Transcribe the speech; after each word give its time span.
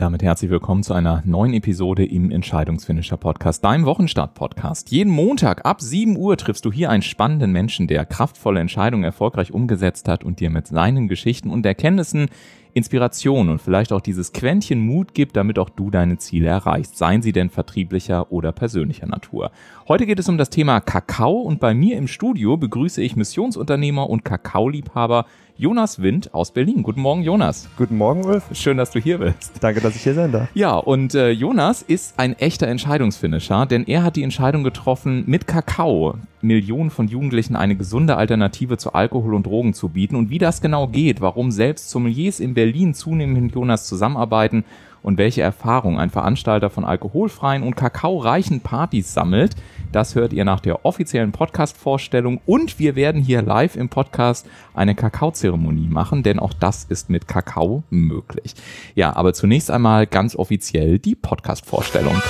Damit 0.00 0.22
herzlich 0.22 0.50
willkommen 0.50 0.82
zu 0.82 0.94
einer 0.94 1.22
neuen 1.26 1.52
Episode 1.52 2.06
im 2.06 2.30
Entscheidungsfinisher 2.30 3.18
Podcast, 3.18 3.62
deinem 3.62 3.84
Wochenstart-Podcast. 3.84 4.90
Jeden 4.90 5.12
Montag 5.12 5.66
ab 5.66 5.82
7 5.82 6.16
Uhr 6.16 6.38
triffst 6.38 6.64
du 6.64 6.72
hier 6.72 6.88
einen 6.88 7.02
spannenden 7.02 7.52
Menschen, 7.52 7.86
der 7.86 8.06
kraftvolle 8.06 8.60
Entscheidungen 8.60 9.04
erfolgreich 9.04 9.52
umgesetzt 9.52 10.08
hat 10.08 10.24
und 10.24 10.40
dir 10.40 10.48
mit 10.48 10.68
seinen 10.68 11.06
Geschichten 11.06 11.50
und 11.50 11.66
Erkenntnissen 11.66 12.30
Inspiration 12.74 13.48
und 13.48 13.60
vielleicht 13.60 13.92
auch 13.92 14.00
dieses 14.00 14.32
Quäntchen 14.32 14.80
Mut 14.80 15.14
gibt, 15.14 15.36
damit 15.36 15.58
auch 15.58 15.68
du 15.70 15.90
deine 15.90 16.18
Ziele 16.18 16.48
erreichst, 16.48 16.96
seien 16.96 17.22
sie 17.22 17.32
denn 17.32 17.50
vertrieblicher 17.50 18.30
oder 18.32 18.52
persönlicher 18.52 19.06
Natur. 19.06 19.50
Heute 19.88 20.06
geht 20.06 20.18
es 20.18 20.28
um 20.28 20.38
das 20.38 20.50
Thema 20.50 20.80
Kakao 20.80 21.40
und 21.40 21.60
bei 21.60 21.74
mir 21.74 21.96
im 21.96 22.08
Studio 22.08 22.56
begrüße 22.56 23.02
ich 23.02 23.16
Missionsunternehmer 23.16 24.08
und 24.08 24.24
Kakaoliebhaber 24.24 25.26
Jonas 25.56 26.00
Wind 26.00 26.32
aus 26.32 26.52
Berlin. 26.52 26.82
Guten 26.82 27.02
Morgen, 27.02 27.22
Jonas. 27.22 27.68
Guten 27.76 27.98
Morgen, 27.98 28.24
Ulf. 28.24 28.44
Schön, 28.52 28.78
dass 28.78 28.92
du 28.92 28.98
hier 28.98 29.18
bist. 29.18 29.52
Danke, 29.60 29.82
dass 29.82 29.94
ich 29.94 30.02
hier 30.02 30.14
sein 30.14 30.32
darf. 30.32 30.48
Ja, 30.54 30.76
und 30.76 31.14
äh, 31.14 31.30
Jonas 31.30 31.82
ist 31.82 32.18
ein 32.18 32.32
echter 32.38 32.66
Entscheidungsfinisher, 32.66 33.66
denn 33.66 33.86
er 33.86 34.02
hat 34.02 34.16
die 34.16 34.22
Entscheidung 34.22 34.64
getroffen, 34.64 35.24
mit 35.26 35.46
Kakao 35.46 36.14
Millionen 36.42 36.90
von 36.90 37.08
Jugendlichen 37.08 37.56
eine 37.56 37.76
gesunde 37.76 38.16
Alternative 38.16 38.78
zu 38.78 38.92
Alkohol 38.92 39.34
und 39.34 39.46
Drogen 39.46 39.74
zu 39.74 39.88
bieten. 39.88 40.16
Und 40.16 40.30
wie 40.30 40.38
das 40.38 40.60
genau 40.60 40.86
geht, 40.86 41.20
warum 41.20 41.50
selbst 41.50 41.90
Sommeliers 41.90 42.40
in 42.40 42.54
Berlin 42.54 42.94
zunehmend 42.94 43.42
mit 43.42 43.54
Jonas 43.54 43.86
zusammenarbeiten 43.86 44.64
und 45.02 45.18
welche 45.18 45.42
Erfahrung 45.42 45.98
ein 45.98 46.10
Veranstalter 46.10 46.70
von 46.70 46.84
alkoholfreien 46.84 47.62
und 47.62 47.76
kakaoreichen 47.76 48.60
Partys 48.60 49.14
sammelt, 49.14 49.56
das 49.92 50.14
hört 50.14 50.32
ihr 50.32 50.44
nach 50.44 50.60
der 50.60 50.84
offiziellen 50.84 51.32
Podcast-Vorstellung 51.32 52.40
und 52.46 52.78
wir 52.78 52.96
werden 52.96 53.22
hier 53.22 53.42
live 53.42 53.76
im 53.76 53.88
Podcast 53.88 54.46
eine 54.74 54.94
Kakaozeremonie 54.94 55.88
machen, 55.88 56.22
denn 56.22 56.38
auch 56.38 56.52
das 56.52 56.84
ist 56.84 57.10
mit 57.10 57.28
Kakao 57.28 57.82
möglich. 57.90 58.54
Ja, 58.94 59.16
aber 59.16 59.32
zunächst 59.32 59.70
einmal 59.70 60.06
ganz 60.06 60.36
offiziell 60.36 60.98
die 60.98 61.14
Podcast-Vorstellung. 61.14 62.20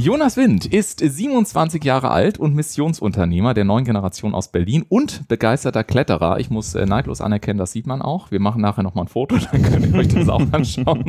Jonas 0.00 0.38
Wind 0.38 0.64
ist 0.64 1.00
27 1.00 1.84
Jahre 1.84 2.10
alt 2.10 2.38
und 2.38 2.54
Missionsunternehmer 2.54 3.52
der 3.52 3.64
neuen 3.64 3.84
Generation 3.84 4.34
aus 4.34 4.50
Berlin 4.50 4.86
und 4.88 5.28
begeisterter 5.28 5.84
Kletterer. 5.84 6.40
Ich 6.40 6.48
muss 6.48 6.74
äh, 6.74 6.86
neidlos 6.86 7.20
anerkennen, 7.20 7.58
das 7.58 7.72
sieht 7.72 7.86
man 7.86 8.00
auch. 8.00 8.30
Wir 8.30 8.40
machen 8.40 8.62
nachher 8.62 8.82
nochmal 8.82 9.04
ein 9.04 9.08
Foto, 9.08 9.36
dann 9.52 9.62
könnt 9.62 9.86
ihr 9.88 9.94
euch 9.94 10.08
das 10.08 10.30
auch 10.30 10.40
anschauen. 10.52 11.04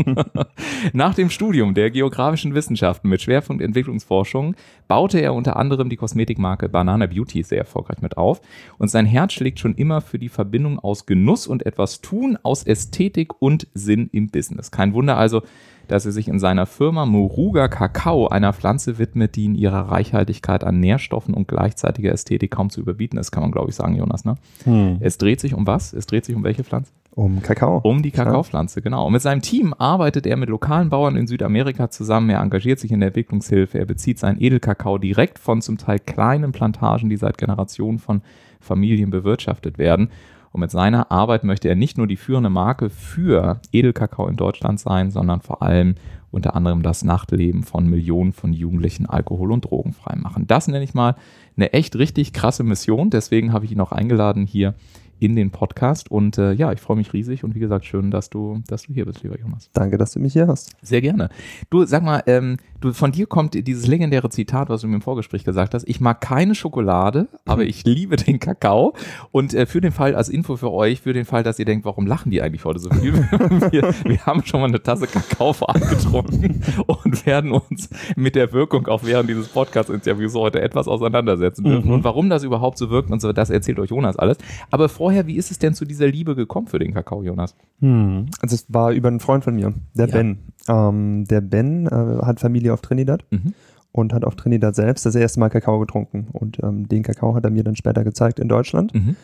Nach 0.92 1.16
dem 1.16 1.30
Studium 1.30 1.74
der 1.74 1.90
geografischen 1.90 2.54
Wissenschaften 2.54 3.08
mit 3.08 3.22
Schwerpunkt 3.22 3.64
Entwicklungsforschung 3.64 4.56
baute 4.90 5.20
er 5.20 5.36
unter 5.36 5.56
anderem 5.56 5.88
die 5.88 5.96
Kosmetikmarke 5.96 6.68
Banana 6.68 7.06
Beauty 7.06 7.44
sehr 7.44 7.60
erfolgreich 7.60 8.02
mit 8.02 8.18
auf. 8.18 8.42
Und 8.78 8.90
sein 8.90 9.06
Herz 9.06 9.32
schlägt 9.32 9.60
schon 9.60 9.76
immer 9.76 10.02
für 10.02 10.20
die 10.20 10.28
Verbindung 10.28 10.80
aus 10.80 11.06
Genuss 11.06 11.48
und 11.48 11.66
etwas 11.66 12.02
tun, 12.02 12.38
aus 12.44 12.64
Ästhetik 12.64 13.42
und 13.42 13.68
Sinn 13.74 14.10
im 14.12 14.32
Business. 14.32 14.70
Kein 14.70 14.94
Wunder 14.94 15.16
also, 15.16 15.44
dass 15.88 16.06
er 16.06 16.12
sich 16.12 16.28
in 16.28 16.40
seiner 16.40 16.66
Firma 16.66 17.06
Moruga 17.06 17.68
Kakao 17.68 18.28
einer 18.28 18.54
Pflanze 18.54 18.98
widmet, 18.98 19.36
die 19.36 19.46
in 19.46 19.56
ihrer 19.56 19.92
Reichhaltigkeit 19.92 20.64
an 20.64 20.80
Nährstoffen 20.80 21.34
und 21.34 21.48
gleichzeitiger 21.48 22.12
Ästhetik 22.12 22.52
kaum 22.52 22.70
zu 22.70 22.82
überbieten 22.82 23.18
ist, 23.18 23.32
kann 23.32 23.44
man 23.44 23.52
glaube 23.52 23.70
ich 23.70 23.76
sagen, 23.76 23.96
Jonas. 23.96 24.26
Ne? 24.26 24.36
Hm. 24.64 24.98
Es 25.00 25.18
dreht 25.18 25.40
sich 25.40 25.54
um 25.54 25.68
was? 25.68 25.94
Es 25.94 26.06
dreht 26.06 26.26
sich 26.26 26.36
um 26.36 26.44
welche 26.44 26.64
Pflanze? 26.64 26.92
Um 27.14 27.42
Kakao. 27.42 27.82
Um 27.84 28.02
die 28.04 28.12
Kakaopflanze, 28.12 28.82
genau. 28.82 29.08
Und 29.08 29.14
mit 29.14 29.22
seinem 29.22 29.42
Team 29.42 29.74
arbeitet 29.78 30.26
er 30.26 30.38
mit 30.38 30.48
lokalen 30.48 30.90
Bauern 30.90 31.18
in 31.18 31.28
Südamerika 31.28 31.90
zusammen. 31.90 32.30
Er 32.30 32.40
engagiert 32.40 32.80
sich 32.80 32.92
in 32.92 33.02
der 33.02 33.08
Entwicklungshilfe. 33.08 33.78
Er 33.78 33.86
bezieht 33.86 34.18
seinen 34.18 34.42
Edelkakao 34.42 34.98
direkt 34.98 35.38
von 35.38 35.62
zum 35.62 35.78
Teil 35.78 36.00
kleinen 36.00 36.54
Plantagen, 36.54 37.10
die 37.10 37.18
seit 37.18 37.38
Generationen 37.38 38.00
von 38.00 38.22
Familien 38.62 39.10
bewirtschaftet 39.10 39.78
werden. 39.78 40.10
Und 40.52 40.60
mit 40.60 40.72
seiner 40.72 41.12
Arbeit 41.12 41.44
möchte 41.44 41.70
er 41.70 41.76
nicht 41.76 41.98
nur 41.98 42.08
die 42.08 42.18
führende 42.18 42.50
Marke 42.50 42.90
für 42.90 43.62
Edelkakao 43.72 44.28
in 44.28 44.36
Deutschland 44.36 44.80
sein, 44.80 45.10
sondern 45.10 45.42
vor 45.42 45.62
allem 45.62 45.96
unter 46.30 46.56
anderem 46.56 46.82
das 46.82 47.04
Nachtleben 47.04 47.64
von 47.64 47.88
Millionen 47.88 48.34
von 48.34 48.54
Jugendlichen 48.54 49.06
alkohol- 49.06 49.52
und 49.52 49.66
drogenfrei 49.66 50.16
machen. 50.16 50.48
Das 50.48 50.68
nenne 50.68 50.84
ich 50.84 50.94
mal 50.94 51.16
eine 51.56 51.74
echt 51.74 51.96
richtig 51.98 52.34
krasse 52.34 52.64
Mission. 52.64 53.10
Deswegen 53.10 53.54
habe 53.54 53.66
ich 53.66 53.72
ihn 53.72 53.82
auch 53.82 53.92
eingeladen, 53.92 54.46
hier 54.46 54.74
in 55.22 55.36
den 55.36 55.52
Podcast. 55.52 56.10
Und 56.10 56.40
äh, 56.40 56.52
ja, 56.52 56.72
ich 56.74 56.82
freue 56.82 56.98
mich 56.98 57.14
riesig 57.14 57.44
und 57.44 57.54
wie 57.54 57.60
gesagt, 57.60 57.86
schön, 57.86 58.10
dass 58.10 58.32
du, 58.32 58.62
dass 58.68 58.84
du 58.84 58.94
hier 58.94 59.06
bist, 59.06 59.22
lieber 59.22 59.40
Jonas. 59.40 59.70
Danke, 59.72 60.00
dass 60.00 60.12
du 60.14 60.20
mich 60.20 60.34
hier 60.34 60.48
hast. 60.48 60.72
Sehr 60.82 61.00
gerne. 61.00 61.30
Du, 61.70 61.86
sag 61.86 62.02
mal, 62.02 62.24
ähm, 62.26 62.58
du, 62.82 62.92
von 62.92 63.12
dir 63.12 63.28
kommt 63.28 63.54
dieses 63.54 63.86
legendäre 63.86 64.30
Zitat, 64.30 64.70
was 64.70 64.82
du 64.82 64.88
mir 64.88 64.96
im 64.96 65.02
Vorgespräch 65.04 65.44
gesagt 65.44 65.76
hast. 65.76 65.88
Ich 65.88 66.02
mag 66.02 66.22
keine 66.22 66.56
Schokolade, 66.56 67.28
aber 67.46 67.66
ich 67.66 67.84
liebe 67.86 68.16
den 68.16 68.40
Kakao. 68.40 68.96
Und 69.32 69.54
äh, 69.54 69.68
für 69.68 69.80
den 69.80 69.92
Fall, 69.92 70.16
als 70.16 70.28
Info 70.28 70.58
für 70.58 70.72
euch, 70.72 71.02
für 71.02 71.14
den 71.14 71.26
Fall, 71.26 71.44
dass 71.44 71.60
ihr 71.60 71.66
denkt, 71.66 71.86
warum 71.86 72.08
lachen 72.08 72.32
die 72.32 72.42
eigentlich 72.42 72.66
heute 72.66 72.80
so 72.80 72.90
viel? 72.90 73.14
wir, 73.72 73.94
wir 74.04 74.26
haben 74.26 74.44
schon 74.44 74.60
mal 74.60 74.70
eine 74.70 74.82
Tasse 74.82 75.06
Kakao 75.06 75.54
vorab 75.54 75.88
getrunken 75.88 76.64
und 76.88 77.26
werden 77.28 77.52
uns 77.52 77.92
mit 78.16 78.34
der 78.34 78.52
Wirkung 78.54 78.88
auch 78.88 79.04
während 79.04 79.30
dieses 79.30 79.50
Podcast-Interviews 79.50 80.34
heute 80.34 80.62
etwas 80.64 80.88
auseinandersetzen 80.88 81.64
dürfen. 81.64 81.90
Mhm. 81.90 81.94
Und 81.94 82.04
warum 82.04 82.28
das 82.32 82.42
überhaupt 82.42 82.80
so 82.80 82.90
wirkt 82.90 83.12
und 83.12 83.22
so, 83.22 83.32
das 83.34 83.52
erzählt 83.52 83.78
euch 83.78 83.92
Jonas 83.92 84.18
alles. 84.18 84.40
Aber 84.72 84.90
vorher, 84.90 85.11
wie 85.28 85.36
ist 85.36 85.52
es 85.52 85.60
denn 85.60 85.74
zu 85.74 85.86
dieser 85.86 86.08
Liebe 86.08 86.36
gekommen 86.36 86.68
für 86.68 86.80
den 86.80 86.94
Kakao, 86.94 87.24
Jonas? 87.24 87.56
Hm. 87.80 88.28
Also 88.42 88.56
es 88.56 88.66
war 88.70 88.92
über 88.92 89.08
einen 89.08 89.20
Freund 89.20 89.44
von 89.44 89.56
mir, 89.56 89.74
der 89.94 90.08
ja. 90.08 90.14
Ben. 90.14 90.40
Ähm, 90.68 91.26
der 91.26 91.42
Ben 91.42 91.88
äh, 91.88 92.26
hat 92.26 92.40
Familie 92.40 92.74
auf 92.74 92.82
Trinidad 92.82 93.26
mhm. 93.32 93.54
und 93.92 94.14
hat 94.14 94.24
auf 94.24 94.36
Trinidad 94.36 94.76
selbst 94.76 95.06
das 95.06 95.16
erste 95.16 95.40
Mal 95.40 95.50
Kakao 95.50 95.80
getrunken. 95.80 96.28
Und 96.34 96.60
ähm, 96.64 96.88
den 96.88 97.04
Kakao 97.04 97.36
hat 97.36 97.44
er 97.44 97.52
mir 97.52 97.64
dann 97.64 97.76
später 97.76 98.04
gezeigt 98.04 98.40
in 98.40 98.48
Deutschland. 98.48 98.94
Mhm. 98.94 99.16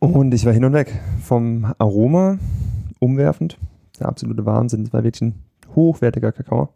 Und 0.00 0.34
ich 0.34 0.44
war 0.44 0.52
hin 0.52 0.64
und 0.64 0.72
weg. 0.72 0.92
Vom 1.22 1.72
Aroma 1.78 2.38
umwerfend. 2.98 3.58
Der 3.98 4.08
absolute 4.08 4.44
Wahnsinn. 4.44 4.82
Es 4.82 4.92
war 4.92 5.04
wirklich 5.04 5.22
ein 5.22 5.34
hochwertiger 5.74 6.32
Kakao. 6.32 6.70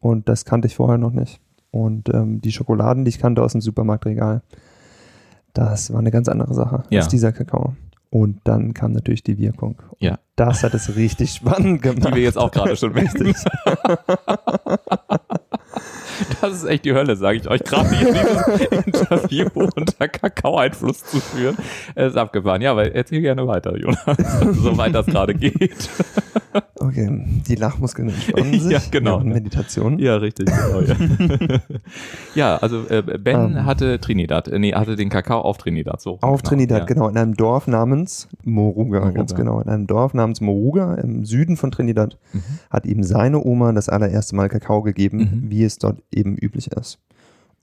Und 0.00 0.28
das 0.28 0.44
kannte 0.44 0.66
ich 0.66 0.76
vorher 0.76 0.98
noch 0.98 1.12
nicht. 1.12 1.40
Und 1.70 2.08
ähm, 2.14 2.40
die 2.40 2.52
Schokoladen, 2.52 3.04
die 3.04 3.10
ich 3.10 3.18
kannte 3.18 3.42
aus 3.42 3.52
dem 3.52 3.60
Supermarktregal, 3.60 4.42
das 5.58 5.92
war 5.92 5.98
eine 5.98 6.12
ganz 6.12 6.28
andere 6.28 6.54
Sache 6.54 6.84
ja. 6.90 7.00
als 7.00 7.08
dieser 7.08 7.32
Kakao. 7.32 7.74
Und 8.10 8.40
dann 8.44 8.74
kam 8.74 8.92
natürlich 8.92 9.24
die 9.24 9.38
Wirkung. 9.38 9.82
Und 9.88 10.02
ja. 10.02 10.18
Das 10.36 10.62
hat 10.62 10.72
es 10.72 10.94
richtig 10.94 11.32
spannend 11.32 11.82
gemacht. 11.82 12.06
Die 12.06 12.14
wir 12.14 12.22
jetzt 12.22 12.38
auch 12.38 12.52
gerade 12.52 12.76
schon 12.76 12.92
richtig. 12.94 13.36
Das 16.40 16.52
ist 16.52 16.64
echt 16.64 16.84
die 16.84 16.94
Hölle, 16.94 17.16
sage 17.16 17.38
ich 17.38 17.48
euch. 17.48 17.62
Gerade 17.64 17.90
hier 17.90 18.12
dieses 18.12 18.84
Interview 18.86 19.46
unter 19.54 20.08
Kakao-Einfluss 20.08 21.04
zu 21.04 21.20
führen. 21.20 21.56
Es 21.94 22.12
ist 22.12 22.16
abgefahren. 22.16 22.62
Ja, 22.62 22.72
aber 22.72 22.94
erzähl 22.94 23.20
gerne 23.20 23.46
weiter, 23.46 23.76
Jonas, 23.76 24.04
soweit 24.62 24.94
das 24.94 25.06
gerade 25.06 25.34
geht. 25.34 25.88
Okay, 26.80 27.24
die 27.48 27.54
Lachmuskeln 27.56 28.08
entspannen 28.08 28.60
sich. 28.60 28.72
ja, 28.72 28.80
genau. 28.90 29.20
Meditation. 29.20 29.98
Ja, 29.98 30.16
richtig. 30.16 30.46
Genau, 30.46 30.80
ja. 30.80 30.96
ja. 32.34 32.56
also 32.56 32.88
äh, 32.88 33.02
Ben 33.02 33.56
ähm. 33.56 33.64
hatte 33.66 34.00
Trinidad, 34.00 34.48
äh, 34.48 34.58
nee, 34.58 34.72
hatte 34.72 34.96
den 34.96 35.08
Kakao 35.08 35.40
auf 35.40 35.58
Trinidad. 35.58 36.00
So, 36.00 36.18
auf 36.20 36.42
genau, 36.42 36.48
Trinidad, 36.48 36.80
ja. 36.80 36.84
genau. 36.86 37.08
In 37.08 37.18
einem 37.18 37.34
Dorf 37.34 37.66
namens 37.66 38.28
Moruga, 38.44 39.00
Moruga, 39.00 39.10
ganz 39.10 39.34
genau. 39.34 39.60
In 39.60 39.68
einem 39.68 39.86
Dorf 39.86 40.14
namens 40.14 40.40
Moruga 40.40 40.94
im 40.94 41.24
Süden 41.24 41.56
von 41.56 41.70
Trinidad 41.70 42.16
mhm. 42.32 42.42
hat 42.70 42.86
ihm 42.86 43.02
seine 43.02 43.44
Oma 43.44 43.72
das 43.72 43.88
allererste 43.88 44.36
Mal 44.36 44.48
Kakao 44.48 44.82
gegeben, 44.82 45.18
mhm. 45.18 45.50
wie 45.50 45.64
es 45.64 45.78
dort 45.78 45.98
eben 46.12 46.36
üblich 46.36 46.72
ist. 46.72 46.98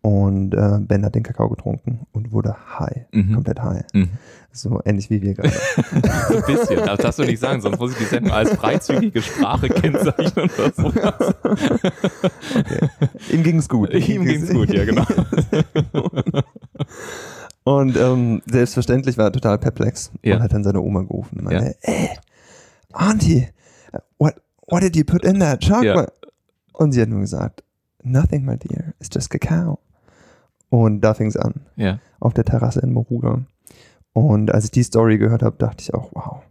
Und 0.06 0.54
äh, 0.54 0.78
Ben 0.82 1.04
hat 1.04 1.16
den 1.16 1.24
Kakao 1.24 1.50
getrunken 1.50 2.02
und 2.12 2.32
wurde 2.32 2.56
high, 2.78 3.08
mhm. 3.12 3.34
komplett 3.34 3.64
high. 3.64 3.84
Mhm. 3.92 4.10
So 4.52 4.80
ähnlich 4.86 5.10
wie 5.10 5.24
wir 5.24 5.34
gerade. 5.34 5.50
so 5.50 5.52
ein 6.36 6.44
bisschen, 6.46 6.86
das 6.86 7.00
darfst 7.00 7.18
du 7.18 7.24
nicht 7.24 7.40
sagen, 7.40 7.60
sonst 7.60 7.80
muss 7.80 7.94
ich 7.94 7.98
die 7.98 8.04
Sendung 8.04 8.32
als 8.32 8.52
freizügige 8.52 9.20
Sprache 9.24 9.68
kennzeichnen 9.68 10.48
oder 10.60 10.72
sowas. 10.72 11.36
okay. 11.44 12.90
Ihm 13.32 13.42
ging's 13.42 13.68
gut. 13.68 13.96
Ihm 13.96 14.26
ging's 14.26 14.54
gut, 14.54 14.72
ja 14.72 14.86
genau. 14.86 15.04
und 17.64 17.98
ähm, 17.98 18.44
selbstverständlich 18.46 19.18
war 19.18 19.26
er 19.26 19.32
total 19.32 19.58
perplex 19.58 20.12
ja. 20.22 20.36
und 20.36 20.44
hat 20.44 20.54
dann 20.54 20.64
seine 20.64 20.82
Oma 20.82 21.02
gerufen 21.02 21.40
und 21.40 21.46
meinte, 21.46 21.78
ja. 21.84 21.94
ey, 21.94 22.10
Auntie, 22.94 23.48
what, 24.20 24.36
what 24.68 24.84
did 24.84 24.96
you 24.96 25.04
put 25.04 25.26
in 25.26 25.40
that 25.40 25.62
chocolate? 25.62 26.14
Ja. 26.24 26.30
Und 26.74 26.92
sie 26.92 27.02
hat 27.02 27.10
nur 27.10 27.22
gesagt, 27.22 27.64
Nothing, 28.06 28.46
my 28.46 28.56
dear. 28.56 28.94
It's 29.00 29.10
just 29.14 29.30
Kakao. 29.30 29.80
Und 30.70 31.02
da 31.02 31.14
fing 31.14 31.28
es 31.28 31.38
an. 31.38 31.62
Ja. 31.76 32.00
Auf 32.20 32.34
der 32.34 32.46
Terrasse 32.46 32.80
in 32.82 32.94
Moruga. 32.94 33.46
Und 34.14 34.52
als 34.52 34.66
ich 34.66 34.72
die 34.72 34.84
Story 34.84 35.18
gehört 35.18 35.44
habe, 35.44 35.58
dachte 35.58 35.82
ich 35.82 35.94
auch, 35.94 36.12
wow, 36.14 36.44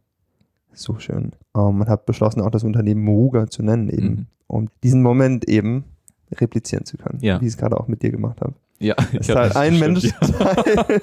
so 0.73 0.99
schön. 0.99 1.33
Um, 1.53 1.79
man 1.79 1.89
hat 1.89 2.07
beschlossen, 2.07 2.41
auch 2.41 2.51
das 2.51 2.65
Unternehmen 2.65 3.05
Moruga 3.05 3.47
zu 3.47 3.63
nennen, 3.63 3.89
eben, 3.89 4.09
mhm. 4.09 4.27
um 4.49 4.69
diesen 4.83 5.03
Moment 5.03 5.49
eben 5.49 5.85
replizieren 6.33 6.85
zu 6.85 6.97
können, 6.97 7.21
ja. 7.23 7.41
wie 7.41 7.47
ich 7.47 7.53
es 7.53 7.57
gerade 7.57 7.79
auch 7.79 7.87
mit 7.87 8.03
dir 8.03 8.11
gemacht 8.11 8.41
habe. 8.41 8.55
Ja, 8.81 8.95
es 9.13 9.27
teilt 9.29 9.57
ein 9.57 9.79
Mensch 9.79 10.09
teilt 10.21 11.03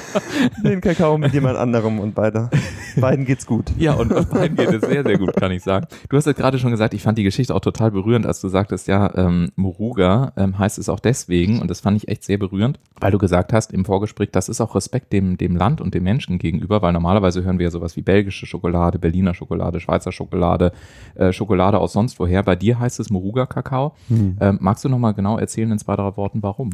den 0.64 0.80
Kakao 0.80 1.18
mit 1.18 1.32
jemand 1.34 1.58
anderem 1.58 1.98
und 2.00 2.14
beide, 2.14 2.48
beiden 2.96 3.24
geht's 3.24 3.46
gut. 3.46 3.72
Ja, 3.78 3.94
und 3.94 4.08
beiden 4.30 4.56
geht 4.56 4.72
es 4.72 4.82
sehr, 4.82 5.02
sehr 5.02 5.18
gut, 5.18 5.34
kann 5.36 5.52
ich 5.52 5.62
sagen. 5.62 5.86
Du 6.08 6.16
hast 6.16 6.26
ja 6.26 6.32
gerade 6.32 6.58
schon 6.58 6.70
gesagt, 6.70 6.94
ich 6.94 7.02
fand 7.02 7.18
die 7.18 7.22
Geschichte 7.22 7.54
auch 7.54 7.60
total 7.60 7.90
berührend, 7.90 8.26
als 8.26 8.40
du 8.40 8.48
sagtest, 8.48 8.88
ja, 8.88 9.14
ähm, 9.14 9.52
Moruga 9.56 10.32
ähm, 10.36 10.58
heißt 10.58 10.78
es 10.78 10.88
auch 10.88 11.00
deswegen, 11.00 11.60
und 11.60 11.70
das 11.70 11.80
fand 11.80 11.96
ich 11.96 12.08
echt 12.08 12.24
sehr 12.24 12.38
berührend, 12.38 12.80
weil 13.00 13.12
du 13.12 13.18
gesagt 13.18 13.52
hast 13.52 13.72
im 13.72 13.84
Vorgespräch, 13.84 14.30
das 14.32 14.48
ist 14.48 14.60
auch 14.60 14.74
Respekt 14.74 15.12
dem, 15.12 15.36
dem 15.36 15.56
Land 15.56 15.80
und 15.80 15.94
dem 15.94 16.04
Menschen 16.04 16.38
gegenüber, 16.38 16.82
weil 16.82 16.92
normalerweise 16.92 17.44
hören 17.44 17.58
wir 17.58 17.64
ja 17.64 17.70
sowas 17.70 17.96
wie 17.96 18.02
belgische 18.02 18.46
Schokolade, 18.46 18.98
Berliner 18.98 19.34
Schokolade, 19.34 19.80
Schweizer 19.80 20.12
Schokolade, 20.12 20.72
äh, 21.14 21.32
Schokolade 21.32 21.78
aus 21.78 21.92
sonst 21.92 22.18
woher. 22.18 22.42
Bei 22.42 22.56
dir 22.56 22.78
heißt 22.78 23.00
es 23.00 23.10
Moruga-Kakao. 23.10 23.94
Hm. 24.08 24.36
Ähm, 24.40 24.58
magst 24.60 24.84
du 24.84 24.88
nochmal 24.88 25.14
genau 25.14 25.38
erzählen 25.38 25.70
in 25.70 25.78
zwei, 25.78 25.96
drei 25.96 26.16
Worten, 26.16 26.42
warum? 26.42 26.70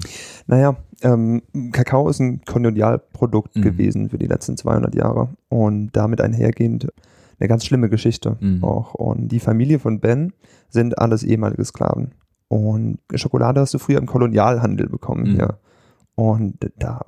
Naja, 0.47 0.77
ähm, 1.03 1.43
Kakao 1.73 2.09
ist 2.09 2.21
ein 2.21 2.43
Kolonialprodukt 2.45 3.57
mhm. 3.57 3.63
gewesen 3.63 4.11
für 4.11 4.19
die 4.19 4.27
letzten 4.27 4.57
200 4.57 4.95
Jahre 4.95 5.29
und 5.49 5.91
damit 5.93 6.21
einhergehend 6.21 6.89
eine 7.39 7.49
ganz 7.49 7.65
schlimme 7.65 7.89
Geschichte 7.89 8.37
mhm. 8.41 8.65
auch. 8.65 8.95
Und 8.95 9.29
die 9.29 9.41
Familie 9.41 9.79
von 9.79 10.01
Ben 10.01 10.33
sind 10.69 10.99
alles 10.99 11.23
ehemalige 11.23 11.65
Sklaven. 11.65 12.13
Und 12.49 12.99
Schokolade 13.15 13.61
hast 13.61 13.75
du 13.75 13.79
früher 13.79 13.99
im 13.99 14.07
Kolonialhandel 14.07 14.89
bekommen 14.89 15.33
mhm. 15.33 15.37
hier. 15.37 15.59
Und 16.15 16.57
da 16.79 17.03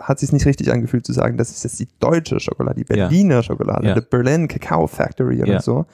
hat 0.00 0.16
es 0.16 0.20
sich 0.22 0.32
nicht 0.32 0.46
richtig 0.46 0.72
angefühlt 0.72 1.04
zu 1.04 1.12
sagen, 1.12 1.36
das 1.36 1.50
ist 1.50 1.64
jetzt 1.64 1.80
die 1.80 1.88
deutsche 1.98 2.40
Schokolade, 2.40 2.76
die 2.76 2.84
Berliner 2.84 3.36
ja. 3.36 3.42
Schokolade, 3.42 3.86
ja. 3.86 3.94
die 3.94 4.00
Berlin 4.00 4.48
Cacao 4.48 4.86
Factory 4.86 5.42
oder 5.42 5.54
ja. 5.54 5.60
so. 5.60 5.84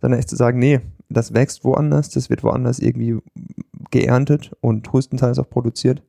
Sondern 0.00 0.18
echt 0.18 0.28
zu 0.28 0.36
sagen, 0.36 0.58
nee, 0.58 0.80
das 1.08 1.32
wächst 1.32 1.64
woanders, 1.64 2.10
das 2.10 2.28
wird 2.28 2.42
woanders 2.42 2.80
irgendwie 2.80 3.16
geerntet 3.94 4.50
und 4.60 4.86
größtenteils 4.88 5.38
auch 5.38 5.48
produziert. 5.48 6.02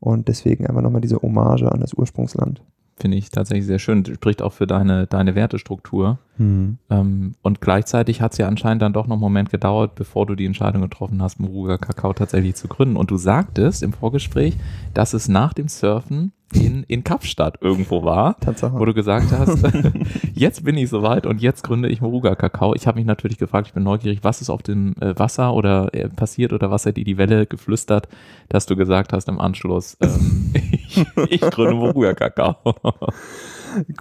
Und 0.00 0.26
deswegen 0.28 0.66
einfach 0.66 0.80
nochmal 0.80 1.02
diese 1.02 1.20
Hommage 1.20 1.70
an 1.70 1.80
das 1.80 1.92
Ursprungsland. 1.92 2.62
Finde 2.96 3.18
ich 3.18 3.28
tatsächlich 3.28 3.66
sehr 3.66 3.78
schön. 3.78 4.04
Spricht 4.06 4.40
auch 4.40 4.54
für 4.54 4.66
deine, 4.66 5.06
deine 5.06 5.34
Wertestruktur. 5.34 6.18
Mhm. 6.38 6.78
Ähm, 6.90 7.34
und 7.42 7.60
gleichzeitig 7.60 8.20
hat 8.20 8.32
es 8.32 8.38
ja 8.38 8.48
anscheinend 8.48 8.82
dann 8.82 8.92
doch 8.92 9.06
noch 9.06 9.14
einen 9.14 9.20
Moment 9.20 9.50
gedauert, 9.50 9.94
bevor 9.94 10.26
du 10.26 10.34
die 10.34 10.46
Entscheidung 10.46 10.82
getroffen 10.82 11.22
hast, 11.22 11.40
Muruga 11.40 11.78
Kakao 11.78 12.12
tatsächlich 12.12 12.54
zu 12.54 12.68
gründen. 12.68 12.96
Und 12.96 13.10
du 13.10 13.16
sagtest 13.16 13.82
im 13.82 13.92
Vorgespräch, 13.92 14.56
dass 14.94 15.14
es 15.14 15.28
nach 15.28 15.52
dem 15.54 15.68
Surfen 15.68 16.32
in, 16.52 16.84
in 16.84 17.02
Kapstadt 17.02 17.58
irgendwo 17.60 18.04
war, 18.04 18.38
Tatsache. 18.38 18.78
wo 18.78 18.84
du 18.84 18.94
gesagt 18.94 19.32
hast, 19.32 19.66
jetzt 20.34 20.64
bin 20.64 20.76
ich 20.76 20.88
soweit 20.88 21.26
und 21.26 21.40
jetzt 21.40 21.64
gründe 21.64 21.88
ich 21.88 22.00
Moruga 22.00 22.36
Kakao. 22.36 22.74
Ich 22.74 22.86
habe 22.86 22.98
mich 22.98 23.06
natürlich 23.06 23.38
gefragt, 23.38 23.66
ich 23.66 23.74
bin 23.74 23.82
neugierig, 23.82 24.20
was 24.22 24.40
ist 24.40 24.50
auf 24.50 24.62
dem 24.62 24.94
äh, 25.00 25.18
Wasser 25.18 25.54
oder 25.54 25.92
äh, 25.92 26.08
passiert 26.08 26.52
oder 26.52 26.70
was 26.70 26.86
hat 26.86 26.96
dir 26.96 27.04
die 27.04 27.18
Welle 27.18 27.46
geflüstert, 27.46 28.08
dass 28.48 28.66
du 28.66 28.76
gesagt 28.76 29.12
hast 29.12 29.28
im 29.28 29.40
Anschluss, 29.40 29.96
ähm, 30.00 30.52
ich, 30.54 31.04
ich 31.30 31.40
gründe 31.40 31.74
Moruga 31.74 32.14
Kakao. 32.14 32.56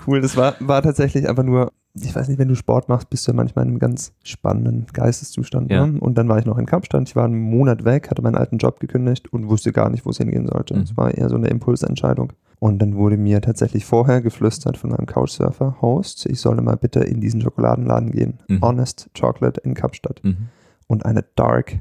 cool, 0.05 0.21
das 0.21 0.37
war, 0.37 0.55
war 0.59 0.83
tatsächlich 0.83 1.27
einfach 1.27 1.43
nur 1.43 1.71
ich 2.03 2.13
weiß 2.13 2.27
nicht, 2.27 2.39
wenn 2.39 2.49
du 2.49 2.55
Sport 2.55 2.89
machst, 2.89 3.09
bist 3.09 3.25
du 3.25 3.31
ja 3.31 3.35
manchmal 3.35 3.63
in 3.63 3.71
einem 3.71 3.79
ganz 3.79 4.13
spannenden 4.23 4.85
Geisteszustand. 4.91 5.71
Ja. 5.71 5.87
Ne? 5.87 5.99
Und 5.99 6.17
dann 6.17 6.27
war 6.27 6.37
ich 6.37 6.45
noch 6.45 6.57
in 6.57 6.65
Kapstadt. 6.65 7.07
Ich 7.07 7.15
war 7.15 7.23
einen 7.23 7.39
Monat 7.39 7.85
weg, 7.85 8.09
hatte 8.09 8.21
meinen 8.21 8.35
alten 8.35 8.57
Job 8.57 8.79
gekündigt 8.79 9.31
und 9.31 9.47
wusste 9.47 9.71
gar 9.71 9.89
nicht, 9.89 10.05
wo 10.05 10.09
es 10.09 10.17
hingehen 10.17 10.47
sollte. 10.47 10.73
Es 10.75 10.91
mhm. 10.91 10.97
war 10.97 11.13
eher 11.13 11.29
so 11.29 11.35
eine 11.35 11.47
Impulsentscheidung. 11.47 12.33
Und 12.59 12.79
dann 12.79 12.95
wurde 12.95 13.17
mir 13.17 13.41
tatsächlich 13.41 13.85
vorher 13.85 14.21
geflüstert 14.21 14.77
von 14.77 14.89
meinem 14.89 15.05
Couchsurfer-Host, 15.05 16.25
ich 16.25 16.39
solle 16.39 16.61
mal 16.61 16.77
bitte 16.77 16.99
in 17.01 17.21
diesen 17.21 17.41
Schokoladenladen 17.41 18.11
gehen. 18.11 18.39
Mhm. 18.47 18.61
Honest 18.61 19.09
Chocolate 19.17 19.61
in 19.61 19.73
Kapstadt. 19.73 20.21
Mhm. 20.23 20.49
Und 20.87 21.05
eine 21.05 21.23
Dark 21.35 21.79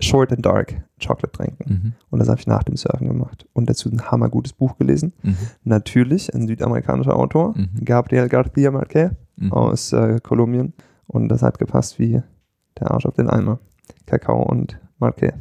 Short 0.00 0.32
and 0.32 0.44
Dark 0.44 0.82
Chocolate 1.00 1.32
trinken. 1.32 1.64
Mhm. 1.66 1.92
Und 2.10 2.18
das 2.18 2.28
habe 2.28 2.40
ich 2.40 2.46
nach 2.46 2.62
dem 2.64 2.76
Surfen 2.76 3.08
gemacht. 3.08 3.46
Und 3.52 3.70
dazu 3.70 3.88
ein 3.88 4.10
hammergutes 4.10 4.52
Buch 4.52 4.76
gelesen. 4.76 5.12
Mhm. 5.22 5.36
Natürlich 5.62 6.34
ein 6.34 6.46
südamerikanischer 6.46 7.16
Autor, 7.16 7.54
mhm. 7.56 7.84
Gabriel 7.84 8.26
García 8.26 8.70
Márquez 8.70 9.12
mhm. 9.36 9.52
aus 9.52 9.92
äh, 9.92 10.18
Kolumbien. 10.20 10.72
Und 11.06 11.28
das 11.28 11.42
hat 11.42 11.58
gepasst 11.58 11.98
wie 11.98 12.22
der 12.78 12.90
Arsch 12.90 13.06
auf 13.06 13.14
den 13.14 13.28
Eimer. 13.28 13.60
Kakao 14.06 14.42
und 14.42 14.80
Márquez. 15.00 15.34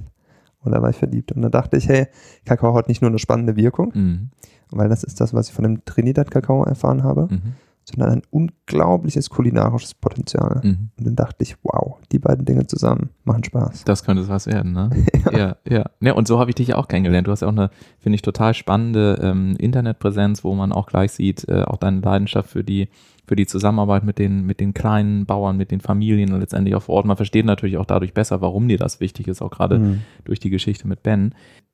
Und 0.59 0.71
da 0.71 0.81
war 0.81 0.89
ich 0.89 0.97
verliebt. 0.97 1.31
Und 1.31 1.41
da 1.41 1.50
dachte 1.50 1.77
ich, 1.77 1.89
hey, 1.89 2.07
Kakao 2.45 2.75
hat 2.75 2.88
nicht 2.88 3.01
nur 3.01 3.09
eine 3.09 3.19
spannende 3.19 3.55
Wirkung, 3.55 3.91
mhm. 3.94 4.29
weil 4.71 4.88
das 4.88 5.03
ist 5.03 5.19
das, 5.19 5.33
was 5.33 5.50
ich 5.50 5.53
von 5.53 5.63
dem 5.63 5.83
Trinidad-Kakao 5.83 6.63
erfahren 6.63 7.03
habe, 7.03 7.27
mhm 7.29 7.53
sondern 7.85 8.12
ein 8.12 8.21
unglaubliches 8.30 9.30
kulinarisches 9.30 9.94
Potenzial. 9.94 10.62
Mhm. 10.63 10.89
Und 10.97 11.07
dann 11.07 11.15
dachte 11.15 11.44
ich, 11.44 11.56
wow, 11.63 12.00
die 12.12 12.19
beiden 12.19 12.45
Dinge 12.45 12.68
zusammen 12.68 13.09
machen 13.24 13.44
Spaß. 13.44 13.83
Das 13.85 14.03
könnte 14.03 14.27
was 14.27 14.47
werden, 14.47 14.74
ne? 14.74 14.89
ja. 15.25 15.38
ja, 15.38 15.56
ja. 15.68 15.85
ja 16.00 16.13
und 16.13 16.27
so 16.27 16.39
habe 16.39 16.51
ich 16.51 16.56
dich 16.56 16.69
ja 16.69 16.75
auch 16.77 16.88
kennengelernt. 16.88 17.27
Du 17.27 17.31
hast 17.31 17.41
ja 17.41 17.47
auch 17.47 17.53
eine, 17.53 17.69
finde 18.00 18.15
ich, 18.15 18.21
total 18.21 18.53
spannende 18.53 19.19
ähm, 19.21 19.56
Internetpräsenz, 19.57 20.44
wo 20.44 20.56
man 20.56 20.71
auch 20.71 20.88
gleich 20.88 21.12
sieht, 21.12 21.47
äh, 21.50 21.63
auch 21.63 21.77
deine 21.77 22.00
Leidenschaft 22.00 22.50
für 22.50 22.63
die 22.63 22.89
für 23.25 23.35
die 23.35 23.45
Zusammenarbeit 23.45 24.03
mit 24.03 24.19
den, 24.19 24.45
mit 24.45 24.59
den 24.59 24.74
kleinen 24.74 25.25
Bauern, 25.25 25.56
mit 25.56 25.71
den 25.71 25.79
Familien 25.79 26.33
und 26.33 26.41
letztendlich 26.41 26.75
auch 26.75 26.83
vor 26.83 26.95
Ort. 26.95 27.06
Man 27.06 27.15
versteht 27.15 27.45
natürlich 27.45 27.77
auch 27.77 27.86
dadurch 27.86 28.13
besser, 28.13 28.41
warum 28.41 28.68
dir 28.68 28.77
das 28.77 29.00
wichtig 29.00 29.29
ist, 29.29 29.41
auch 29.41 29.50
gerade 29.50 29.79
mhm. 29.79 30.01
durch 30.25 30.39
die 30.39 30.50
Geschichte 30.50 30.88
mit 30.88 31.03
Ben 31.03 31.33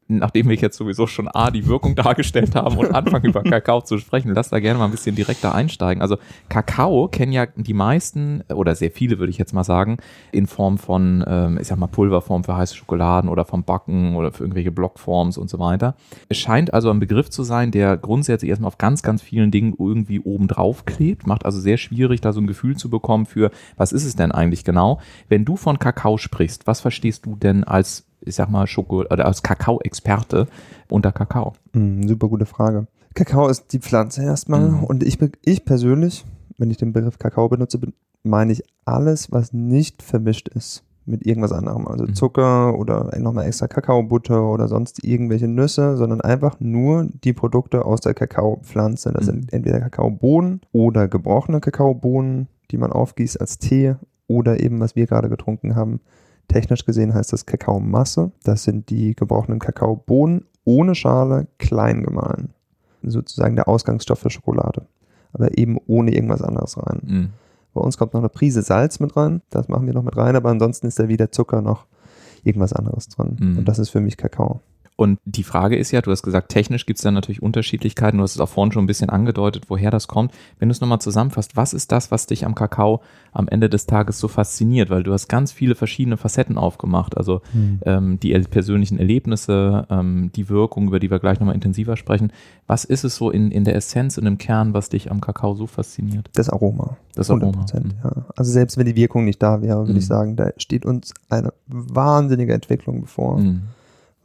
nachdem 0.09 0.49
wir 0.49 0.55
jetzt 0.55 0.77
sowieso 0.77 1.07
schon 1.07 1.27
A, 1.27 1.51
die 1.51 1.67
Wirkung 1.67 1.95
dargestellt 1.95 2.55
haben 2.55 2.77
und 2.77 2.93
anfangen 2.93 3.25
über 3.25 3.43
Kakao 3.43 3.81
zu 3.81 3.97
sprechen, 3.99 4.33
lass 4.33 4.49
da 4.49 4.59
gerne 4.59 4.79
mal 4.79 4.85
ein 4.85 4.91
bisschen 4.91 5.15
direkter 5.15 5.53
einsteigen. 5.53 6.01
Also 6.01 6.17
Kakao 6.49 7.07
kennen 7.07 7.31
ja 7.31 7.45
die 7.55 7.73
meisten 7.73 8.43
oder 8.53 8.75
sehr 8.75 8.91
viele, 8.91 9.19
würde 9.19 9.29
ich 9.29 9.37
jetzt 9.37 9.53
mal 9.53 9.63
sagen, 9.63 9.97
in 10.31 10.47
Form 10.47 10.77
von, 10.77 11.23
ähm, 11.27 11.57
ich 11.61 11.67
sag 11.67 11.77
mal, 11.77 11.87
Pulverform 11.87 12.43
für 12.43 12.57
heiße 12.57 12.75
Schokoladen 12.75 13.29
oder 13.29 13.45
vom 13.45 13.63
Backen 13.63 14.15
oder 14.15 14.31
für 14.31 14.43
irgendwelche 14.43 14.71
Blockforms 14.71 15.37
und 15.37 15.49
so 15.49 15.59
weiter. 15.59 15.95
Es 16.27 16.37
scheint 16.37 16.73
also 16.73 16.89
ein 16.89 16.99
Begriff 16.99 17.29
zu 17.29 17.43
sein, 17.43 17.71
der 17.71 17.95
grundsätzlich 17.97 18.49
erstmal 18.49 18.69
auf 18.69 18.79
ganz, 18.79 19.03
ganz 19.03 19.21
vielen 19.21 19.51
Dingen 19.51 19.75
irgendwie 19.77 20.19
oben 20.19 20.47
drauf 20.47 20.85
klebt, 20.85 21.27
macht 21.27 21.45
also 21.45 21.59
sehr 21.59 21.77
schwierig, 21.77 22.21
da 22.21 22.33
so 22.33 22.41
ein 22.41 22.47
Gefühl 22.47 22.75
zu 22.75 22.89
bekommen 22.89 23.27
für, 23.27 23.51
was 23.77 23.91
ist 23.91 24.05
es 24.05 24.15
denn 24.15 24.31
eigentlich 24.31 24.63
genau? 24.63 24.99
Wenn 25.27 25.45
du 25.45 25.55
von 25.55 25.77
Kakao 25.77 26.17
sprichst, 26.17 26.65
was 26.65 26.81
verstehst 26.81 27.25
du 27.25 27.35
denn 27.35 27.63
als 27.63 28.08
ich 28.29 28.35
sag 28.35 28.49
mal, 28.49 28.67
Schoko 28.67 29.01
oder 29.01 29.25
als 29.25 29.43
Kakao-Experte 29.43 30.47
unter 30.89 31.11
Kakao? 31.11 31.53
Mm, 31.73 32.07
super 32.07 32.29
gute 32.29 32.45
Frage. 32.45 32.87
Kakao 33.15 33.47
ist 33.47 33.73
die 33.73 33.79
Pflanze 33.79 34.23
erstmal 34.23 34.69
mhm. 34.69 34.83
und 34.83 35.03
ich, 35.03 35.17
ich 35.43 35.65
persönlich, 35.65 36.25
wenn 36.57 36.71
ich 36.71 36.77
den 36.77 36.93
Begriff 36.93 37.17
Kakao 37.19 37.49
benutze, 37.49 37.79
meine 38.23 38.53
ich 38.53 38.63
alles, 38.85 39.31
was 39.31 39.53
nicht 39.53 40.01
vermischt 40.01 40.47
ist 40.49 40.83
mit 41.09 41.25
irgendwas 41.25 41.51
anderem, 41.51 41.87
also 41.87 42.05
mhm. 42.05 42.13
Zucker 42.13 42.77
oder 42.77 43.17
nochmal 43.17 43.47
extra 43.47 43.67
Kakaobutter 43.67 44.43
oder 44.43 44.67
sonst 44.67 45.03
irgendwelche 45.03 45.47
Nüsse, 45.47 45.97
sondern 45.97 46.21
einfach 46.21 46.59
nur 46.59 47.07
die 47.23 47.33
Produkte 47.33 47.83
aus 47.83 48.01
der 48.01 48.13
Kakaopflanze. 48.13 49.11
Das 49.11 49.23
mhm. 49.23 49.25
sind 49.25 49.53
entweder 49.53 49.79
Kakaobohnen 49.79 50.61
oder 50.71 51.07
gebrochene 51.07 51.59
Kakaobohnen, 51.59 52.47
die 52.71 52.77
man 52.77 52.91
aufgießt 52.91 53.41
als 53.41 53.57
Tee 53.57 53.95
oder 54.27 54.59
eben, 54.59 54.79
was 54.79 54.95
wir 54.95 55.07
gerade 55.07 55.29
getrunken 55.29 55.75
haben, 55.75 55.99
Technisch 56.49 56.83
gesehen 56.83 57.13
heißt 57.13 57.31
das 57.31 57.45
Kakaomasse. 57.45 58.31
Das 58.43 58.63
sind 58.63 58.89
die 58.89 59.15
gebrochenen 59.15 59.59
Kakaobohnen 59.59 60.45
ohne 60.65 60.95
Schale 60.95 61.47
klein 61.59 62.03
gemahlen. 62.03 62.49
Sozusagen 63.01 63.55
der 63.55 63.67
Ausgangsstoff 63.67 64.19
für 64.19 64.29
Schokolade. 64.29 64.87
Aber 65.31 65.57
eben 65.57 65.77
ohne 65.87 66.13
irgendwas 66.13 66.41
anderes 66.41 66.77
rein. 66.77 67.01
Mhm. 67.03 67.29
Bei 67.73 67.81
uns 67.81 67.97
kommt 67.97 68.13
noch 68.13 68.21
eine 68.21 68.29
Prise 68.29 68.63
Salz 68.63 68.99
mit 68.99 69.15
rein. 69.15 69.41
Das 69.51 69.69
machen 69.69 69.85
wir 69.85 69.93
noch 69.93 70.03
mit 70.03 70.17
rein. 70.17 70.35
Aber 70.35 70.49
ansonsten 70.49 70.87
ist 70.87 70.99
da 70.99 71.07
wieder 71.07 71.31
Zucker 71.31 71.61
noch 71.61 71.85
irgendwas 72.43 72.73
anderes 72.73 73.07
drin. 73.07 73.37
Mhm. 73.39 73.57
Und 73.59 73.67
das 73.67 73.77
ist 73.79 73.89
für 73.89 74.01
mich 74.01 74.17
Kakao. 74.17 74.61
Und 74.99 75.17
die 75.23 75.43
Frage 75.43 75.77
ist 75.77 75.91
ja, 75.91 76.01
du 76.01 76.11
hast 76.11 76.23
gesagt, 76.23 76.49
technisch 76.49 76.85
gibt 76.85 76.99
es 76.99 77.03
da 77.03 77.11
natürlich 77.11 77.41
Unterschiedlichkeiten. 77.41 78.17
Du 78.17 78.23
hast 78.23 78.35
es 78.35 78.41
auch 78.41 78.49
vorhin 78.49 78.73
schon 78.73 78.83
ein 78.83 78.87
bisschen 78.87 79.09
angedeutet, 79.09 79.63
woher 79.69 79.91
das 79.91 80.09
kommt. 80.09 80.33
Wenn 80.59 80.67
du 80.67 80.73
es 80.73 80.81
nochmal 80.81 80.99
zusammenfasst, 80.99 81.55
was 81.55 81.73
ist 81.73 81.93
das, 81.93 82.11
was 82.11 82.27
dich 82.27 82.45
am 82.45 82.53
Kakao 82.53 82.99
am 83.31 83.47
Ende 83.47 83.69
des 83.69 83.85
Tages 83.85 84.19
so 84.19 84.27
fasziniert? 84.27 84.89
Weil 84.89 85.03
du 85.03 85.13
hast 85.13 85.29
ganz 85.29 85.53
viele 85.53 85.75
verschiedene 85.75 86.17
Facetten 86.17 86.57
aufgemacht. 86.57 87.15
Also 87.15 87.39
hm. 87.53 87.79
ähm, 87.85 88.19
die 88.19 88.37
persönlichen 88.39 88.99
Erlebnisse, 88.99 89.87
ähm, 89.89 90.31
die 90.35 90.49
Wirkung, 90.49 90.89
über 90.89 90.99
die 90.99 91.09
wir 91.09 91.19
gleich 91.19 91.39
nochmal 91.39 91.55
intensiver 91.55 91.95
sprechen. 91.95 92.33
Was 92.67 92.83
ist 92.83 93.05
es 93.05 93.15
so 93.15 93.31
in, 93.31 93.51
in 93.51 93.63
der 93.63 93.77
Essenz 93.77 94.17
und 94.17 94.25
im 94.25 94.37
Kern, 94.37 94.73
was 94.73 94.89
dich 94.89 95.09
am 95.09 95.21
Kakao 95.21 95.55
so 95.55 95.65
fasziniert? 95.65 96.29
Das 96.33 96.49
Aroma. 96.49 96.97
Das 97.15 97.31
Aroma. 97.31 97.65
Mhm. 97.73 97.91
Ja. 98.03 98.25
Also 98.35 98.51
selbst 98.51 98.77
wenn 98.77 98.85
die 98.85 98.97
Wirkung 98.97 99.23
nicht 99.23 99.41
da 99.41 99.61
wäre, 99.61 99.79
würde 99.79 99.93
mhm. 99.93 99.99
ich 99.99 100.07
sagen, 100.07 100.35
da 100.35 100.49
steht 100.57 100.85
uns 100.85 101.13
eine 101.29 101.53
wahnsinnige 101.67 102.53
Entwicklung 102.53 102.99
bevor. 102.99 103.37
Mhm 103.37 103.61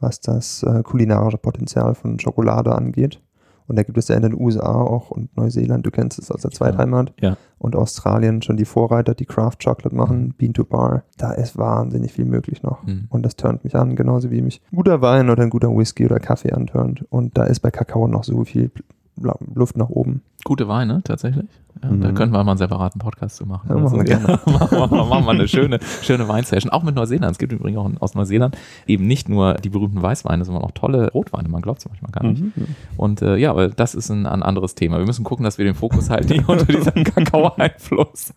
was 0.05 0.21
das 0.21 0.63
äh, 0.63 0.83
kulinarische 0.83 1.37
Potenzial 1.37 1.95
von 1.95 2.19
Schokolade 2.19 2.73
angeht. 2.73 3.19
Und 3.67 3.77
da 3.77 3.83
gibt 3.83 3.97
es 3.97 4.07
ja 4.09 4.15
in 4.15 4.21
den 4.21 4.39
USA 4.39 4.73
auch 4.73 5.09
und 5.09 5.35
Neuseeland, 5.35 5.83
du 5.83 5.89
kennst 5.89 6.19
es 6.19 6.29
aus 6.29 6.41
der 6.41 6.51
Zweitheimat. 6.51 7.13
Ja. 7.19 7.35
Und 7.57 7.75
Australien 7.75 8.43
schon 8.43 8.57
die 8.57 8.65
Vorreiter, 8.65 9.15
die 9.15 9.25
Craft 9.25 9.57
Chocolate 9.63 9.95
machen, 9.95 10.25
mhm. 10.25 10.33
Bean 10.37 10.53
to 10.53 10.63
Bar. 10.63 11.03
Da 11.17 11.31
ist 11.31 11.57
wahnsinnig 11.57 12.13
viel 12.13 12.25
möglich 12.25 12.61
noch. 12.61 12.83
Mhm. 12.83 13.07
Und 13.09 13.23
das 13.23 13.35
turnt 13.35 13.63
mich 13.63 13.75
an, 13.75 13.95
genauso 13.95 14.29
wie 14.29 14.43
mich 14.43 14.61
ein 14.71 14.75
guter 14.75 15.01
Wein 15.01 15.31
oder 15.31 15.41
ein 15.41 15.49
guter 15.49 15.75
Whisky 15.75 16.05
oder 16.05 16.19
Kaffee 16.19 16.51
anturnt. 16.51 17.03
Und 17.09 17.37
da 17.37 17.45
ist 17.45 17.61
bei 17.61 17.71
Kakao 17.71 18.07
noch 18.07 18.23
so 18.23 18.43
viel 18.43 18.69
Luft 19.17 19.77
nach 19.77 19.89
oben. 19.89 20.21
Gute 20.45 20.67
Weine, 20.67 21.01
tatsächlich. 21.03 21.47
Ja, 21.83 21.89
mhm. 21.89 22.01
Da 22.01 22.11
könnten 22.11 22.33
wir 22.33 22.43
mal 22.43 22.51
einen 22.51 22.57
separaten 22.57 22.99
Podcast 22.99 23.35
zu 23.35 23.45
machen. 23.45 23.67
Ja, 23.69 23.75
machen, 23.75 23.97
wir 23.97 24.03
gerne. 24.05 24.27
machen, 24.45 24.77
wir, 24.77 24.87
machen 24.87 25.25
wir 25.25 25.31
eine 25.31 25.47
schöne, 25.47 25.79
schöne 26.01 26.27
Weinsession. 26.27 26.71
Auch 26.71 26.83
mit 26.83 26.95
Neuseeland. 26.95 27.31
Es 27.31 27.37
gibt 27.37 27.51
übrigens 27.51 27.77
auch 27.79 27.89
aus 27.99 28.15
Neuseeland 28.15 28.57
eben 28.87 29.07
nicht 29.07 29.27
nur 29.27 29.55
die 29.55 29.69
berühmten 29.69 30.01
Weißweine, 30.01 30.45
sondern 30.45 30.63
auch 30.63 30.71
tolle 30.71 31.11
Rotweine. 31.11 31.49
Man 31.49 31.61
glaubt 31.61 31.79
es 31.79 31.89
manchmal 31.89 32.11
gar 32.11 32.23
nicht. 32.23 32.43
Mhm. 32.43 32.67
Und 32.95 33.21
äh, 33.21 33.35
ja, 33.37 33.49
aber 33.49 33.69
das 33.69 33.95
ist 33.95 34.09
ein, 34.09 34.25
ein, 34.25 34.43
anderes 34.43 34.75
Thema. 34.75 34.99
Wir 34.99 35.05
müssen 35.05 35.23
gucken, 35.23 35.43
dass 35.43 35.57
wir 35.57 35.65
den 35.65 35.75
Fokus 35.75 36.09
halten 36.09 36.31
hier 36.31 36.43
unter 36.47 36.65
diesem 36.65 37.03
Kakao-Einfluss. 37.03 38.33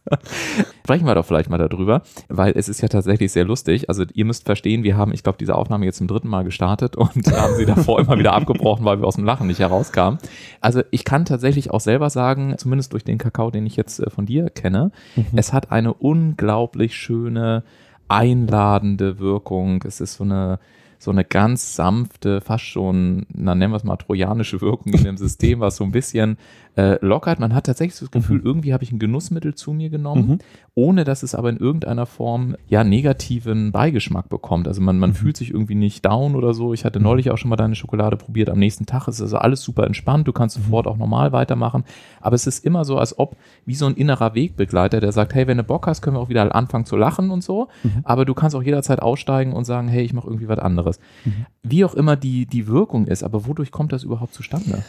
Sprechen 0.82 1.06
wir 1.06 1.14
doch 1.14 1.26
vielleicht 1.26 1.50
mal 1.50 1.58
darüber, 1.58 2.02
weil 2.28 2.54
es 2.56 2.68
ist 2.68 2.80
ja 2.80 2.88
tatsächlich 2.88 3.30
sehr 3.30 3.44
lustig. 3.44 3.88
Also 3.88 4.04
ihr 4.14 4.24
müsst 4.24 4.46
verstehen, 4.46 4.82
wir 4.82 4.96
haben, 4.96 5.12
ich 5.12 5.22
glaube, 5.22 5.38
diese 5.38 5.54
Aufnahme 5.54 5.84
jetzt 5.84 5.98
zum 5.98 6.08
dritten 6.08 6.28
Mal 6.28 6.44
gestartet 6.44 6.96
und 6.96 7.30
haben 7.36 7.54
sie 7.56 7.66
davor 7.66 8.00
immer 8.00 8.18
wieder 8.18 8.32
abgebrochen, 8.32 8.84
weil 8.84 9.00
wir 9.00 9.06
aus 9.06 9.16
dem 9.16 9.24
Lachen 9.24 9.46
nicht 9.46 9.60
herauskamen. 9.60 10.18
Also 10.60 10.82
ich 10.90 11.04
kann 11.04 11.24
tatsächlich 11.24 11.70
auch 11.70 11.80
selber 11.80 11.97
sagen, 12.10 12.54
zumindest 12.58 12.92
durch 12.92 13.04
den 13.04 13.18
Kakao, 13.18 13.50
den 13.50 13.66
ich 13.66 13.76
jetzt 13.76 14.00
äh, 14.00 14.10
von 14.10 14.26
dir 14.26 14.50
kenne, 14.50 14.92
mhm. 15.16 15.26
es 15.36 15.52
hat 15.52 15.72
eine 15.72 15.92
unglaublich 15.92 16.96
schöne, 16.96 17.62
einladende 18.08 19.18
Wirkung. 19.18 19.82
Es 19.86 20.00
ist 20.00 20.14
so 20.14 20.24
eine, 20.24 20.58
so 20.98 21.10
eine 21.10 21.24
ganz 21.24 21.76
sanfte, 21.76 22.40
fast 22.40 22.64
schon, 22.64 23.26
na 23.32 23.54
nennen 23.54 23.72
wir 23.72 23.76
es 23.76 23.84
mal 23.84 23.96
trojanische 23.96 24.60
Wirkung 24.60 24.92
in 24.92 25.04
dem 25.04 25.16
System, 25.18 25.60
was 25.60 25.76
so 25.76 25.84
ein 25.84 25.92
bisschen 25.92 26.38
äh, 26.78 27.04
lockert. 27.04 27.40
Man 27.40 27.56
hat 27.56 27.66
tatsächlich 27.66 27.98
das 27.98 28.12
Gefühl, 28.12 28.38
mhm. 28.38 28.46
irgendwie 28.46 28.72
habe 28.72 28.84
ich 28.84 28.92
ein 28.92 29.00
Genussmittel 29.00 29.56
zu 29.56 29.72
mir 29.72 29.90
genommen, 29.90 30.28
mhm. 30.28 30.38
ohne 30.76 31.02
dass 31.02 31.24
es 31.24 31.34
aber 31.34 31.50
in 31.50 31.56
irgendeiner 31.56 32.06
Form 32.06 32.54
ja 32.68 32.84
negativen 32.84 33.72
Beigeschmack 33.72 34.28
bekommt. 34.28 34.68
Also 34.68 34.80
man, 34.80 34.96
man 35.00 35.10
mhm. 35.10 35.14
fühlt 35.14 35.36
sich 35.36 35.50
irgendwie 35.50 35.74
nicht 35.74 36.06
down 36.06 36.36
oder 36.36 36.54
so. 36.54 36.72
Ich 36.72 36.84
hatte 36.84 37.00
neulich 37.00 37.32
auch 37.32 37.36
schon 37.36 37.48
mal 37.48 37.56
deine 37.56 37.74
Schokolade 37.74 38.16
probiert. 38.16 38.48
Am 38.48 38.60
nächsten 38.60 38.86
Tag 38.86 39.08
ist 39.08 39.20
also 39.20 39.38
alles 39.38 39.60
super 39.62 39.88
entspannt. 39.88 40.28
Du 40.28 40.32
kannst 40.32 40.56
mhm. 40.56 40.62
sofort 40.62 40.86
auch 40.86 40.96
normal 40.96 41.32
weitermachen. 41.32 41.82
Aber 42.20 42.36
es 42.36 42.46
ist 42.46 42.64
immer 42.64 42.84
so, 42.84 42.96
als 42.96 43.18
ob 43.18 43.36
wie 43.66 43.74
so 43.74 43.86
ein 43.86 43.94
innerer 43.94 44.36
Wegbegleiter, 44.36 45.00
der 45.00 45.10
sagt, 45.10 45.34
hey, 45.34 45.48
wenn 45.48 45.56
du 45.56 45.64
Bock 45.64 45.88
hast, 45.88 46.00
können 46.00 46.14
wir 46.14 46.20
auch 46.20 46.28
wieder 46.28 46.54
anfangen 46.54 46.84
zu 46.84 46.94
lachen 46.94 47.32
und 47.32 47.42
so. 47.42 47.66
Mhm. 47.82 48.02
Aber 48.04 48.24
du 48.24 48.34
kannst 48.34 48.54
auch 48.54 48.62
jederzeit 48.62 49.02
aussteigen 49.02 49.52
und 49.52 49.64
sagen, 49.64 49.88
hey, 49.88 50.04
ich 50.04 50.12
mache 50.12 50.28
irgendwie 50.28 50.46
was 50.46 50.60
anderes. 50.60 51.00
Mhm. 51.24 51.46
Wie 51.64 51.84
auch 51.84 51.94
immer 51.94 52.14
die, 52.14 52.46
die 52.46 52.68
Wirkung 52.68 53.08
ist, 53.08 53.24
aber 53.24 53.46
wodurch 53.48 53.72
kommt 53.72 53.92
das 53.92 54.04
überhaupt 54.04 54.32
zustande? 54.32 54.84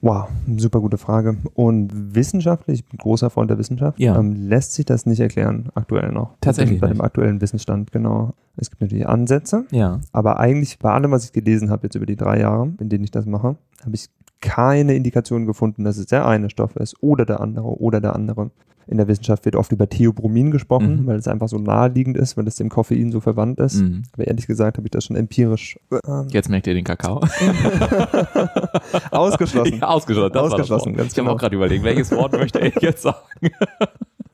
Wow, 0.00 0.28
super 0.56 0.80
gute 0.80 0.96
Frage. 0.96 1.36
Und 1.54 2.14
wissenschaftlich, 2.14 2.80
ich 2.80 2.84
bin 2.86 2.98
großer 2.98 3.30
Freund 3.30 3.50
der 3.50 3.58
Wissenschaft, 3.58 3.98
ja. 3.98 4.16
ähm, 4.16 4.48
lässt 4.48 4.74
sich 4.74 4.84
das 4.84 5.06
nicht 5.06 5.18
erklären, 5.18 5.70
aktuell 5.74 6.12
noch. 6.12 6.36
Tatsächlich. 6.40 6.80
Bei 6.80 6.86
dem 6.86 7.00
aktuellen 7.00 7.40
Wissensstand, 7.40 7.90
genau. 7.90 8.34
Es 8.56 8.70
gibt 8.70 8.80
natürlich 8.80 9.08
Ansätze, 9.08 9.64
ja. 9.70 10.00
aber 10.12 10.38
eigentlich 10.38 10.78
bei 10.78 10.92
allem, 10.92 11.10
was 11.10 11.24
ich 11.24 11.32
gelesen 11.32 11.70
habe, 11.70 11.84
jetzt 11.84 11.96
über 11.96 12.06
die 12.06 12.16
drei 12.16 12.40
Jahre, 12.40 12.72
in 12.78 12.88
denen 12.88 13.04
ich 13.04 13.10
das 13.10 13.26
mache, 13.26 13.56
habe 13.84 13.94
ich 13.94 14.08
keine 14.40 14.94
Indikation 14.94 15.46
gefunden, 15.46 15.84
dass 15.84 15.96
es 15.96 16.06
der 16.06 16.26
eine 16.26 16.50
Stoff 16.50 16.76
ist 16.76 16.96
oder 17.00 17.24
der 17.24 17.40
andere 17.40 17.80
oder 17.80 18.00
der 18.00 18.14
andere. 18.14 18.50
In 18.86 18.96
der 18.96 19.06
Wissenschaft 19.06 19.44
wird 19.44 19.54
oft 19.54 19.70
über 19.70 19.86
Theobromin 19.86 20.50
gesprochen, 20.50 21.02
mhm. 21.02 21.06
weil 21.06 21.18
es 21.18 21.28
einfach 21.28 21.48
so 21.48 21.58
naheliegend 21.58 22.16
ist, 22.16 22.38
weil 22.38 22.46
es 22.48 22.56
dem 22.56 22.70
Koffein 22.70 23.12
so 23.12 23.20
verwandt 23.20 23.60
ist. 23.60 23.82
Mhm. 23.82 24.04
Aber 24.14 24.26
ehrlich 24.26 24.46
gesagt 24.46 24.78
habe 24.78 24.86
ich 24.86 24.90
das 24.90 25.04
schon 25.04 25.16
empirisch. 25.16 25.78
Ähm, 26.06 26.28
Jetzt 26.30 26.48
merkt 26.48 26.66
ihr 26.68 26.72
den 26.72 26.84
Kakao. 26.84 27.20
ausgeschlossen. 29.10 29.80
Ja, 29.80 29.88
ausgeschlossen. 29.88 30.32
Das 30.32 30.42
ausgeschlossen. 30.42 30.98
ich 30.98 31.14
genau. 31.14 31.26
habe 31.26 31.36
auch 31.36 31.40
gerade 31.40 31.56
überlegt, 31.56 31.84
welches 31.84 32.10
Wort 32.12 32.32
möchte 32.32 32.60
ich 32.60 32.76
jetzt 32.76 33.02
sagen? 33.02 33.50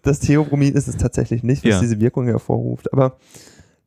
das 0.03 0.21
Theobromin 0.21 0.75
ist 0.75 0.87
es 0.87 0.99
tatsächlich 0.99 1.43
nicht, 1.43 1.65
was 1.65 1.73
ja. 1.73 1.81
diese 1.81 1.99
Wirkung 2.01 2.27
hervorruft. 2.27 2.93
Aber 2.93 3.17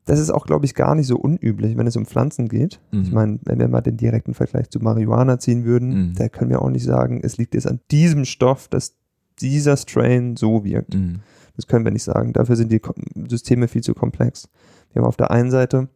das 0.08 0.20
ist 0.20 0.32
auch, 0.32 0.46
glaube 0.46 0.66
ich, 0.66 0.74
gar 0.74 0.96
nicht 0.96 1.08
so 1.08 1.18
unüblich, 1.18 1.78
wenn 1.78 1.86
es 1.86 1.98
um 1.98 2.06
Pflanzen 2.06 2.48
geht. 2.48 2.80
Mhm. 2.92 3.02
Ich 3.02 3.12
meine, 3.12 3.40
wenn 3.44 3.60
wir 3.60 3.68
mal 3.68 3.82
den 3.82 3.98
direkten 3.98 4.34
Vergleich 4.34 4.70
zu 4.70 4.80
Marihuana 4.80 5.38
ziehen 5.38 5.66
würden, 5.66 5.90
mhm. 5.90 6.16
da 6.16 6.30
können 6.30 6.50
wir 6.50 6.62
auch 6.62 6.70
nicht 6.70 6.86
sagen, 6.86 7.20
es 7.22 7.38
liegt 7.38 7.54
jetzt 7.54 7.68
an 7.68 7.82
diesem 7.92 8.24
Stoff, 8.24 8.70
dass 8.70 8.96
dieser 9.42 9.76
Strain 9.76 10.38
so 10.38 10.64
wirkt. 10.64 10.96
Mhm. 10.96 11.20
Das 11.58 11.68
können 11.68 11.84
wir 11.84 11.92
nicht 11.92 12.04
sagen. 12.04 12.32
Dafür 12.32 12.56
sind 12.56 12.72
die 12.72 12.82
Systeme 13.28 13.68
viel 13.68 13.84
zu 13.84 13.94
komplex. 13.94 14.48
Wir 14.94 15.02
haben 15.02 15.10
auf 15.10 15.18
der 15.18 15.30
einen 15.30 15.52
Seite 15.52 15.90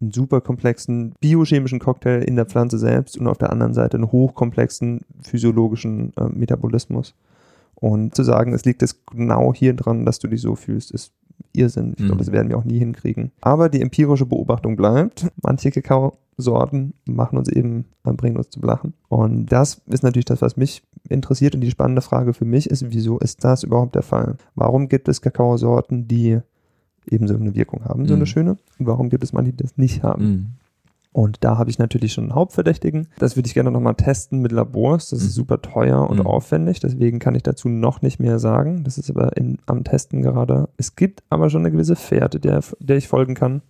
einen 0.00 0.12
super 0.12 0.40
komplexen 0.40 1.12
biochemischen 1.20 1.78
Cocktail 1.78 2.22
in 2.22 2.36
der 2.36 2.46
Pflanze 2.46 2.78
selbst 2.78 3.18
und 3.18 3.26
auf 3.26 3.36
der 3.36 3.50
anderen 3.50 3.74
Seite 3.74 3.98
einen 3.98 4.10
hochkomplexen 4.10 5.02
physiologischen 5.20 6.14
äh, 6.16 6.24
Metabolismus. 6.24 7.14
Und 7.74 8.14
zu 8.14 8.22
sagen, 8.22 8.54
es 8.54 8.64
liegt 8.64 8.80
jetzt 8.80 9.06
genau 9.06 9.52
hier 9.52 9.74
dran, 9.74 10.06
dass 10.06 10.18
du 10.18 10.28
dich 10.28 10.40
so 10.40 10.54
fühlst, 10.54 10.90
ist 10.90 11.12
Irrsinn. 11.52 11.94
Ich 11.96 12.02
mhm. 12.02 12.06
glaube, 12.06 12.24
das 12.24 12.32
werden 12.32 12.48
wir 12.48 12.58
auch 12.58 12.64
nie 12.64 12.78
hinkriegen. 12.78 13.32
Aber 13.40 13.68
die 13.68 13.80
empirische 13.80 14.26
Beobachtung 14.26 14.76
bleibt. 14.76 15.26
Manche 15.42 15.70
Kakaosorten 15.70 16.94
machen 17.06 17.38
uns 17.38 17.48
eben, 17.48 17.86
bringen 18.02 18.36
uns 18.36 18.50
zum 18.50 18.62
Lachen. 18.62 18.94
Und 19.08 19.46
das 19.46 19.82
ist 19.86 20.02
natürlich 20.02 20.26
das, 20.26 20.42
was 20.42 20.56
mich 20.56 20.82
interessiert. 21.08 21.54
Und 21.54 21.60
die 21.60 21.70
spannende 21.70 22.02
Frage 22.02 22.34
für 22.34 22.44
mich 22.44 22.68
ist, 22.68 22.90
wieso 22.90 23.18
ist 23.18 23.44
das 23.44 23.62
überhaupt 23.62 23.94
der 23.94 24.02
Fall? 24.02 24.36
Warum 24.54 24.88
gibt 24.88 25.08
es 25.08 25.22
Kakaosorten, 25.22 26.06
die 26.08 26.38
eben 27.10 27.26
so 27.26 27.34
eine 27.34 27.54
Wirkung 27.54 27.84
haben, 27.84 28.06
so 28.06 28.14
eine 28.14 28.22
mhm. 28.22 28.26
schöne? 28.26 28.50
Und 28.78 28.86
warum 28.86 29.08
gibt 29.08 29.24
es 29.24 29.32
manche, 29.32 29.52
die 29.52 29.62
das 29.62 29.76
nicht 29.76 30.02
haben? 30.02 30.58
Und 31.12 31.42
da 31.42 31.58
habe 31.58 31.70
ich 31.70 31.78
natürlich 31.78 32.12
schon 32.12 32.24
einen 32.24 32.34
Hauptverdächtigen. 32.34 33.08
Das 33.18 33.36
würde 33.36 33.48
ich 33.48 33.54
gerne 33.54 33.72
nochmal 33.72 33.96
testen 33.96 34.40
mit 34.40 34.52
Labors. 34.52 35.10
Das 35.10 35.20
ist 35.20 35.26
mhm. 35.26 35.40
super 35.40 35.62
teuer 35.62 36.08
und 36.08 36.20
mhm. 36.20 36.26
aufwendig. 36.26 36.78
Deswegen 36.78 37.18
kann 37.18 37.34
ich 37.34 37.42
dazu 37.42 37.68
noch 37.68 38.00
nicht 38.00 38.20
mehr 38.20 38.38
sagen. 38.38 38.84
Das 38.84 38.96
ist 38.96 39.10
aber 39.10 39.36
in, 39.36 39.58
am 39.66 39.82
Testen 39.82 40.22
gerade. 40.22 40.68
Es 40.76 40.94
gibt 40.94 41.24
aber 41.28 41.50
schon 41.50 41.62
eine 41.62 41.72
gewisse 41.72 41.96
Fährte, 41.96 42.38
der, 42.38 42.60
der 42.78 42.96
ich 42.96 43.08
folgen 43.08 43.34
kann. 43.34 43.62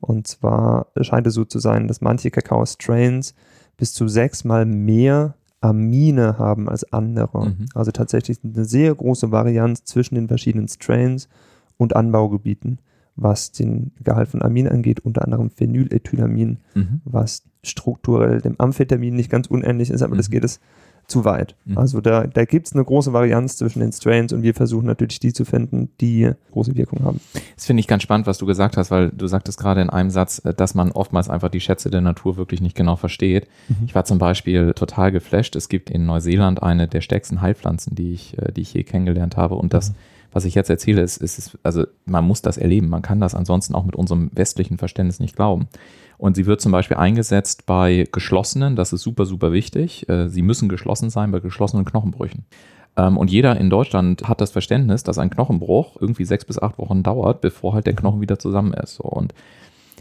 Und 0.00 0.26
zwar 0.26 0.88
scheint 1.00 1.26
es 1.26 1.32
so 1.32 1.46
zu 1.46 1.58
sein, 1.58 1.88
dass 1.88 2.02
manche 2.02 2.30
Kakao-Strains 2.30 3.34
bis 3.78 3.94
zu 3.94 4.06
sechsmal 4.06 4.66
mehr 4.66 5.34
Amine 5.62 6.36
haben 6.36 6.68
als 6.68 6.92
andere. 6.92 7.46
Mhm. 7.46 7.66
Also 7.74 7.92
tatsächlich 7.92 8.40
eine 8.44 8.66
sehr 8.66 8.94
große 8.94 9.32
Varianz 9.32 9.84
zwischen 9.84 10.16
den 10.16 10.28
verschiedenen 10.28 10.68
Strains 10.68 11.30
und 11.78 11.96
Anbaugebieten 11.96 12.78
was 13.16 13.52
den 13.52 13.92
Gehalt 14.02 14.28
von 14.28 14.42
Amin 14.42 14.68
angeht, 14.68 15.00
unter 15.00 15.22
anderem 15.22 15.50
Phenylethylamin, 15.50 16.58
mhm. 16.74 17.00
was 17.04 17.44
strukturell 17.62 18.40
dem 18.40 18.56
Amphetamin 18.58 19.14
nicht 19.14 19.30
ganz 19.30 19.46
unähnlich 19.46 19.90
ist, 19.90 20.02
aber 20.02 20.14
mhm. 20.14 20.18
das 20.18 20.30
geht 20.30 20.44
es 20.44 20.60
zu 21.06 21.24
weit. 21.24 21.54
Mhm. 21.64 21.78
Also 21.78 22.00
da, 22.00 22.26
da 22.26 22.44
gibt 22.44 22.66
es 22.66 22.72
eine 22.72 22.84
große 22.84 23.12
Varianz 23.12 23.56
zwischen 23.56 23.80
den 23.80 23.92
Strains 23.92 24.32
und 24.32 24.42
wir 24.42 24.54
versuchen 24.54 24.86
natürlich 24.86 25.20
die 25.20 25.32
zu 25.32 25.44
finden, 25.44 25.90
die 26.00 26.30
große 26.52 26.76
Wirkung 26.76 27.04
haben. 27.04 27.20
Das 27.56 27.66
finde 27.66 27.80
ich 27.80 27.86
ganz 27.86 28.02
spannend, 28.02 28.26
was 28.26 28.38
du 28.38 28.46
gesagt 28.46 28.76
hast, 28.76 28.90
weil 28.90 29.10
du 29.10 29.26
sagtest 29.26 29.58
gerade 29.58 29.82
in 29.82 29.90
einem 29.90 30.10
Satz, 30.10 30.40
äh, 30.44 30.54
dass 30.54 30.74
man 30.74 30.92
oftmals 30.92 31.28
einfach 31.28 31.50
die 31.50 31.60
Schätze 31.60 31.90
der 31.90 32.00
Natur 32.00 32.36
wirklich 32.36 32.60
nicht 32.60 32.76
genau 32.76 32.96
versteht. 32.96 33.48
Mhm. 33.68 33.84
Ich 33.86 33.94
war 33.94 34.04
zum 34.04 34.18
Beispiel 34.18 34.72
total 34.72 35.12
geflasht. 35.12 35.56
Es 35.56 35.68
gibt 35.68 35.90
in 35.90 36.06
Neuseeland 36.06 36.62
eine 36.62 36.88
der 36.88 37.02
stärksten 37.02 37.42
Heilpflanzen, 37.42 37.94
die 37.94 38.12
ich, 38.12 38.38
äh, 38.38 38.52
die 38.52 38.62
ich 38.62 38.72
je 38.72 38.84
kennengelernt 38.84 39.36
habe 39.36 39.56
und 39.56 39.74
das 39.74 39.90
mhm 39.90 39.94
was 40.34 40.44
ich 40.44 40.54
jetzt 40.54 40.68
erzähle, 40.68 41.00
ist, 41.00 41.18
ist, 41.18 41.56
also 41.62 41.86
man 42.04 42.24
muss 42.24 42.42
das 42.42 42.58
erleben. 42.58 42.88
Man 42.88 43.02
kann 43.02 43.20
das 43.20 43.34
ansonsten 43.34 43.74
auch 43.74 43.84
mit 43.84 43.96
unserem 43.96 44.30
westlichen 44.34 44.78
Verständnis 44.78 45.20
nicht 45.20 45.36
glauben. 45.36 45.68
Und 46.18 46.36
sie 46.36 46.46
wird 46.46 46.60
zum 46.60 46.72
Beispiel 46.72 46.96
eingesetzt 46.96 47.66
bei 47.66 48.08
geschlossenen, 48.10 48.76
das 48.76 48.92
ist 48.92 49.02
super, 49.02 49.26
super 49.26 49.52
wichtig. 49.52 50.08
Äh, 50.08 50.28
sie 50.28 50.42
müssen 50.42 50.68
geschlossen 50.68 51.08
sein 51.08 51.30
bei 51.30 51.40
geschlossenen 51.40 51.84
Knochenbrüchen. 51.84 52.44
Ähm, 52.96 53.16
und 53.16 53.30
jeder 53.30 53.56
in 53.58 53.70
Deutschland 53.70 54.28
hat 54.28 54.40
das 54.40 54.50
Verständnis, 54.50 55.02
dass 55.02 55.18
ein 55.18 55.30
Knochenbruch 55.30 55.96
irgendwie 56.00 56.24
sechs 56.24 56.44
bis 56.44 56.60
acht 56.60 56.78
Wochen 56.78 57.02
dauert, 57.02 57.40
bevor 57.40 57.74
halt 57.74 57.86
der 57.86 57.96
Knochen 57.96 58.20
wieder 58.20 58.38
zusammen 58.38 58.74
ist. 58.74 59.00
Und 59.00 59.34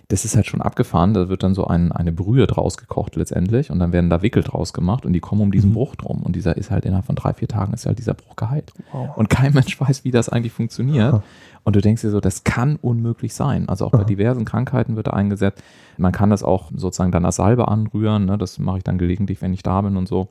das 0.10 0.26
ist 0.26 0.36
halt 0.36 0.46
schon 0.46 0.62
abgefahren. 0.62 1.14
Da 1.14 1.30
wird 1.30 1.44
dann 1.44 1.54
so 1.54 1.66
ein, 1.66 1.92
eine 1.92 2.12
Brühe 2.12 2.46
draus 2.46 2.78
gekocht 2.78 3.16
letztendlich 3.16 3.72
und 3.72 3.80
dann 3.80 3.94
werden 3.94 4.10
da 4.10 4.22
Wickel 4.22 4.44
draus 4.44 4.74
gemacht 4.74 5.06
und 5.06 5.14
die 5.14 5.20
kommen 5.20 5.42
um 5.42 5.52
diesen 5.52 5.70
mhm. 5.70 5.76
Bruch 5.76 5.96
drum. 5.96 6.22
Und 6.24 6.36
dieser 6.36 6.58
ist 6.58 6.72
halt 6.72 6.86
innerhalb 6.86 7.06
von 7.06 7.16
drei, 7.16 7.34
vier 7.34 7.48
Tagen 7.48 7.74
ist 7.74 7.86
halt 7.86 8.00
dieser 8.00 8.14
Bruch 8.14 8.36
geheilt. 8.36 8.74
Wow. 8.92 9.16
Und 9.16 9.30
kein 9.30 9.54
Mensch 9.54 9.80
weiß, 9.80 10.04
wie 10.04 10.12
das 10.12 10.30
eigentlich 10.30 10.54
funktioniert. 10.54 11.14
Aha. 11.14 11.24
Und 11.64 11.76
du 11.76 11.82
denkst 11.82 12.02
dir 12.02 12.10
so, 12.10 12.20
das 12.20 12.44
kann 12.44 12.76
unmöglich 12.76 13.34
sein. 13.34 13.70
Also 13.70 13.86
auch 13.86 13.94
Aha. 13.94 14.00
bei 14.00 14.04
diversen 14.04 14.46
Krankheiten 14.46 14.96
wird 14.96 15.08
da 15.08 15.12
eingesetzt. 15.12 15.64
Man 15.98 16.12
kann 16.12 16.30
das 16.30 16.44
auch 16.44 16.72
sozusagen 16.76 17.12
dann 17.12 17.26
als 17.26 17.38
Salbe 17.38 17.68
anrühren. 17.68 18.26
Ne? 18.26 18.38
Das 18.38 18.60
mache 18.60 18.80
ich 18.80 18.84
dann 18.84 18.98
gelegentlich, 18.98 19.42
wenn 19.42 19.54
ich 19.54 19.64
da 19.64 19.82
bin 19.82 19.96
und 19.96 20.08
so. 20.08 20.30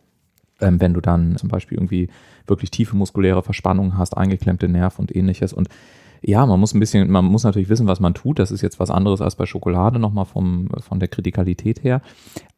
Ähm, 0.61 0.81
wenn 0.81 0.93
du 0.93 1.01
dann 1.01 1.37
zum 1.37 1.49
Beispiel 1.49 1.79
irgendwie 1.79 2.09
wirklich 2.47 2.71
tiefe 2.71 2.97
muskuläre 2.97 3.43
Verspannungen 3.43 3.97
hast, 3.97 4.17
eingeklemmte 4.17 4.69
Nerven 4.69 5.01
und 5.01 5.17
ähnliches. 5.17 5.53
Und 5.53 5.69
ja, 6.23 6.47
man 6.47 6.61
muss 6.61 6.73
ein 6.73 6.81
bisschen, 6.81 7.11
man 7.11 7.25
muss 7.25 7.43
natürlich 7.43 7.69
wissen, 7.69 7.89
was 7.89 7.99
man 7.99 8.15
tut. 8.15 8.39
Das 8.39 8.53
ist 8.53 8.63
jetzt 8.63 8.79
was 8.79 8.91
anderes 8.91 9.21
als 9.21 9.35
bei 9.35 9.45
Schokolade 9.45 9.99
nochmal 9.99 10.25
vom, 10.25 10.69
von 10.81 11.01
der 11.01 11.09
Kritikalität 11.09 11.83
her. 11.83 12.01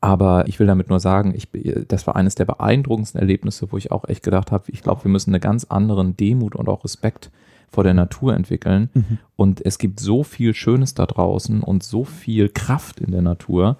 Aber 0.02 0.47
ich 0.47 0.61
will 0.61 0.66
damit 0.66 0.90
nur 0.90 1.00
sagen, 1.00 1.35
ich, 1.35 1.49
das 1.88 2.06
war 2.06 2.14
eines 2.14 2.35
der 2.35 2.44
beeindruckendsten 2.44 3.21
Erlebnisse, 3.21 3.73
wo 3.73 3.78
ich 3.78 3.90
auch 3.90 4.06
echt 4.06 4.23
gedacht 4.23 4.52
habe, 4.52 4.64
ich 4.68 4.83
glaube, 4.83 5.04
wir 5.04 5.11
müssen 5.11 5.30
eine 5.30 5.40
ganz 5.40 5.64
anderen 5.64 6.14
Demut 6.16 6.54
und 6.54 6.68
auch 6.68 6.85
Respekt 6.85 7.30
vor 7.71 7.85
der 7.85 7.94
Natur 7.94 8.35
entwickeln. 8.35 8.90
Mhm. 8.92 9.18
Und 9.37 9.64
es 9.64 9.78
gibt 9.78 9.99
so 9.99 10.23
viel 10.23 10.54
Schönes 10.54 10.94
da 10.94 11.06
draußen 11.06 11.62
und 11.62 11.83
so 11.83 12.04
viel 12.04 12.50
Kraft 12.50 13.00
in 13.00 13.12
der 13.12 13.23
Natur, 13.23 13.78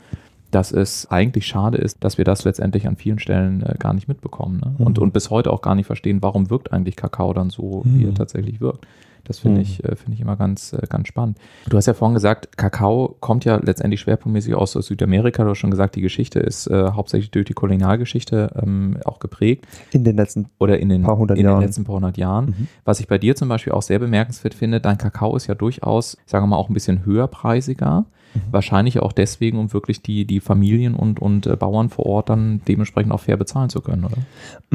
dass 0.51 0.73
es 0.73 1.11
eigentlich 1.11 1.47
schade 1.47 1.79
ist, 1.79 2.03
dass 2.05 2.17
wir 2.17 2.25
das 2.25 2.45
letztendlich 2.45 2.87
an 2.87 2.97
vielen 2.97 3.19
Stellen 3.19 3.63
äh, 3.63 3.75
gar 3.79 3.93
nicht 3.93 4.09
mitbekommen. 4.09 4.61
Ne? 4.65 4.75
Mhm. 4.79 4.87
Und, 4.87 4.99
und 4.99 5.13
bis 5.13 5.29
heute 5.29 5.53
auch 5.53 5.63
gar 5.63 5.75
nicht 5.75 5.87
verstehen, 5.87 6.23
warum 6.23 6.49
wirkt 6.49 6.73
eigentlich 6.73 6.97
Kakao 6.97 7.35
dann 7.35 7.51
so, 7.51 7.83
wie 7.85 8.05
er 8.05 8.11
mhm. 8.11 8.15
tatsächlich 8.15 8.61
wirkt. 8.61 8.87
Das 9.25 9.39
finde 9.39 9.59
mhm. 9.59 9.63
ich, 9.63 9.85
äh, 9.85 9.97
finde 9.97 10.15
ich 10.15 10.21
immer 10.21 10.37
ganz, 10.37 10.73
äh, 10.73 10.87
ganz 10.89 11.09
spannend. 11.09 11.39
Du 11.69 11.77
hast 11.77 11.87
ja 11.87 11.95
vorhin 11.95 12.15
gesagt, 12.15 12.57
Kakao 12.57 13.17
kommt 13.21 13.45
ja 13.45 13.57
letztendlich 13.57 14.01
schwerpunktmäßig 14.01 14.55
aus 14.55 14.73
Südamerika. 14.73 15.45
Du 15.45 15.51
hast 15.51 15.59
schon 15.59 15.71
gesagt, 15.71 15.97
die 15.97 16.01
Geschichte 16.01 16.41
ist 16.41 16.67
äh, 16.67 16.91
hauptsächlich 16.91 17.31
durch 17.31 17.47
die 17.47 17.55
Kolonialgeschichte 17.55 18.51
ähm, 18.63 18.99
auch 19.05 19.19
geprägt. 19.19 19.67
In 19.93 20.05
den 20.05 20.17
letzten 20.17 20.47
oder 20.59 20.79
in 20.79 20.89
den 20.89 21.03
paar 21.03 21.17
hundert 21.17 21.39
in 21.39 21.45
Jahren. 21.45 21.61
den 21.61 21.67
letzten 21.67 21.85
paar 21.85 21.97
hundert 21.97 22.17
Jahren. 22.17 22.47
Mhm. 22.47 22.69
Was 22.85 23.01
ich 23.01 23.09
bei 23.09 23.19
dir 23.19 23.35
zum 23.37 23.49
Beispiel 23.49 23.73
auch 23.73 23.83
sehr 23.83 23.99
bemerkenswert 23.99 24.55
finde, 24.55 24.81
dein 24.81 24.99
Kakao 24.99 25.37
ist 25.37 25.47
ja 25.47 25.55
durchaus, 25.55 26.17
sagen 26.27 26.45
wir 26.45 26.49
mal, 26.49 26.57
auch 26.57 26.69
ein 26.69 26.75
bisschen 26.75 27.05
höherpreisiger. 27.05 28.07
Mhm. 28.35 28.41
Wahrscheinlich 28.51 29.01
auch 29.01 29.13
deswegen, 29.13 29.59
um 29.59 29.73
wirklich 29.73 30.03
die, 30.03 30.27
die 30.27 30.41
Familien 30.41 30.95
und, 30.95 31.21
und 31.21 31.47
äh, 31.47 31.57
Bauern 31.57 31.89
vor 31.89 32.07
Ort 32.07 32.29
dann 32.29 32.61
dementsprechend 32.67 33.13
auch 33.13 33.21
fair 33.21 33.37
bezahlen 33.37 33.71
zu 33.71 33.81
können, 33.81 34.05
oder? 34.05 34.17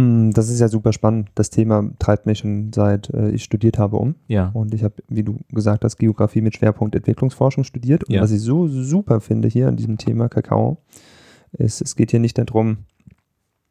Mm, 0.01 0.32
das 0.32 0.50
ist 0.50 0.60
ja 0.60 0.68
super 0.68 0.94
spannend. 0.94 1.30
Das 1.36 1.50
Thema 1.50 1.89
treibt 2.00 2.25
mich 2.25 2.39
schon 2.39 2.72
seit 2.74 3.10
äh, 3.10 3.32
ich 3.32 3.44
studiert 3.44 3.78
habe 3.78 3.98
um. 3.98 4.16
Ja. 4.28 4.50
Und 4.54 4.74
ich 4.74 4.84
habe, 4.84 4.96
wie 5.08 5.24
du 5.24 5.39
gesagt 5.51 5.84
hast, 5.84 5.98
Geografie 5.98 6.42
mit 6.42 6.56
Schwerpunkt 6.56 6.96
Entwicklungsforschung 6.96 7.63
studiert. 7.63 8.04
Und 8.06 8.16
Ja. 8.16 8.22
was 8.22 8.32
ich 8.32 8.42
so 8.42 8.68
super 8.68 9.20
finde 9.22 9.48
hier 9.48 9.68
an 9.68 9.75
diesem 9.75 9.98
Thema 9.98 10.30
Kakao, 10.30 10.78
ist, 11.54 11.82
es 11.82 11.96
geht 11.96 12.12
hier 12.12 12.20
nicht 12.20 12.38
darum, 12.38 12.78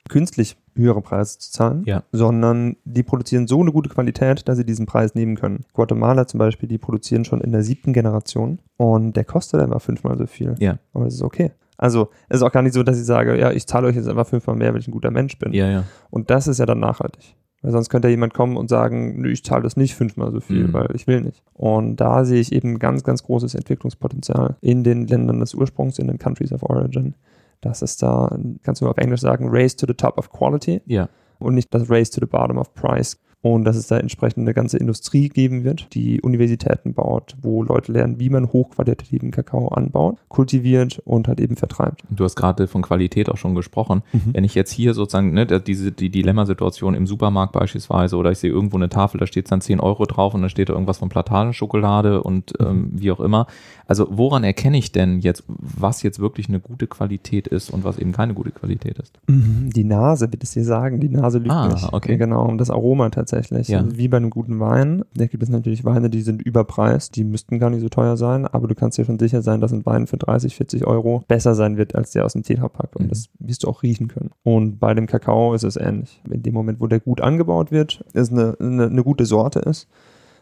künstlich 0.09 0.57
höhere 0.75 1.01
Preise 1.03 1.39
zu 1.39 1.51
zahlen, 1.53 1.83
Ja. 1.87 2.03
sondern 2.13 2.77
die 2.85 3.03
produzieren 3.03 3.47
so 3.47 3.61
eine 3.61 3.73
gute 3.73 3.89
Qualität, 3.89 4.49
dass 4.49 4.57
sie 4.59 4.65
diesen 4.65 4.87
Preis 4.87 5.15
nehmen 5.15 5.37
können. 5.37 5.65
Guatemala 5.73 6.27
zum 6.27 6.39
Beispiel, 6.39 6.69
die 6.69 6.79
produzieren 6.79 7.25
schon 7.25 7.41
in 7.41 7.53
der 7.53 7.63
siebten 7.63 7.93
Generation 7.93 8.61
und 8.77 9.17
der 9.17 9.25
kostet 9.25 9.61
einfach 9.61 9.81
fünfmal 9.83 10.17
so 10.19 10.27
viel. 10.27 10.55
Ja. 10.59 10.79
Aber 10.93 11.05
das 11.05 11.15
ist 11.15 11.23
okay. 11.23 11.53
Also 11.77 12.09
es 12.29 12.37
ist 12.37 12.43
auch 12.43 12.53
gar 12.53 12.63
nicht 12.63 12.75
so, 12.75 12.83
dass 12.83 12.99
ich 12.99 13.05
sage, 13.07 13.39
ja, 13.39 13.53
ich 13.53 13.67
zahle 13.67 13.87
euch 13.87 13.97
jetzt 13.97 14.09
einfach 14.09 14.27
fünfmal 14.27 14.57
mehr, 14.57 14.73
weil 14.73 14.81
ich 14.81 14.89
ein 14.89 14.93
guter 14.93 15.11
Mensch 15.13 15.39
bin. 15.39 15.53
Ja, 15.53 15.69
ja. 15.71 15.85
Und 16.11 16.31
das 16.31 16.49
ist 16.49 16.59
ja 16.59 16.67
dann 16.67 16.81
nachhaltig. 16.81 17.37
Weil 17.63 17.73
sonst 17.73 17.89
könnte 17.89 18.07
ja 18.07 18.11
jemand 18.11 18.35
kommen 18.35 18.57
und 18.57 18.69
sagen, 18.69 19.21
nö, 19.21 19.31
ich 19.33 19.45
zahle 19.45 19.63
das 19.65 19.77
nicht 19.77 19.95
fünfmal 19.97 20.31
so 20.31 20.39
viel, 20.41 20.69
Mhm. 20.69 20.73
weil 20.73 20.89
ich 20.95 21.09
will 21.09 21.21
nicht. 21.23 21.43
Und 21.55 21.97
da 21.97 22.25
sehe 22.25 22.41
ich 22.41 22.53
eben 22.53 22.79
ganz, 22.79 23.03
ganz 23.03 23.25
großes 23.25 23.55
Entwicklungspotenzial 23.57 24.57
in 24.61 24.85
den 24.85 25.07
Ländern 25.09 25.41
des 25.41 25.55
Ursprungs, 25.55 25.99
in 25.99 26.07
den 26.07 26.19
Countries 26.19 26.53
of 26.53 26.63
Origin. 26.63 27.15
Das 27.61 27.83
ist 27.83 28.03
da, 28.03 28.37
kannst 28.63 28.81
du 28.83 28.89
auf 28.89 28.97
Englisch 28.99 29.21
sagen, 29.21 29.49
race 29.51 29.75
to 29.77 29.87
the 29.87 29.95
top 29.95 30.19
of 30.19 30.31
quality 30.31 30.81
Ja. 30.87 31.09
und 31.39 31.55
nicht 31.55 31.73
das 31.75 31.91
race 31.91 32.11
to 32.11 32.21
the 32.21 32.27
bottom 32.27 32.59
of 32.59 32.73
price. 32.75 33.19
Und 33.41 33.65
dass 33.65 33.77
es 33.77 33.87
da 33.87 33.99
entsprechend 33.99 34.43
eine 34.43 34.53
ganze 34.53 34.79
Industrie 34.79 35.29
geben 35.29 35.63
wird, 35.63 35.95
die 35.95 36.21
Universitäten 36.23 36.93
baut, 36.93 37.37
wo 37.41 37.63
Leute 37.63 37.93
lernen, 37.93 38.19
wie 38.19 38.31
man 38.31 38.53
hochqualitativen 38.53 39.31
Kakao 39.31 39.69
anbaut, 39.69 40.17
kultiviert 40.29 41.01
und 41.05 41.29
halt 41.29 41.39
eben 41.41 41.55
vertreibt. 41.55 42.03
Du 42.11 42.25
hast 42.25 42.35
gerade 42.35 42.67
von 42.67 42.83
Qualität 42.83 43.29
auch 43.31 43.37
schon 43.37 43.55
gesprochen. 43.55 44.03
Wenn 44.33 44.43
ich 44.43 44.57
jetzt 44.57 44.73
hier 44.73 44.93
sozusagen, 44.93 45.33
ne, 45.35 45.47
diese 45.47 45.93
die 45.93 46.11
Dilemmasituation 46.11 46.95
im 46.95 47.07
Supermarkt 47.07 47.53
beispielsweise 47.53 48.17
oder 48.17 48.33
ich 48.33 48.39
sehe 48.39 48.51
irgendwo 48.51 48.77
eine 48.77 48.89
Tafel, 48.89 49.19
da 49.21 49.27
steht 49.29 49.51
dann 49.53 49.61
10 49.61 49.79
Euro 49.79 50.05
drauf 50.07 50.35
und 50.35 50.43
da 50.43 50.49
steht 50.49 50.69
da 50.69 50.73
irgendwas 50.73 50.99
von 50.99 51.09
Platanenschokolade 51.09 52.23
und 52.23 52.55
ähm, 52.61 52.91
wie 52.93 53.11
auch 53.13 53.21
immer. 53.21 53.47
Also 53.87 54.09
woran 54.11 54.45
erkenne 54.45 54.79
ich 54.79 54.93
denn 54.93 55.21
jetzt, 55.21 55.45
was 55.47 56.03
jetzt 56.03 56.19
wirklich 56.19 56.49
eine 56.49 56.59
gute 56.61 56.87
Qualität 56.89 57.47
ist 57.47 57.71
und 57.71 57.85
was 57.85 57.99
eben 57.99 58.13
keine 58.13 58.35
gute 58.35 58.51
Qualität 58.51 58.99
ist? 58.99 59.19
Mhm, 59.29 59.71
Die 59.75 59.85
Nase 59.85 60.31
wird 60.33 60.43
es 60.43 60.51
dir 60.51 60.65
sagen, 60.65 61.01
die 61.01 61.09
Nase 61.09 61.39
lügt 61.39 61.51
Ah, 61.53 61.69
nicht. 61.69 61.93
okay. 61.93 62.17
Genau, 62.17 62.45
und 62.47 62.59
das 62.59 62.69
Aroma 62.71 63.09
tatsächlich. 63.11 63.29
Ja. 63.69 63.81
Also 63.81 63.97
Wie 63.97 64.09
bei 64.09 64.17
einem 64.17 64.31
guten 64.31 64.61
Wein. 64.61 65.05
Da 65.15 65.27
gibt 65.27 65.43
es 65.43 65.49
natürlich 65.49 65.85
Weine, 65.85 66.11
die 66.11 66.23
sind 66.23 66.43
überpreist, 66.43 67.17
die 67.17 67.25
müssten 67.25 67.59
gar 67.59 67.71
nicht 67.71 67.81
so 67.81 67.89
teuer 67.89 68.17
sein, 68.17 68.47
aber 68.47 68.69
du 68.69 68.75
kannst 68.75 68.99
dir 68.99 69.05
schon 69.05 69.19
sicher 69.19 69.43
sein, 69.43 69.61
dass 69.61 69.73
ein 69.73 69.87
Wein 69.87 70.07
für 70.07 70.17
30, 70.17 70.55
40 70.57 70.87
Euro 70.87 71.23
besser 71.29 71.55
sein 71.55 71.77
wird 71.77 71.95
als 71.95 72.11
der 72.13 72.25
aus 72.25 72.33
dem 72.35 72.43
Tetrapack. 72.43 72.97
Und 72.97 73.07
Mhm. 73.07 73.09
das 73.11 73.29
wirst 73.39 73.65
du 73.65 73.69
auch 73.69 73.83
riechen 73.83 74.09
können. 74.09 74.31
Und 74.43 74.79
bei 74.79 74.95
dem 74.95 75.07
Kakao 75.07 75.55
ist 75.55 75.65
es 75.65 75.77
ähnlich. 75.77 76.21
In 76.31 76.43
dem 76.43 76.55
Moment, 76.55 76.81
wo 76.81 76.87
der 76.87 77.01
gut 77.01 77.21
angebaut 77.21 77.71
wird, 77.71 78.05
es 78.13 78.31
eine, 78.33 78.57
eine, 78.61 78.87
eine 78.87 79.05
gute 79.05 79.25
Sorte 79.27 79.61
ist, 79.61 79.89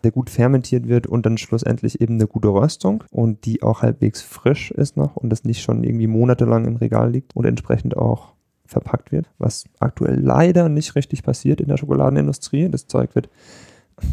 der 0.05 0.11
gut 0.13 0.31
fermentiert 0.31 0.87
wird 0.89 1.07
und 1.07 1.27
dann 1.27 1.37
schlussendlich 1.39 2.01
eben 2.01 2.15
eine 2.15 2.27
gute 2.27 2.49
Röstung 2.49 3.03
und 3.11 3.45
die 3.45 3.63
auch 3.63 3.83
halbwegs 3.83 4.23
frisch 4.23 4.71
ist 4.71 4.97
noch 4.97 5.17
und 5.17 5.31
das 5.31 5.43
nicht 5.45 5.63
schon 5.63 5.83
irgendwie 5.83 6.07
monatelang 6.07 6.67
im 6.67 6.77
Regal 6.77 7.11
liegt 7.11 7.35
und 7.35 7.45
entsprechend 7.45 7.97
auch 7.97 8.36
verpackt 8.67 9.13
wird, 9.13 9.27
was 9.39 9.65
aktuell 9.81 10.19
leider 10.21 10.69
nicht 10.69 10.95
richtig 10.95 11.23
passiert 11.23 11.61
in 11.61 11.69
der 11.69 11.77
Schokoladenindustrie. 11.77 12.69
Das 12.69 12.87
Zeug 12.87 13.15
wird, 13.15 13.29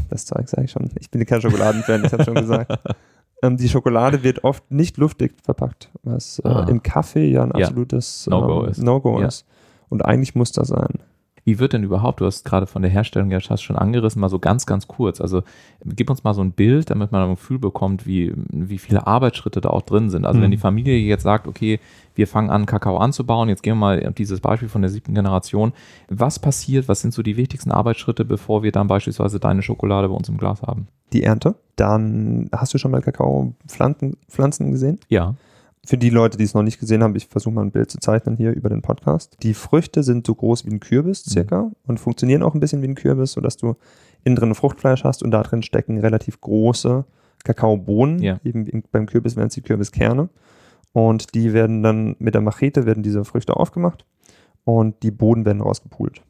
das 0.09 0.25
Zeug 0.25 0.47
sage 0.49 0.65
ich 0.65 0.71
schon, 0.71 0.89
ich 0.99 1.09
bin 1.11 1.25
kein 1.25 1.41
Schokoladenfan, 1.41 2.05
ich 2.05 2.13
habe 2.13 2.23
schon 2.23 2.35
gesagt. 2.35 2.71
Ähm, 3.41 3.57
die 3.57 3.67
Schokolade 3.67 4.23
wird 4.23 4.45
oft 4.45 4.71
nicht 4.71 4.95
luftig 4.95 5.33
verpackt, 5.43 5.89
was 6.03 6.39
äh, 6.45 6.47
Ah. 6.47 6.65
im 6.69 6.81
Kaffee 6.81 7.29
ja 7.29 7.43
ein 7.43 7.51
absolutes 7.51 8.25
No-Go 8.27 8.63
ähm, 8.63 8.69
ist. 8.69 8.81
No-Go 8.81 9.19
Ja. 9.19 9.27
ist. 9.27 9.45
Und 9.89 10.05
eigentlich 10.05 10.33
muss 10.33 10.53
das 10.53 10.69
sein. 10.69 10.99
Wie 11.45 11.59
wird 11.59 11.73
denn 11.73 11.83
überhaupt, 11.83 12.21
du 12.21 12.25
hast 12.25 12.45
gerade 12.45 12.67
von 12.67 12.81
der 12.83 12.91
Herstellung 12.91 13.29
ja 13.29 13.39
fast 13.41 13.63
schon 13.63 13.75
angerissen, 13.75 14.21
mal 14.21 14.29
so 14.29 14.39
ganz, 14.39 14.65
ganz 14.65 14.87
kurz. 14.87 15.19
Also 15.19 15.43
gib 15.85 16.09
uns 16.09 16.23
mal 16.23 16.33
so 16.33 16.41
ein 16.41 16.51
Bild, 16.53 16.89
damit 16.89 17.11
man 17.11 17.21
ein 17.21 17.31
Gefühl 17.31 17.59
bekommt, 17.59 18.07
wie, 18.07 18.31
wie 18.49 18.77
viele 18.77 19.05
Arbeitsschritte 19.07 19.59
da 19.59 19.69
auch 19.69 19.81
drin 19.81 20.09
sind. 20.09 20.25
Also 20.25 20.39
Mhm. 20.39 20.43
wenn 20.43 20.51
die 20.51 20.57
Familie 20.57 20.97
jetzt 20.97 21.23
sagt, 21.23 21.45
okay, 21.47 21.79
wir 22.15 22.27
fangen 22.27 22.49
an, 22.49 22.65
Kakao 22.65 22.97
anzubauen, 22.97 23.49
jetzt 23.49 23.61
gehen 23.63 23.73
wir 23.73 23.79
mal 23.79 24.07
auf 24.07 24.13
dieses 24.13 24.39
Beispiel 24.39 24.69
von 24.69 24.81
der 24.81 24.89
siebten 24.91 25.15
Generation. 25.15 25.73
Was 26.09 26.39
passiert, 26.39 26.87
was 26.87 27.01
sind 27.01 27.13
so 27.13 27.23
die 27.23 27.35
wichtigsten 27.35 27.71
Arbeitsschritte, 27.71 28.23
bevor 28.23 28.63
wir 28.63 28.71
dann 28.71 28.87
beispielsweise 28.87 29.39
deine 29.39 29.63
Schokolade 29.63 30.07
bei 30.07 30.15
uns 30.15 30.29
im 30.29 30.37
Glas 30.37 30.61
haben? 30.61 30.87
Die 31.11 31.23
Ernte. 31.23 31.55
Dann 31.75 32.49
hast 32.55 32.73
du 32.73 32.77
schon 32.77 32.91
mal 32.91 33.01
Kakao-Pflanzen 33.01 34.15
Pflanzen 34.29 34.71
gesehen? 34.71 34.99
Ja. 35.09 35.35
Für 35.85 35.97
die 35.97 36.09
Leute, 36.09 36.37
die 36.37 36.45
es 36.45 36.53
noch 36.53 36.63
nicht 36.63 36.79
gesehen 36.79 37.03
haben, 37.03 37.15
ich 37.15 37.27
versuche 37.27 37.53
mal 37.53 37.61
ein 37.61 37.71
Bild 37.71 37.91
zu 37.91 37.97
zeichnen 37.99 38.37
hier 38.37 38.53
über 38.53 38.69
den 38.69 38.81
Podcast. 38.81 39.35
Die 39.43 39.53
Früchte 39.53 40.01
sind 40.01 40.25
so 40.25 40.33
groß 40.33 40.65
wie 40.65 40.71
ein 40.71 40.79
Kürbis 40.79 41.23
circa 41.23 41.71
und 41.85 41.99
funktionieren 41.99 42.41
auch 42.41 42.53
ein 42.53 42.61
bisschen 42.61 42.81
wie 42.81 42.87
ein 42.87 42.95
Kürbis, 42.95 43.33
sodass 43.33 43.57
du 43.57 43.75
innen 44.23 44.37
drin 44.37 44.55
Fruchtfleisch 44.55 45.03
hast 45.03 45.23
und 45.23 45.31
da 45.31 45.43
drin 45.43 45.61
stecken 45.61 45.99
relativ 45.99 46.39
große 46.39 47.03
Kakaobohnen. 47.43 48.19
Ja. 48.19 48.39
Eben 48.45 48.83
beim 48.93 49.07
Kürbis 49.07 49.35
wären 49.35 49.47
es 49.47 49.55
die 49.55 49.61
Kürbiskerne. 49.61 50.29
Und 50.93 51.33
die 51.35 51.51
werden 51.51 51.83
dann 51.83 52.15
mit 52.19 52.33
der 52.33 52.41
Machete 52.41 52.85
werden 52.85 53.03
diese 53.03 53.25
Früchte 53.25 53.57
aufgemacht 53.57 54.05
und 54.63 55.03
die 55.03 55.11
Bohnen 55.11 55.43
werden 55.43 55.61
rausgepult. 55.61 56.21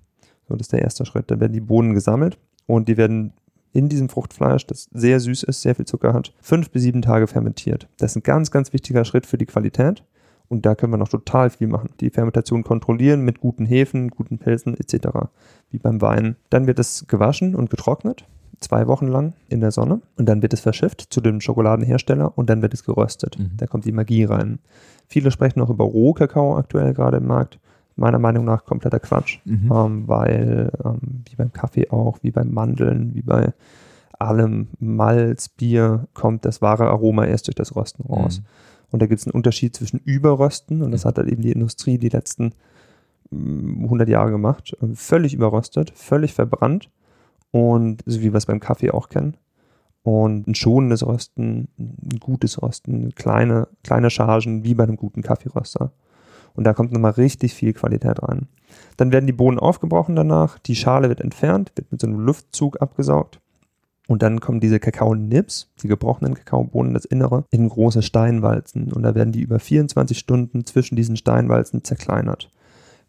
So, 0.48 0.56
das 0.56 0.68
ist 0.68 0.74
der 0.74 0.82
erste 0.82 1.06
Schritt. 1.06 1.30
Dann 1.30 1.40
werden 1.40 1.54
die 1.54 1.62
Bohnen 1.62 1.94
gesammelt 1.94 2.40
und 2.66 2.88
die 2.88 2.98
werden 2.98 3.34
in 3.74 3.90
diesem 3.90 4.08
Fruchtfleisch, 4.08 4.66
das 4.68 4.88
sehr 4.94 5.20
süß 5.20 5.44
ist, 5.44 5.62
sehr 5.62 5.76
viel 5.76 5.86
Zucker 5.86 6.14
hat, 6.14 6.34
fünf 6.40 6.70
bis 6.70 6.84
sieben 6.84 7.02
Tage 7.02 7.28
fermentiert. 7.28 7.88
Das 7.98 8.12
ist 8.12 8.18
ein 8.18 8.24
ganz, 8.24 8.52
ganz 8.52 8.72
wichtiger 8.72 9.04
Schritt 9.04 9.26
für 9.26 9.38
die 9.38 9.48
Qualität. 9.48 10.04
Und 10.48 10.66
da 10.68 10.76
können 10.76 10.94
wir 10.94 10.98
noch 10.98 11.10
total 11.10 11.50
viel 11.50 11.68
machen. 11.68 11.90
Die 12.00 12.12
Fermentation 12.12 12.64
kontrollieren 12.64 13.22
mit 13.22 13.40
guten 13.40 13.66
Hefen, 13.66 14.10
guten 14.10 14.38
Pilzen 14.38 14.78
etc. 14.78 15.08
Wie 15.72 15.80
beim 15.80 16.02
Wein. 16.02 16.36
Dann 16.52 16.68
wird 16.68 16.78
es 16.78 17.08
gewaschen 17.08 17.56
und 17.56 17.72
getrocknet, 17.72 18.26
zwei 18.60 18.88
Wochen 18.88 19.08
lang 19.08 19.34
in 19.50 19.62
der 19.62 19.72
Sonne. 19.72 20.02
Und 20.18 20.28
dann 20.28 20.44
wird 20.44 20.54
es 20.54 20.60
verschifft 20.60 21.02
zu 21.10 21.22
dem 21.22 21.42
Schokoladenhersteller 21.42 22.38
und 22.38 22.52
dann 22.52 22.62
wird 22.62 22.76
es 22.76 22.84
geröstet. 22.84 23.40
Mhm. 23.40 23.52
Da 23.58 23.66
kommt 23.66 23.86
die 23.86 23.92
Magie 23.92 24.26
rein. 24.26 24.60
Viele 25.08 25.32
sprechen 25.32 25.60
noch 25.60 25.72
über 25.72 25.86
Rohkakao 25.86 26.58
aktuell 26.58 26.94
gerade 26.94 27.18
im 27.18 27.26
Markt. 27.26 27.58
Meiner 27.96 28.20
Meinung 28.20 28.46
nach 28.46 28.66
kompletter 28.66 29.00
Quatsch 29.00 29.40
Mhm. 29.46 29.72
ähm, 29.72 30.08
weil 30.08 30.72
ähm, 30.84 31.24
wie 31.30 31.36
beim 31.36 31.54
Kaffee 31.54 31.90
auch, 31.92 32.18
wie 32.22 32.32
beim 32.32 32.52
Mandeln, 32.54 33.14
wie 33.14 33.22
bei 33.22 33.54
allem 34.20 34.70
Malz, 34.80 35.50
Bier, 35.50 36.08
kommt 36.14 36.46
das 36.46 36.62
wahre 36.62 36.88
Aroma 36.90 37.26
erst 37.26 37.48
durch 37.48 37.56
das 37.56 37.76
Rösten 37.76 38.04
raus. 38.06 38.40
Mhm. 38.40 38.46
Und 38.92 39.02
da 39.02 39.08
gibt 39.08 39.20
es 39.20 39.28
einen 39.28 39.34
Unterschied 39.34 39.76
zwischen 39.76 40.00
Überrösten, 40.00 40.82
und 40.82 40.92
das 40.92 41.04
hat 41.06 41.18
halt 41.18 41.28
eben 41.28 41.42
die 41.42 41.52
Industrie 41.52 41.98
die 41.98 42.10
letzten 42.10 42.54
mm, 43.32 43.86
100 43.86 44.08
Jahre 44.08 44.32
gemacht, 44.32 44.76
äh, 44.82 44.94
völlig 44.94 45.34
überröstet, 45.34 45.92
völlig 45.96 46.34
verbrannt 46.34 46.90
und 47.52 48.04
so 48.06 48.22
wie 48.22 48.32
wir 48.32 48.38
es 48.38 48.46
beim 48.46 48.60
Kaffee 48.60 48.92
auch 48.92 49.10
kennen. 49.10 49.36
Und 50.04 50.48
ein 50.48 50.56
schonendes 50.56 51.06
Rösten, 51.06 51.70
ein 51.78 52.20
gutes 52.20 52.62
Rösten, 52.62 53.16
kleine, 53.16 53.68
kleine 53.84 54.10
Chargen 54.10 54.64
wie 54.64 54.76
bei 54.76 54.84
einem 54.84 54.98
guten 54.98 55.22
Kaffeeröster. 55.22 55.92
Und 56.56 56.66
da 56.66 56.74
kommt 56.74 56.92
nochmal 56.92 57.12
richtig 57.12 57.54
viel 57.54 57.74
Qualität 57.74 58.22
rein. 58.22 58.48
Dann 58.98 59.12
werden 59.12 59.28
die 59.28 59.34
Bohnen 59.34 59.60
aufgebrochen 59.60 60.16
danach, 60.16 60.60
die 60.60 60.76
Schale 60.76 61.10
wird 61.10 61.22
entfernt, 61.22 61.72
wird 61.76 61.92
mit 61.92 62.02
so 62.02 62.08
einem 62.08 62.20
Luftzug 62.20 62.82
abgesaugt. 62.82 63.40
Und 64.08 64.22
dann 64.22 64.42
kommen 64.42 64.60
diese 64.60 64.80
Kakao-Nips, 64.80 65.72
die 65.82 65.88
gebrochenen 65.88 66.34
Kakaobohnen, 66.34 66.94
das 66.94 67.06
Innere, 67.06 67.46
in 67.52 67.70
große 67.70 68.02
Steinwalzen. 68.02 68.92
Und 68.92 69.04
da 69.04 69.16
werden 69.16 69.32
die 69.32 69.42
über 69.42 69.60
24 69.60 70.18
Stunden 70.18 70.66
zwischen 70.66 70.96
diesen 70.96 71.16
Steinwalzen 71.16 71.84
zerkleinert. 71.84 72.50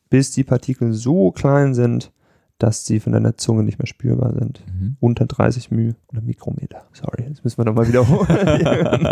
Bis 0.08 0.30
die 0.30 0.44
Partikel 0.44 0.92
so 0.92 1.32
klein 1.32 1.74
sind, 1.74 2.12
dass 2.58 2.86
sie 2.86 3.00
von 3.00 3.12
deiner 3.12 3.36
Zunge 3.36 3.62
nicht 3.64 3.78
mehr 3.78 3.86
spürbar 3.86 4.32
sind. 4.32 4.62
Mhm. 4.66 4.96
Unter 5.00 5.26
30 5.26 5.70
μ 5.70 5.94
oder 6.08 6.22
Mikrometer. 6.22 6.84
Sorry, 6.92 7.26
das 7.28 7.42
müssen 7.42 7.58
wir 7.58 7.64
nochmal 7.64 7.88
wiederholen. 7.88 9.08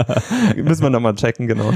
müssen 0.64 0.82
wir 0.82 0.90
nochmal 0.90 1.14
checken, 1.14 1.48
genau. 1.48 1.72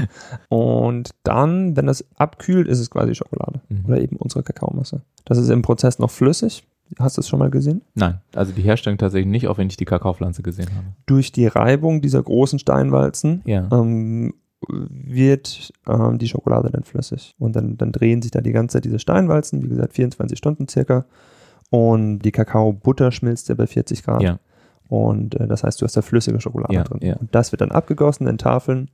Und 0.49 1.11
dann, 1.23 1.75
wenn 1.75 1.85
das 1.87 2.05
abkühlt, 2.15 2.67
ist 2.67 2.79
es 2.79 2.89
quasi 2.89 3.15
Schokolade. 3.15 3.61
Mhm. 3.69 3.85
Oder 3.85 4.01
eben 4.01 4.15
unsere 4.15 4.43
Kakaomasse. 4.43 5.01
Das 5.25 5.37
ist 5.37 5.49
im 5.49 5.61
Prozess 5.61 5.99
noch 5.99 6.11
flüssig. 6.11 6.65
Hast 6.99 7.17
du 7.17 7.21
es 7.21 7.27
schon 7.27 7.39
mal 7.39 7.49
gesehen? 7.49 7.81
Nein, 7.95 8.21
also 8.33 8.53
die 8.53 8.61
Herstellung 8.61 8.97
tatsächlich 8.97 9.29
nicht, 9.29 9.47
auch 9.49 9.57
wenn 9.57 9.67
ich 9.67 9.75
die 9.75 9.83
Kakaopflanze 9.83 10.41
gesehen 10.41 10.69
habe. 10.73 10.85
Durch 11.05 11.33
die 11.33 11.47
Reibung 11.47 12.01
dieser 12.01 12.23
großen 12.23 12.59
Steinwalzen 12.59 13.41
Ja. 13.45 13.67
ähm, 13.73 14.33
wird 14.69 15.73
ähm, 15.87 16.17
die 16.17 16.29
Schokolade 16.29 16.71
dann 16.71 16.83
flüssig. 16.83 17.35
Und 17.39 17.57
dann, 17.57 17.77
dann 17.77 17.91
drehen 17.91 18.21
sich 18.21 18.31
da 18.31 18.39
die 18.39 18.53
ganze 18.53 18.75
Zeit 18.77 18.85
diese 18.85 18.99
Steinwalzen, 18.99 19.63
wie 19.63 19.67
gesagt, 19.67 19.93
24 19.93 20.37
Stunden 20.37 20.67
circa. 20.69 21.05
Und 21.69 22.19
die 22.19 22.31
Kakaobutter 22.31 23.11
schmilzt 23.11 23.49
ja 23.49 23.55
bei 23.55 23.67
40 23.67 24.03
Grad. 24.03 24.21
Ja. 24.21 24.39
Und 24.87 25.35
äh, 25.35 25.47
das 25.47 25.63
heißt, 25.63 25.81
du 25.81 25.85
hast 25.85 25.97
da 25.97 26.01
flüssige 26.01 26.39
Schokolade 26.39 26.73
Ja, 26.73 26.83
drin. 26.83 26.99
ja. 27.01 27.15
Und 27.17 27.33
das 27.35 27.51
wird 27.51 27.61
dann 27.61 27.71
abgegossen 27.71 28.27
in 28.27 28.37
Tafeln. 28.37 28.89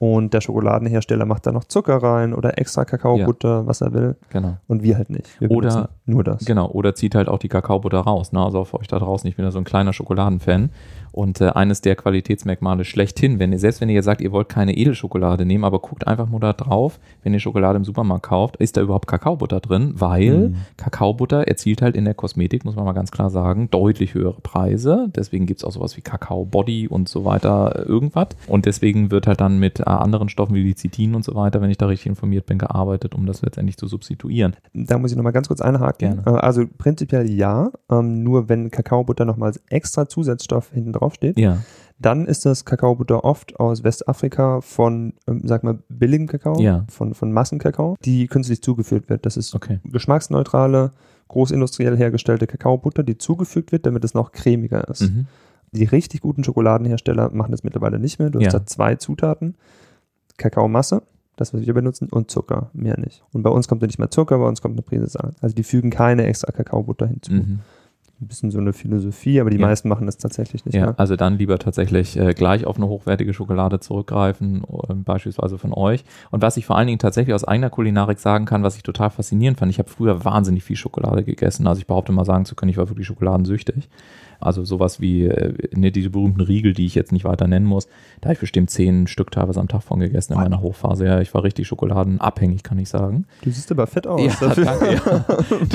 Und 0.00 0.32
der 0.32 0.40
Schokoladenhersteller 0.40 1.24
macht 1.26 1.44
da 1.46 1.50
noch 1.50 1.64
Zucker 1.64 1.96
rein 2.00 2.32
oder 2.32 2.56
extra 2.56 2.84
Kakaobutter, 2.84 3.66
was 3.66 3.80
er 3.80 3.92
will. 3.92 4.16
Genau. 4.30 4.56
Und 4.68 4.84
wir 4.84 4.96
halt 4.96 5.10
nicht. 5.10 5.40
Wir 5.40 5.50
Oder- 5.50 5.88
nur 6.06 6.22
das. 6.22 6.44
Genau, 6.44 6.70
oder 6.70 6.94
zieht 6.94 7.16
halt 7.16 7.28
auch 7.28 7.40
die 7.40 7.48
Kakaobutter 7.48 7.98
raus. 7.98 8.30
Ne? 8.30 8.40
Also 8.42 8.64
für 8.64 8.78
euch 8.78 8.86
da 8.86 9.00
draußen, 9.00 9.28
ich 9.28 9.34
bin 9.34 9.44
ja 9.44 9.50
so 9.50 9.58
ein 9.58 9.64
kleiner 9.64 9.92
Schokoladenfan. 9.92 10.70
Und 11.18 11.40
äh, 11.40 11.48
eines 11.48 11.80
der 11.80 11.96
Qualitätsmerkmale 11.96 12.84
schlechthin, 12.84 13.40
wenn 13.40 13.50
ihr, 13.50 13.58
selbst 13.58 13.80
wenn 13.80 13.88
ihr 13.88 13.96
jetzt 13.96 14.04
sagt, 14.04 14.20
ihr 14.20 14.30
wollt 14.30 14.48
keine 14.48 14.76
Edelschokolade 14.76 15.44
nehmen, 15.44 15.64
aber 15.64 15.80
guckt 15.80 16.06
einfach 16.06 16.28
mal 16.28 16.38
da 16.38 16.52
drauf, 16.52 17.00
wenn 17.24 17.34
ihr 17.34 17.40
Schokolade 17.40 17.76
im 17.76 17.84
Supermarkt 17.84 18.22
kauft, 18.26 18.54
ist 18.58 18.76
da 18.76 18.82
überhaupt 18.82 19.08
Kakaobutter 19.08 19.58
drin? 19.58 19.94
Weil 19.96 20.50
Mhm. 20.50 20.56
Kakaobutter 20.76 21.48
erzielt 21.48 21.82
halt 21.82 21.96
in 21.96 22.04
der 22.04 22.14
Kosmetik, 22.14 22.64
muss 22.64 22.76
man 22.76 22.84
mal 22.84 22.92
ganz 22.92 23.10
klar 23.10 23.30
sagen, 23.30 23.68
deutlich 23.68 24.14
höhere 24.14 24.40
Preise. 24.40 25.08
Deswegen 25.16 25.46
gibt 25.46 25.58
es 25.58 25.64
auch 25.64 25.72
sowas 25.72 25.96
wie 25.96 26.02
Kakao 26.02 26.44
Body 26.44 26.86
und 26.86 27.08
so 27.08 27.24
weiter, 27.24 27.80
äh, 27.80 27.82
irgendwas. 27.82 28.28
Und 28.46 28.64
deswegen 28.66 29.10
wird 29.10 29.26
halt 29.26 29.40
dann 29.40 29.58
mit 29.58 29.80
äh, 29.80 29.84
anderen 29.84 30.28
Stoffen 30.28 30.54
wie 30.54 30.62
Lecithin 30.62 31.16
und 31.16 31.24
so 31.24 31.34
weiter, 31.34 31.60
wenn 31.60 31.70
ich 31.70 31.78
da 31.78 31.86
richtig 31.86 32.06
informiert 32.06 32.46
bin, 32.46 32.58
gearbeitet, 32.58 33.16
um 33.16 33.26
das 33.26 33.42
letztendlich 33.42 33.76
zu 33.76 33.88
substituieren. 33.88 34.54
Da 34.72 34.98
muss 34.98 35.10
ich 35.10 35.16
nochmal 35.16 35.32
ganz 35.32 35.48
kurz 35.48 35.60
einhaken. 35.60 36.22
Gerne. 36.22 36.38
Äh, 36.38 36.40
Also 36.40 36.64
prinzipiell 36.78 37.28
ja, 37.28 37.72
ähm, 37.90 38.22
nur 38.22 38.48
wenn 38.48 38.70
Kakaobutter 38.70 39.24
nochmal 39.24 39.48
als 39.48 39.60
extra 39.68 40.08
Zusatzstoff 40.08 40.70
hinten 40.72 40.92
drauf 40.92 41.07
steht, 41.14 41.38
Ja, 41.38 41.58
dann 42.00 42.26
ist 42.26 42.46
das 42.46 42.64
Kakaobutter 42.64 43.24
oft 43.24 43.58
aus 43.58 43.82
Westafrika 43.82 44.60
von, 44.60 45.14
ähm, 45.26 45.42
sag 45.44 45.64
mal, 45.64 45.78
billigem 45.88 46.28
Kakao, 46.28 46.60
Ja. 46.60 46.84
von, 46.88 47.14
von 47.14 47.32
Massenkakao, 47.32 47.96
die 48.04 48.26
künstlich 48.28 48.62
zugeführt 48.62 49.08
wird. 49.08 49.26
Das 49.26 49.36
ist 49.36 49.54
okay. 49.54 49.80
geschmacksneutrale, 49.84 50.92
großindustriell 51.28 51.96
hergestellte 51.96 52.46
Kakaobutter, 52.46 53.02
die 53.02 53.18
zugefügt 53.18 53.72
wird, 53.72 53.84
damit 53.86 54.04
es 54.04 54.14
noch 54.14 54.30
cremiger 54.32 54.86
ist. 54.88 55.02
Mhm. 55.02 55.26
Die 55.72 55.84
richtig 55.84 56.20
guten 56.22 56.44
Schokoladenhersteller 56.44 57.30
machen 57.34 57.50
das 57.50 57.62
mittlerweile 57.64 57.98
nicht 57.98 58.18
mehr. 58.18 58.30
Du 58.30 58.38
Ja. 58.38 58.46
hast 58.46 58.54
da 58.54 58.64
zwei 58.64 58.94
Zutaten: 58.94 59.56
Kakaomasse, 60.36 61.02
das, 61.36 61.52
was 61.52 61.66
wir 61.66 61.74
benutzen, 61.74 62.08
und 62.10 62.30
Zucker, 62.30 62.70
mehr 62.72 62.98
nicht. 62.98 63.24
Und 63.32 63.42
bei 63.42 63.50
uns 63.50 63.68
kommt 63.68 63.82
da 63.82 63.86
nicht 63.86 63.98
mehr 63.98 64.10
Zucker, 64.10 64.38
bei 64.38 64.46
uns 64.46 64.62
kommt 64.62 64.74
eine 64.74 64.82
Prise 64.82 65.06
Salz. 65.08 65.36
Also 65.40 65.54
die 65.54 65.62
fügen 65.64 65.90
keine 65.90 66.24
extra 66.26 66.52
Kakaobutter 66.52 67.06
hinzu. 67.06 67.32
Mhm. 67.32 67.58
Ein 68.20 68.26
bisschen 68.26 68.50
so 68.50 68.58
eine 68.58 68.72
Philosophie, 68.72 69.40
aber 69.40 69.50
die 69.50 69.58
Ja. 69.58 69.66
meisten 69.66 69.88
machen 69.88 70.06
das 70.06 70.16
tatsächlich 70.18 70.64
nicht 70.64 70.74
Ja, 70.74 70.86
mehr. 70.86 70.94
also 70.98 71.14
dann 71.14 71.38
lieber 71.38 71.56
tatsächlich 71.60 72.18
äh, 72.18 72.34
gleich 72.34 72.66
auf 72.66 72.76
eine 72.76 72.88
hochwertige 72.88 73.32
Schokolade 73.32 73.78
zurückgreifen, 73.78 74.64
äh, 74.88 74.94
beispielsweise 74.94 75.56
von 75.56 75.72
euch. 75.72 76.04
Und 76.32 76.42
was 76.42 76.56
ich 76.56 76.66
vor 76.66 76.76
allen 76.76 76.88
Dingen 76.88 76.98
tatsächlich 76.98 77.32
aus 77.32 77.44
eigener 77.44 77.70
Kulinarik 77.70 78.18
sagen 78.18 78.44
kann, 78.44 78.64
was 78.64 78.74
ich 78.76 78.82
total 78.82 79.10
faszinierend 79.10 79.60
fand, 79.60 79.70
ich 79.70 79.78
habe 79.78 79.88
früher 79.88 80.24
wahnsinnig 80.24 80.64
viel 80.64 80.74
Schokolade 80.76 81.22
gegessen. 81.22 81.68
Also 81.68 81.78
ich 81.78 81.86
behaupte 81.86 82.10
mal 82.10 82.24
sagen 82.24 82.44
zu 82.44 82.56
können, 82.56 82.70
ich 82.70 82.76
war 82.76 82.88
wirklich 82.88 83.06
schokoladensüchtig. 83.06 83.88
Also 84.40 84.64
sowas 84.64 85.00
wie 85.00 85.24
äh, 85.26 85.52
ne, 85.76 85.90
diese 85.90 86.10
berühmten 86.10 86.40
Riegel, 86.40 86.72
die 86.72 86.86
ich 86.86 86.94
jetzt 86.94 87.10
nicht 87.10 87.24
weiter 87.24 87.48
nennen 87.48 87.66
muss, 87.66 87.86
da 88.20 88.26
habe 88.28 88.34
ich 88.34 88.38
bestimmt 88.40 88.70
zehn 88.70 89.08
Stück 89.08 89.32
teilweise 89.32 89.58
am 89.58 89.66
Tag 89.66 89.82
von 89.82 89.98
gegessen 89.98 90.32
in 90.34 90.38
meiner 90.38 90.60
Hochphase. 90.60 91.06
Ja, 91.06 91.20
ich 91.20 91.34
war 91.34 91.42
richtig 91.42 91.66
schokoladenabhängig, 91.66 92.62
kann 92.62 92.78
ich 92.78 92.88
sagen. 92.88 93.26
Du 93.42 93.50
siehst 93.50 93.70
aber 93.72 93.88
fett 93.88 94.06
aus. 94.06 94.20
Ja, 94.22 94.34
dafür. 94.48 94.64
danke. 94.64 94.94
Ja. 94.94 95.24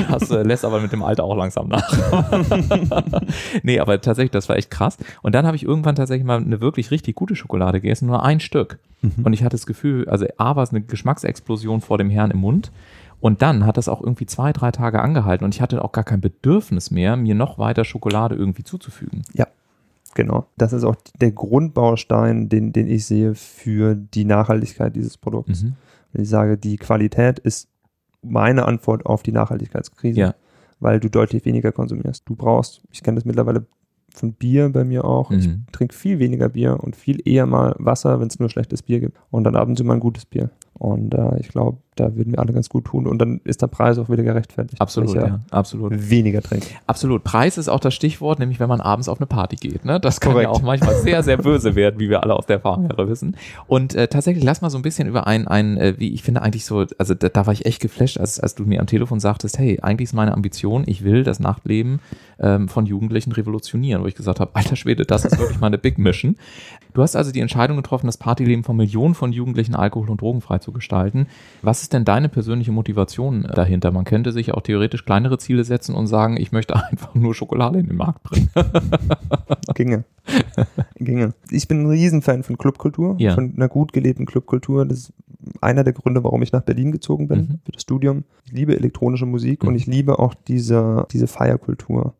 Das 0.10 0.30
äh, 0.30 0.42
lässt 0.42 0.64
aber 0.64 0.80
mit 0.80 0.92
dem 0.92 1.02
Alter 1.02 1.24
auch 1.24 1.36
langsam 1.36 1.68
nach. 1.68 1.92
nee, 3.62 3.80
aber 3.80 4.00
tatsächlich, 4.00 4.30
das 4.30 4.48
war 4.48 4.56
echt 4.56 4.70
krass. 4.70 4.96
Und 5.22 5.34
dann 5.34 5.46
habe 5.46 5.56
ich 5.56 5.64
irgendwann 5.64 5.94
tatsächlich 5.94 6.26
mal 6.26 6.38
eine 6.38 6.60
wirklich 6.60 6.90
richtig 6.90 7.14
gute 7.14 7.36
Schokolade 7.36 7.80
gegessen, 7.80 8.06
nur 8.06 8.22
ein 8.22 8.40
Stück. 8.40 8.78
Mhm. 9.02 9.24
Und 9.24 9.32
ich 9.32 9.42
hatte 9.42 9.54
das 9.54 9.66
Gefühl, 9.66 10.08
also 10.08 10.26
A 10.38 10.56
war 10.56 10.62
es 10.62 10.70
eine 10.70 10.82
Geschmacksexplosion 10.82 11.80
vor 11.80 11.98
dem 11.98 12.10
Herrn 12.10 12.30
im 12.30 12.38
Mund. 12.38 12.72
Und 13.20 13.40
dann 13.40 13.64
hat 13.64 13.78
das 13.78 13.88
auch 13.88 14.02
irgendwie 14.02 14.26
zwei, 14.26 14.52
drei 14.52 14.70
Tage 14.70 15.00
angehalten 15.00 15.44
und 15.46 15.54
ich 15.54 15.62
hatte 15.62 15.82
auch 15.82 15.92
gar 15.92 16.04
kein 16.04 16.20
Bedürfnis 16.20 16.90
mehr, 16.90 17.16
mir 17.16 17.34
noch 17.34 17.58
weiter 17.58 17.84
Schokolade 17.84 18.34
irgendwie 18.34 18.64
zuzufügen. 18.64 19.22
Genau. 20.14 20.46
Das 20.56 20.72
ist 20.72 20.84
auch 20.84 20.96
der 21.20 21.32
Grundbaustein, 21.32 22.48
den, 22.48 22.72
den 22.72 22.88
ich 22.88 23.06
sehe 23.06 23.34
für 23.34 23.94
die 23.94 24.24
Nachhaltigkeit 24.24 24.94
dieses 24.94 25.16
Produkts. 25.16 25.62
Mhm. 25.62 25.74
Wenn 26.12 26.22
ich 26.22 26.28
sage, 26.28 26.56
die 26.56 26.76
Qualität 26.76 27.38
ist 27.40 27.68
meine 28.22 28.66
Antwort 28.66 29.06
auf 29.06 29.22
die 29.22 29.32
Nachhaltigkeitskrise, 29.32 30.20
Ja. 30.20 30.34
Weil 30.84 31.00
du 31.00 31.08
deutlich 31.08 31.44
weniger 31.46 31.72
konsumierst. 31.72 32.22
Du 32.28 32.36
brauchst, 32.36 32.82
ich 32.92 33.02
kenne 33.02 33.14
das 33.14 33.24
mittlerweile 33.24 33.64
von 34.10 34.34
Bier 34.34 34.68
bei 34.68 34.84
mir 34.84 35.04
auch. 35.06 35.30
Ich 35.30 35.48
Mhm. 35.48 35.64
trinke 35.72 35.94
viel 35.94 36.18
weniger 36.18 36.50
Bier 36.50 36.78
und 36.80 36.94
viel 36.94 37.26
eher 37.26 37.46
mal 37.46 37.74
Wasser, 37.78 38.20
wenn 38.20 38.28
es 38.28 38.38
nur 38.38 38.50
schlechtes 38.50 38.82
Bier 38.82 39.00
gibt. 39.00 39.16
Und 39.30 39.44
dann 39.44 39.56
ab 39.56 39.66
und 39.66 39.76
zu 39.76 39.82
mal 39.82 39.94
ein 39.94 40.00
gutes 40.00 40.26
Bier. 40.26 40.50
Und 40.74 41.14
äh, 41.14 41.38
ich 41.38 41.48
glaube, 41.48 41.78
da 41.94 42.16
würden 42.16 42.32
wir 42.32 42.40
alle 42.40 42.52
ganz 42.52 42.68
gut 42.68 42.86
tun. 42.86 43.06
Und 43.06 43.18
dann 43.18 43.40
ist 43.44 43.62
der 43.62 43.68
Preis 43.68 43.98
auch 43.98 44.08
wieder 44.08 44.24
gerechtfertigt. 44.24 44.80
Absolut, 44.80 45.14
ja, 45.14 45.40
absolut. 45.50 45.92
Weniger 46.10 46.42
trinke. 46.42 46.66
Absolut. 46.86 47.22
Preis 47.22 47.56
ist 47.58 47.68
auch 47.68 47.78
das 47.78 47.94
Stichwort, 47.94 48.40
nämlich 48.40 48.58
wenn 48.58 48.68
man 48.68 48.80
abends 48.80 49.08
auf 49.08 49.20
eine 49.20 49.26
Party 49.26 49.56
geht. 49.56 49.84
Ne? 49.84 50.00
Das 50.00 50.20
kann 50.20 50.32
Korrekt. 50.32 50.48
ja 50.48 50.50
auch 50.50 50.62
manchmal 50.62 50.96
sehr, 50.96 51.22
sehr 51.22 51.36
böse 51.36 51.76
werden, 51.76 52.00
wie 52.00 52.10
wir 52.10 52.22
alle 52.22 52.34
aus 52.34 52.46
der 52.46 52.56
Erfahrung 52.56 52.88
wissen. 52.96 53.36
Und 53.68 53.94
äh, 53.94 54.08
tatsächlich, 54.08 54.44
lass 54.44 54.60
mal 54.60 54.70
so 54.70 54.78
ein 54.78 54.82
bisschen 54.82 55.06
über 55.06 55.26
ein, 55.26 55.46
ein 55.46 55.76
äh, 55.76 55.94
wie 55.98 56.12
ich 56.12 56.22
finde 56.22 56.42
eigentlich 56.42 56.64
so, 56.64 56.84
also 56.98 57.14
da, 57.14 57.28
da 57.28 57.46
war 57.46 57.52
ich 57.52 57.66
echt 57.66 57.80
geflasht, 57.80 58.18
als, 58.18 58.40
als 58.40 58.56
du 58.56 58.64
mir 58.64 58.80
am 58.80 58.86
Telefon 58.86 59.20
sagtest, 59.20 59.58
hey, 59.58 59.78
eigentlich 59.80 60.08
ist 60.08 60.14
meine 60.14 60.32
Ambition, 60.32 60.82
ich 60.86 61.04
will 61.04 61.22
das 61.22 61.38
Nachtleben 61.38 62.00
ähm, 62.40 62.68
von 62.68 62.86
Jugendlichen 62.86 63.32
revolutionieren, 63.32 64.02
wo 64.02 64.06
ich 64.06 64.14
gesagt 64.14 64.40
habe, 64.40 64.50
alter 64.54 64.76
Schwede, 64.76 65.04
das 65.04 65.24
ist 65.24 65.38
wirklich 65.38 65.60
meine 65.60 65.78
Big 65.78 65.98
Mission. 65.98 66.36
Du 66.92 67.02
hast 67.02 67.16
also 67.16 67.32
die 67.32 67.40
Entscheidung 67.40 67.76
getroffen, 67.76 68.06
das 68.06 68.16
Partyleben 68.16 68.64
von 68.64 68.76
Millionen 68.76 69.14
von 69.14 69.32
Jugendlichen 69.32 69.74
alkohol- 69.74 70.10
und 70.10 70.20
drogenfrei 70.20 70.58
zu 70.64 70.72
gestalten. 70.72 71.26
Was 71.62 71.82
ist 71.82 71.92
denn 71.92 72.04
deine 72.04 72.28
persönliche 72.28 72.72
Motivation 72.72 73.44
äh, 73.44 73.54
dahinter? 73.54 73.92
Man 73.92 74.04
könnte 74.04 74.32
sich 74.32 74.52
auch 74.54 74.62
theoretisch 74.62 75.04
kleinere 75.04 75.38
Ziele 75.38 75.62
setzen 75.64 75.94
und 75.94 76.06
sagen, 76.08 76.36
ich 76.38 76.50
möchte 76.52 76.74
einfach 76.90 77.14
nur 77.14 77.34
Schokolade 77.34 77.78
in 77.78 77.86
den 77.86 77.96
Markt 77.96 78.22
bringen. 78.24 78.50
Ginge. 79.74 80.04
Ginge. 80.96 81.34
Ich 81.50 81.68
bin 81.68 81.82
ein 81.82 81.90
Riesenfan 81.90 82.42
von 82.42 82.58
Clubkultur, 82.58 83.16
Ja. 83.18 83.34
von 83.34 83.52
einer 83.56 83.68
gut 83.68 83.92
gelebten 83.92 84.26
Clubkultur. 84.26 84.84
Das 84.86 84.98
ist 84.98 85.12
einer 85.60 85.84
der 85.84 85.92
Gründe, 85.92 86.24
warum 86.24 86.42
ich 86.42 86.52
nach 86.52 86.62
Berlin 86.62 86.90
gezogen 86.92 87.28
bin 87.28 87.38
Mhm. 87.38 87.58
für 87.64 87.72
das 87.72 87.82
Studium. 87.82 88.24
Ich 88.46 88.52
liebe 88.52 88.76
elektronische 88.76 89.26
Musik 89.26 89.62
Mhm. 89.62 89.68
und 89.68 89.74
ich 89.74 89.86
liebe 89.86 90.18
auch 90.18 90.34
diese, 90.34 91.06
diese 91.12 91.26
Feierkultur. 91.26 92.14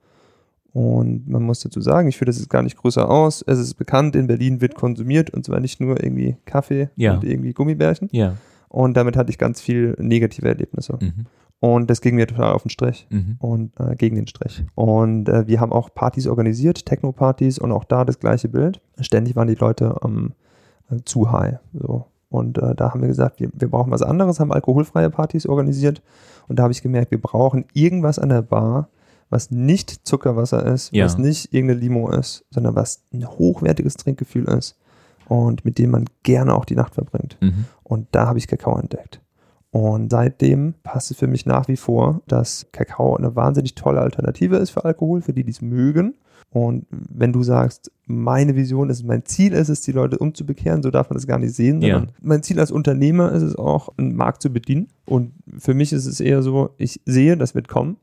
Und 0.75 1.29
man 1.29 1.43
muss 1.45 1.61
dazu 1.61 1.81
sagen, 1.81 2.09
ich 2.09 2.19
führe 2.19 2.27
das 2.27 2.39
jetzt 2.39 2.51
gar 2.51 2.63
nicht 2.63 2.77
größer 2.77 3.09
aus. 3.09 3.43
Es 3.47 3.61
ist 3.61 3.75
bekannt, 3.75 4.17
in 4.17 4.27
Berlin 4.27 4.61
wird 4.61 4.75
konsumiert 4.75 5.31
und 5.31 5.45
zwar 5.45 5.61
nicht 5.61 5.81
nur 5.81 6.03
irgendwie 6.03 6.37
Kaffee 6.47 6.91
Ja. 6.97 7.15
und 7.15 7.23
irgendwie 7.25 7.53
Gummibärchen. 7.53 8.09
Ja. 8.11 8.35
Und 8.69 8.97
damit 8.97 9.17
hatte 9.17 9.31
ich 9.31 9.39
ganz 9.39 9.61
viel 9.61 9.95
negative 10.01 10.49
Erlebnisse. 10.49 10.99
Mhm. 11.01 11.27
Und 11.61 11.89
das 11.91 12.01
ging 12.01 12.17
mir 12.17 12.27
total 12.27 12.53
auf 12.53 12.65
den 12.65 12.71
Strich 12.71 13.07
Mhm. 13.09 13.37
und 13.39 13.73
äh, 13.79 13.95
gegen 13.95 14.17
den 14.17 14.27
Strich. 14.27 14.65
Und 14.75 15.29
äh, 15.29 15.47
wir 15.47 15.61
haben 15.61 15.73
auch 15.73 15.95
Partys 15.95 16.27
organisiert, 16.27 16.85
Techno-Partys 16.85 17.61
und 17.61 17.71
auch 17.71 17.85
da 17.85 18.05
das 18.05 18.19
gleiche 18.19 18.49
Bild. 18.49 18.81
Ständig 19.01 19.37
waren 19.37 19.47
die 19.47 19.55
Leute 19.55 19.95
ähm, 20.05 20.33
äh, 20.91 20.97
zu 21.05 21.31
high. 21.31 21.59
So. 21.73 22.07
Und 22.31 22.59
äh, 22.59 22.75
da 22.75 22.91
haben 22.91 23.01
wir 23.01 23.09
gesagt, 23.09 23.39
wir, 23.39 23.49
wir 23.55 23.69
brauchen 23.71 23.93
was 23.93 24.03
anderes, 24.03 24.41
haben 24.41 24.51
alkoholfreie 24.53 25.09
Partys 25.09 25.47
organisiert. 25.47 26.03
Und 26.49 26.59
da 26.59 26.65
habe 26.65 26.73
ich 26.73 26.83
gemerkt, 26.83 27.13
wir 27.13 27.21
brauchen 27.21 27.65
irgendwas 27.75 28.19
an 28.19 28.29
der 28.31 28.43
Bar, 28.43 28.89
was 29.31 29.51
nicht 29.51 30.07
Zuckerwasser 30.07 30.65
ist, 30.67 30.95
Ja. 30.95 31.05
was 31.05 31.19
nicht 31.19 31.53
irgendeine 31.53 31.81
Limo 31.81 32.11
ist, 32.11 32.45
sondern 32.51 32.75
was 32.75 33.03
ein 33.13 33.27
hochwertiges 33.27 33.95
Trinkgefühl 33.97 34.45
ist 34.49 34.77
und 35.27 35.65
mit 35.65 35.79
dem 35.79 35.91
man 35.91 36.05
gerne 36.23 36.55
auch 36.55 36.65
die 36.65 36.77
Nacht 36.77 36.95
verbringt. 36.95 37.37
Mhm. 37.41 37.65
Und 37.83 38.09
da 38.13 38.27
habe 38.27 38.39
ich 38.39 38.47
Kakao 38.47 38.79
entdeckt. 38.79 39.21
Und 39.71 40.11
seitdem 40.13 40.75
passt 40.85 41.11
es 41.11 41.17
für 41.17 41.27
mich 41.27 41.47
nach 41.47 41.67
wie 41.67 41.77
vor, 41.77 42.21
dass 42.29 42.67
Kakao 42.71 43.17
eine 43.17 43.35
wahnsinnig 43.35 43.75
tolle 43.75 44.01
Alternative 44.01 44.57
ist 44.57 44.71
für 44.71 44.85
Alkohol, 44.85 45.21
für 45.21 45.33
die, 45.33 45.43
die 45.43 45.51
es 45.51 45.63
mögen. 45.63 46.15
Und 46.51 46.87
wenn 46.91 47.33
du 47.33 47.43
sagst, 47.43 47.91
meine 48.07 48.55
Vision 48.55 48.89
ist, 48.89 49.03
mein 49.03 49.25
Ziel 49.25 49.53
ist 49.53 49.69
es, 49.69 49.81
die 49.81 49.91
Leute 49.91 50.19
umzubekehren, 50.19 50.85
so 50.85 50.93
darf 50.93 51.11
man 51.11 51.17
das 51.17 51.27
gar 51.27 51.41
nicht 51.41 51.57
sehen, 51.57 51.83
Ja. 51.83 51.95
sondern 51.97 52.15
mein 52.23 52.43
Ziel 52.45 52.61
als 52.61 52.71
Unternehmer 52.71 53.33
ist 53.33 53.43
es 53.43 53.57
auch, 53.57 53.89
einen 53.99 54.15
Markt 54.15 54.43
zu 54.43 54.51
bedienen. 54.51 54.87
Und 55.07 55.33
für 55.59 55.75
mich 55.75 55.93
ist 55.93 56.07
es 56.07 56.21
eher 56.21 56.43
so, 56.43 56.71
ich 56.79 57.01
sehe, 57.07 57.37
das 57.37 57.57
wird 57.57 57.67
kommen. 57.67 57.97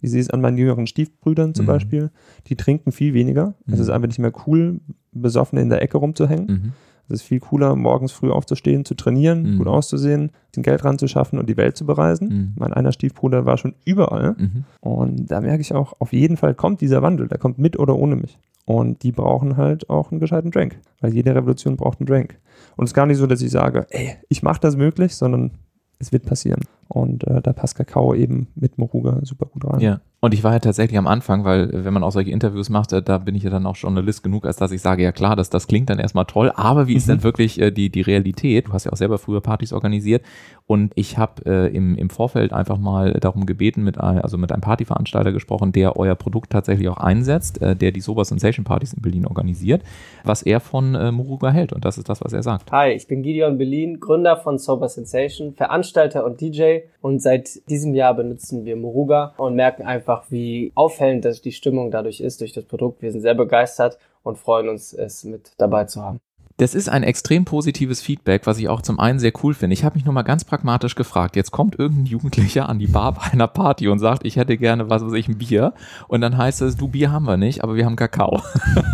Ich 0.00 0.10
sehe 0.10 0.20
es 0.20 0.30
an 0.30 0.40
meinen 0.40 0.58
jüngeren 0.58 0.86
Stiefbrüdern 0.86 1.54
zum 1.54 1.64
Mhm. 1.64 1.68
Beispiel. 1.68 2.10
Die 2.46 2.56
trinken 2.56 2.92
viel 2.92 3.14
weniger. 3.14 3.54
Es 3.66 3.74
Mhm. 3.76 3.80
ist 3.80 3.90
einfach 3.90 4.08
nicht 4.08 4.18
mehr 4.18 4.32
cool, 4.46 4.80
besoffen 5.12 5.58
in 5.58 5.68
der 5.68 5.82
Ecke 5.82 5.98
rumzuhängen. 5.98 6.46
Mhm. 6.46 6.72
Es 7.10 7.20
ist 7.20 7.22
viel 7.22 7.40
cooler, 7.40 7.74
morgens 7.74 8.12
früh 8.12 8.30
aufzustehen, 8.30 8.84
zu 8.84 8.94
trainieren, 8.94 9.54
Mhm. 9.54 9.58
gut 9.58 9.66
auszusehen, 9.66 10.30
den 10.54 10.62
Geld 10.62 10.84
ranzuschaffen 10.84 11.38
und 11.38 11.48
die 11.48 11.56
Welt 11.56 11.74
zu 11.76 11.86
bereisen. 11.86 12.28
Mhm. 12.28 12.52
Mein 12.56 12.74
einer 12.74 12.92
Stiefbruder 12.92 13.46
war 13.46 13.56
schon 13.56 13.74
überall. 13.86 14.36
Mhm. 14.38 14.64
Und 14.80 15.30
da 15.30 15.40
merke 15.40 15.62
ich 15.62 15.72
auch, 15.74 15.94
auf 16.00 16.12
jeden 16.12 16.36
Fall 16.36 16.54
kommt 16.54 16.80
dieser 16.82 17.00
Wandel. 17.00 17.26
Der 17.28 17.38
kommt 17.38 17.58
mit 17.58 17.78
oder 17.78 17.96
ohne 17.96 18.16
mich. 18.16 18.38
Und 18.66 19.02
die 19.02 19.12
brauchen 19.12 19.56
halt 19.56 19.88
auch 19.88 20.10
einen 20.10 20.20
gescheiten 20.20 20.50
Drink. 20.50 20.78
Weil 21.00 21.14
jede 21.14 21.34
Revolution 21.34 21.76
braucht 21.76 21.98
einen 22.00 22.06
Drink. 22.06 22.38
Und 22.76 22.84
es 22.84 22.90
ist 22.90 22.94
gar 22.94 23.06
nicht 23.06 23.16
so, 23.16 23.26
dass 23.26 23.40
ich 23.40 23.50
sage, 23.50 23.86
ey, 23.88 24.16
ich 24.28 24.42
mache 24.42 24.60
das 24.60 24.76
möglich, 24.76 25.16
sondern 25.16 25.52
es 25.98 26.12
wird 26.12 26.26
passieren. 26.26 26.60
Und 26.88 27.24
äh, 27.26 27.42
da 27.42 27.52
passt 27.52 27.74
Kakao 27.74 28.14
eben 28.14 28.48
mit 28.54 28.78
Moruga 28.78 29.20
super 29.22 29.46
gut 29.46 29.64
rein. 29.66 29.80
Ja, 29.80 30.00
Und 30.20 30.34
ich 30.34 30.42
war 30.42 30.52
ja 30.52 30.58
tatsächlich 30.58 30.98
am 30.98 31.06
Anfang, 31.06 31.44
weil 31.44 31.70
wenn 31.72 31.94
man 31.94 32.02
auch 32.02 32.10
solche 32.10 32.32
Interviews 32.32 32.70
macht, 32.70 32.92
äh, 32.92 33.00
da 33.00 33.18
bin 33.18 33.36
ich 33.36 33.44
ja 33.44 33.50
dann 33.50 33.66
auch 33.66 33.76
Journalist 33.76 34.24
genug, 34.24 34.46
als 34.46 34.56
dass 34.56 34.72
ich 34.72 34.82
sage, 34.82 35.04
ja 35.04 35.12
klar, 35.12 35.36
das, 35.36 35.48
das 35.48 35.68
klingt 35.68 35.90
dann 35.90 36.00
erstmal 36.00 36.24
toll, 36.24 36.50
aber 36.56 36.88
wie 36.88 36.94
ist 36.94 37.08
denn 37.08 37.18
mhm. 37.18 37.22
wirklich 37.22 37.60
äh, 37.60 37.70
die, 37.70 37.88
die 37.88 38.00
Realität? 38.00 38.66
Du 38.66 38.72
hast 38.72 38.82
ja 38.84 38.92
auch 38.92 38.96
selber 38.96 39.18
früher 39.18 39.40
Partys 39.40 39.72
organisiert 39.72 40.24
und 40.66 40.92
ich 40.96 41.18
habe 41.18 41.46
äh, 41.46 41.74
im, 41.74 41.96
im 41.96 42.10
Vorfeld 42.10 42.52
einfach 42.52 42.78
mal 42.78 43.12
darum 43.12 43.46
gebeten, 43.46 43.84
mit, 43.84 43.98
ein, 43.98 44.20
also 44.20 44.38
mit 44.38 44.50
einem 44.50 44.60
Partyveranstalter 44.60 45.30
gesprochen, 45.30 45.70
der 45.70 45.96
euer 45.96 46.16
Produkt 46.16 46.50
tatsächlich 46.50 46.88
auch 46.88 46.96
einsetzt, 46.96 47.62
äh, 47.62 47.76
der 47.76 47.92
die 47.92 48.00
Sober 48.00 48.24
Sensation 48.24 48.64
Partys 48.64 48.94
in 48.94 49.02
Berlin 49.02 49.24
organisiert, 49.24 49.82
was 50.24 50.42
er 50.42 50.58
von 50.58 50.96
äh, 50.96 51.12
Muruga 51.12 51.52
hält 51.52 51.72
und 51.72 51.84
das 51.84 51.96
ist 51.96 52.08
das, 52.08 52.24
was 52.24 52.32
er 52.32 52.42
sagt. 52.42 52.72
Hi, 52.72 52.90
ich 52.90 53.06
bin 53.06 53.22
Gideon 53.22 53.56
Berlin, 53.56 54.00
Gründer 54.00 54.36
von 54.36 54.58
Sober 54.58 54.88
Sensation, 54.88 55.54
Veranstalter 55.54 56.24
und 56.24 56.40
DJ 56.40 56.80
und 57.00 57.22
seit 57.22 57.70
diesem 57.70 57.94
Jahr 57.94 58.14
benutzen 58.14 58.64
wir 58.64 58.74
Muruga 58.74 59.34
und 59.36 59.54
merken 59.54 59.84
einfach, 59.84 60.07
einfach, 60.08 60.30
wie 60.30 60.72
auffällend 60.74 61.44
die 61.44 61.52
Stimmung 61.52 61.90
dadurch 61.90 62.20
ist, 62.20 62.40
durch 62.40 62.52
das 62.52 62.64
Produkt. 62.64 63.02
Wir 63.02 63.12
sind 63.12 63.20
sehr 63.20 63.34
begeistert 63.34 63.98
und 64.22 64.38
freuen 64.38 64.68
uns, 64.68 64.92
es 64.92 65.24
mit 65.24 65.52
dabei 65.58 65.84
zu 65.84 66.02
haben. 66.02 66.20
Das 66.58 66.74
ist 66.74 66.88
ein 66.88 67.04
extrem 67.04 67.44
positives 67.44 68.02
Feedback, 68.02 68.44
was 68.44 68.58
ich 68.58 68.68
auch 68.68 68.82
zum 68.82 68.98
einen 68.98 69.20
sehr 69.20 69.30
cool 69.44 69.54
finde. 69.54 69.74
Ich 69.74 69.84
habe 69.84 69.94
mich 69.94 70.04
nur 70.04 70.12
mal 70.12 70.22
ganz 70.22 70.44
pragmatisch 70.44 70.96
gefragt. 70.96 71.36
Jetzt 71.36 71.52
kommt 71.52 71.78
irgendein 71.78 72.06
Jugendlicher 72.06 72.68
an 72.68 72.80
die 72.80 72.88
Bar 72.88 73.12
bei 73.12 73.32
einer 73.32 73.46
Party 73.46 73.86
und 73.86 74.00
sagt, 74.00 74.26
ich 74.26 74.34
hätte 74.34 74.56
gerne, 74.56 74.90
was 74.90 75.04
weiß 75.04 75.12
ich, 75.12 75.28
ein 75.28 75.38
Bier. 75.38 75.72
Und 76.08 76.20
dann 76.20 76.36
heißt 76.36 76.60
es, 76.62 76.76
du 76.76 76.88
Bier 76.88 77.12
haben 77.12 77.26
wir 77.26 77.36
nicht, 77.36 77.62
aber 77.62 77.76
wir 77.76 77.84
haben 77.84 77.94
Kakao. 77.94 78.42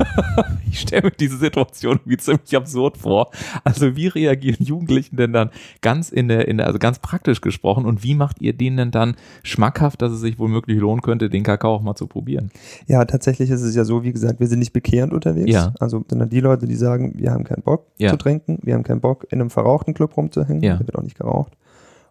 ich 0.70 0.80
stelle 0.80 1.04
mir 1.04 1.10
diese 1.12 1.38
Situation 1.38 2.00
wie 2.04 2.18
ziemlich 2.18 2.54
absurd 2.54 2.98
vor. 2.98 3.30
Also 3.64 3.96
wie 3.96 4.08
reagieren 4.08 4.62
Jugendlichen 4.62 5.16
denn 5.16 5.32
dann 5.32 5.48
ganz 5.80 6.10
in 6.10 6.28
der, 6.28 6.46
in 6.48 6.58
der, 6.58 6.66
also 6.66 6.78
ganz 6.78 6.98
praktisch 6.98 7.40
gesprochen 7.40 7.86
und 7.86 8.04
wie 8.04 8.14
macht 8.14 8.42
ihr 8.42 8.52
denen 8.52 8.76
denn 8.76 8.90
dann 8.90 9.16
schmackhaft, 9.42 10.02
dass 10.02 10.12
es 10.12 10.20
sich 10.20 10.38
womöglich 10.38 10.78
lohnen 10.78 11.00
könnte, 11.00 11.30
den 11.30 11.44
Kakao 11.44 11.76
auch 11.76 11.82
mal 11.82 11.94
zu 11.94 12.08
probieren? 12.08 12.50
Ja, 12.88 13.06
tatsächlich 13.06 13.48
ist 13.48 13.62
es 13.62 13.74
ja 13.74 13.84
so, 13.84 14.04
wie 14.04 14.12
gesagt, 14.12 14.38
wir 14.38 14.48
sind 14.48 14.58
nicht 14.58 14.74
bekehrend 14.74 15.14
unterwegs. 15.14 15.50
Ja. 15.50 15.72
Also 15.80 16.04
sondern 16.10 16.28
die 16.28 16.40
Leute, 16.40 16.66
die 16.66 16.74
sagen, 16.74 17.14
wir 17.16 17.30
haben 17.30 17.44
keinen 17.54 17.62
Bock 17.62 17.86
ja. 17.98 18.10
zu 18.10 18.16
trinken. 18.16 18.58
Wir 18.62 18.74
haben 18.74 18.82
keinen 18.82 19.00
Bock, 19.00 19.26
in 19.30 19.40
einem 19.40 19.50
verrauchten 19.50 19.94
Club 19.94 20.16
rumzuhängen. 20.16 20.62
Ja. 20.62 20.74
Da 20.74 20.80
wird 20.80 20.96
auch 20.96 21.02
nicht 21.02 21.18
geraucht. 21.18 21.56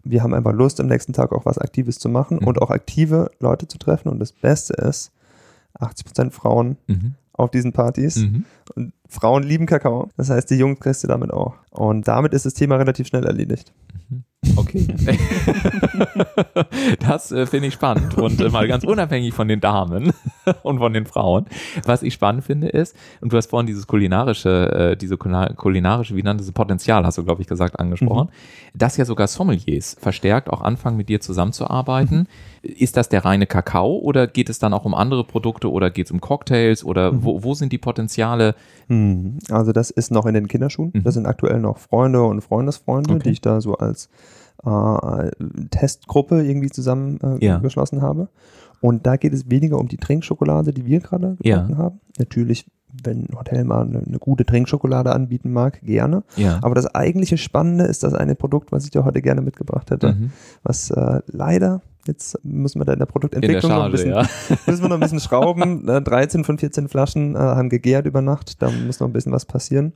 Wir 0.04 0.22
haben 0.22 0.34
einfach 0.34 0.54
Lust, 0.54 0.80
am 0.80 0.88
nächsten 0.88 1.14
Tag 1.14 1.32
auch 1.32 1.46
was 1.46 1.58
Aktives 1.58 2.00
zu 2.00 2.10
machen 2.10 2.40
mhm. 2.42 2.48
und 2.48 2.62
auch 2.62 2.70
aktive 2.70 3.32
Leute 3.40 3.68
zu 3.68 3.78
treffen. 3.78 4.10
Und 4.10 4.20
das 4.20 4.32
Beste 4.34 4.74
ist, 4.74 5.12
80% 5.80 6.32
Frauen 6.32 6.78
mhm. 6.88 7.16
auf 7.34 7.52
diesen 7.52 7.72
Partys. 7.72 8.18
Mhm. 8.18 8.46
Und 8.76 8.94
Frauen 9.08 9.44
lieben 9.44 9.66
Kakao. 9.66 10.10
Das 10.18 10.30
heißt, 10.30 10.50
die 10.50 10.56
Jungs 10.56 10.80
kriegst 10.80 11.04
du 11.04 11.08
damit 11.08 11.32
auch. 11.32 11.56
Und 11.72 12.08
damit 12.08 12.34
ist 12.34 12.46
das 12.46 12.54
Thema 12.54 12.76
relativ 12.76 13.08
schnell 13.08 13.26
erledigt. 13.26 13.74
Mhm. 14.44 14.58
Okay. 14.58 14.88
das 17.00 17.32
äh, 17.32 17.46
finde 17.46 17.68
ich 17.68 17.74
spannend 17.74 18.18
und 18.18 18.42
äh, 18.42 18.50
mal 18.50 18.68
ganz 18.68 18.84
unabhängig 18.84 19.34
von 19.34 19.48
den 19.48 19.62
Damen 19.62 20.12
und 20.64 20.80
von 20.80 20.94
den 20.94 21.06
Frauen. 21.06 21.46
Was 21.86 22.04
ich 22.04 22.14
spannend 22.14 22.44
finde 22.44 22.68
ist, 22.68 22.96
und 23.22 23.32
du 23.32 23.38
hast 23.38 23.50
vorhin 23.50 23.68
dieses 23.68 23.88
kulinarische, 23.88 24.92
äh, 24.92 24.98
diese 24.98 25.18
kulinarische, 25.18 26.16
wie 26.16 26.24
nannte 26.24 26.44
sie 26.44 26.52
Potenzial, 26.52 27.06
hast 27.06 27.18
du, 27.18 27.24
glaube 27.24 27.42
ich, 27.42 27.48
gesagt, 27.48 27.80
angesprochen, 27.80 28.28
mhm. 28.28 28.78
dass 28.78 28.98
ja 28.98 29.06
sogar 29.06 29.28
Sommeliers 29.28 29.96
verstärkt 30.00 30.50
auch 30.50 30.62
anfangen, 30.62 30.98
mit 30.98 31.10
dir 31.10 31.22
zusammenzuarbeiten. 31.22 32.20
Mhm. 32.20 32.28
Ist 32.62 32.98
das 32.98 33.10
der 33.10 33.26
reine 33.26 33.46
Kakao 33.46 33.98
oder 33.98 34.28
geht 34.28 34.50
es 34.50 34.60
dann 34.60 34.74
auch 34.74 34.86
um 34.86 34.94
andere 34.94 35.24
Produkte 35.24 35.72
oder 35.72 35.90
geht 35.90 36.08
es 36.08 36.12
um 36.12 36.22
Cocktails 36.22 36.84
oder 36.84 37.12
mhm. 37.12 37.24
wo, 37.24 37.44
wo 37.44 37.54
sind 37.54 37.72
die 37.72 37.78
Potenziale? 37.78 38.56
Mhm. 38.88 39.40
Also 39.50 39.72
das 39.72 39.90
ist 39.90 40.12
noch 40.12 40.26
in 40.26 40.34
den 40.34 40.48
Kinderschuhen. 40.48 40.92
Mhm. 40.94 41.04
Das 41.04 41.14
sind 41.14 41.26
aktuell 41.26 41.60
noch 41.60 41.78
Freunde 41.78 42.24
und 42.24 42.42
Freundesfreunde, 42.42 43.16
okay. 43.16 43.24
die 43.24 43.30
ich 43.32 43.42
da 43.42 43.62
so 43.62 43.76
als 43.76 44.10
äh, 44.66 45.32
Testgruppe 45.70 46.44
irgendwie 46.44 46.70
zusammengeschlossen 46.70 47.98
äh, 47.98 48.02
ja. 48.02 48.08
habe. 48.08 48.30
Und 48.82 49.06
da 49.06 49.16
geht 49.16 49.34
es 49.34 49.50
weniger 49.50 49.78
um 49.78 49.88
die 49.88 49.98
Trinkschokolade, 49.98 50.74
die 50.74 50.86
wir 50.86 51.00
gerade 51.00 51.38
getrunken 51.38 51.72
ja. 51.72 51.78
haben. 51.78 52.02
Natürlich, 52.18 52.66
wenn 53.04 53.26
ein 53.26 53.38
Hotel 53.38 53.64
mal 53.64 53.82
eine, 53.82 54.00
eine, 54.00 54.20
gute 54.20 54.46
Trinkschokolade 54.46 55.14
anbieten 55.14 55.52
mag, 55.52 55.82
gerne. 55.82 56.24
Ja. 56.36 56.60
Aber 56.62 56.76
das 56.76 56.94
eigentliche 56.94 57.38
Spannende 57.38 57.86
ist 57.86 58.04
das 58.04 58.14
eine 58.14 58.36
Produkt, 58.36 58.72
was 58.72 58.86
ich 58.86 58.92
dir 58.92 59.04
heute 59.04 59.22
gerne 59.22 59.42
mitgebracht 59.42 59.90
hätte, 59.92 60.14
mhm. 60.14 60.32
was 60.64 60.92
äh, 60.92 61.22
leider 61.28 61.82
Jetzt 62.06 62.38
müssen 62.44 62.82
wir 62.82 62.86
da 62.86 62.92
in 62.94 63.00
der 63.00 63.06
Produktentwicklung 63.06 63.64
in 63.64 63.70
der 63.70 63.76
Charge, 63.76 63.80
noch, 63.80 63.86
ein 63.86 63.92
bisschen, 63.92 64.12
ja. 64.12 64.58
müssen 64.68 64.84
wir 64.84 64.90
noch 64.90 64.98
ein 64.98 65.00
bisschen 65.00 65.22
schrauben. 65.22 65.86
13 65.86 66.42
ne, 66.42 66.46
von 66.46 66.58
14 66.58 66.90
Flaschen 66.90 67.36
äh, 67.36 67.40
haben 67.40 67.70
gegärt 67.70 68.06
über 68.06 68.22
Nacht. 68.22 68.62
Da 68.62 68.70
muss 68.70 69.00
noch 69.00 69.08
ein 69.08 69.14
bisschen 69.14 69.32
was 69.32 69.46
passieren. 69.46 69.94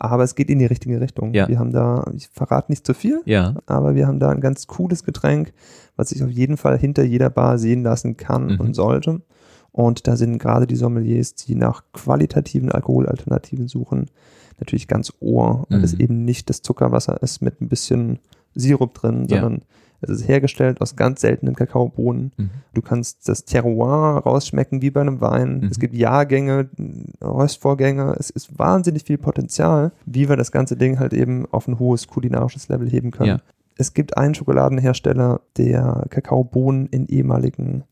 Aber 0.00 0.24
es 0.24 0.34
geht 0.34 0.50
in 0.50 0.58
die 0.58 0.66
richtige 0.66 1.00
Richtung. 1.00 1.32
Ja. 1.32 1.46
Wir 1.46 1.60
haben 1.60 1.70
da, 1.70 2.10
ich 2.16 2.28
verrate 2.28 2.72
nicht 2.72 2.84
zu 2.84 2.92
viel, 2.92 3.20
ja. 3.24 3.54
aber 3.66 3.94
wir 3.94 4.08
haben 4.08 4.18
da 4.18 4.30
ein 4.30 4.40
ganz 4.40 4.66
cooles 4.66 5.04
Getränk, 5.04 5.52
was 5.94 6.08
sich 6.08 6.24
auf 6.24 6.30
jeden 6.30 6.56
Fall 6.56 6.76
hinter 6.76 7.04
jeder 7.04 7.30
Bar 7.30 7.58
sehen 7.58 7.84
lassen 7.84 8.16
kann 8.16 8.54
mhm. 8.54 8.60
und 8.60 8.74
sollte. 8.74 9.20
Und 9.74 10.06
da 10.06 10.16
sind 10.16 10.38
gerade 10.38 10.68
die 10.68 10.76
Sommeliers, 10.76 11.34
die 11.34 11.56
nach 11.56 11.82
qualitativen 11.92 12.70
Alkoholalternativen 12.70 13.66
suchen, 13.66 14.06
natürlich 14.60 14.86
ganz 14.86 15.12
ohr, 15.18 15.66
weil 15.68 15.78
mhm. 15.78 15.84
es 15.84 15.94
eben 15.94 16.24
nicht 16.24 16.48
das 16.48 16.62
Zuckerwasser 16.62 17.20
ist 17.22 17.42
mit 17.42 17.60
ein 17.60 17.68
bisschen 17.68 18.20
Sirup 18.54 18.94
drin, 18.94 19.26
ja. 19.28 19.40
sondern 19.40 19.62
es 20.00 20.10
ist 20.10 20.28
hergestellt 20.28 20.80
aus 20.80 20.94
ganz 20.94 21.22
seltenen 21.22 21.56
Kakaobohnen. 21.56 22.30
Mhm. 22.36 22.50
Du 22.72 22.82
kannst 22.82 23.28
das 23.28 23.46
Terroir 23.46 24.22
rausschmecken 24.24 24.80
wie 24.80 24.92
bei 24.92 25.00
einem 25.00 25.20
Wein. 25.20 25.58
Mhm. 25.58 25.68
Es 25.72 25.80
gibt 25.80 25.94
Jahrgänge, 25.94 26.68
Röstvorgänge. 27.20 28.14
Es 28.16 28.30
ist 28.30 28.56
wahnsinnig 28.56 29.02
viel 29.02 29.18
Potenzial, 29.18 29.90
wie 30.06 30.28
wir 30.28 30.36
das 30.36 30.52
ganze 30.52 30.76
Ding 30.76 31.00
halt 31.00 31.14
eben 31.14 31.46
auf 31.50 31.66
ein 31.66 31.80
hohes 31.80 32.06
kulinarisches 32.06 32.68
Level 32.68 32.88
heben 32.88 33.10
können. 33.10 33.28
Ja. 33.28 33.38
Es 33.76 33.92
gibt 33.92 34.16
einen 34.16 34.36
Schokoladenhersteller, 34.36 35.40
der 35.56 36.06
Kakaobohnen 36.10 36.86
in 36.86 37.06
ehemaligen 37.06 37.82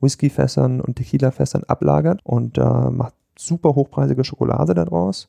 Whiskyfässern 0.00 0.80
und 0.80 0.96
Tequilafässern 0.96 1.64
ablagert 1.64 2.20
und 2.24 2.58
äh, 2.58 2.62
macht 2.62 3.14
super 3.38 3.74
hochpreisige 3.74 4.24
Schokolade 4.24 4.74
daraus 4.74 5.28